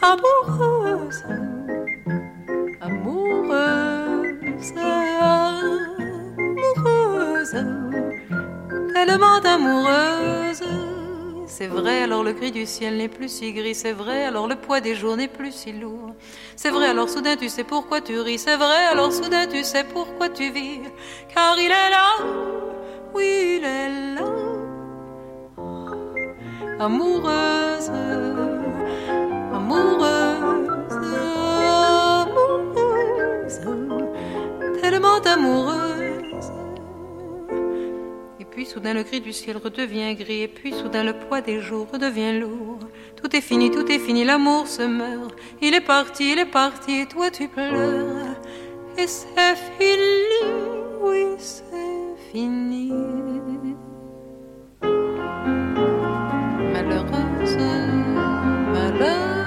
[0.00, 1.24] Amoureuse,
[2.80, 3.92] amoureuse,
[6.76, 7.56] amoureuse,
[8.94, 10.97] tellement amoureuse.
[11.50, 14.54] C'est vrai, alors le gris du ciel n'est plus si gris, c'est vrai, alors le
[14.54, 16.14] poids des jours n'est plus si lourd.
[16.54, 19.82] C'est vrai, alors soudain tu sais pourquoi tu ris, c'est vrai, alors soudain tu sais
[19.82, 20.80] pourquoi tu vis.
[21.34, 22.18] Car il est là,
[23.14, 24.26] oui, il est là.
[26.80, 27.90] Amoureuse,
[29.54, 30.68] amoureuse,
[33.48, 33.60] amoureuse,
[34.80, 35.87] tellement amoureuse.
[38.58, 41.86] Puis soudain le gris du ciel redevient gris, et puis soudain le poids des jours
[41.92, 42.80] redevient lourd.
[43.14, 45.32] Tout est fini, tout est fini, l'amour se meurt.
[45.62, 48.34] Il est parti, il est parti, et toi tu pleures.
[48.96, 50.42] Et c'est fini,
[51.00, 52.92] oui, c'est fini.
[56.72, 57.56] Malheureuse,
[58.72, 59.37] malheureuse.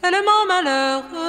[0.00, 1.27] tellement malheureux.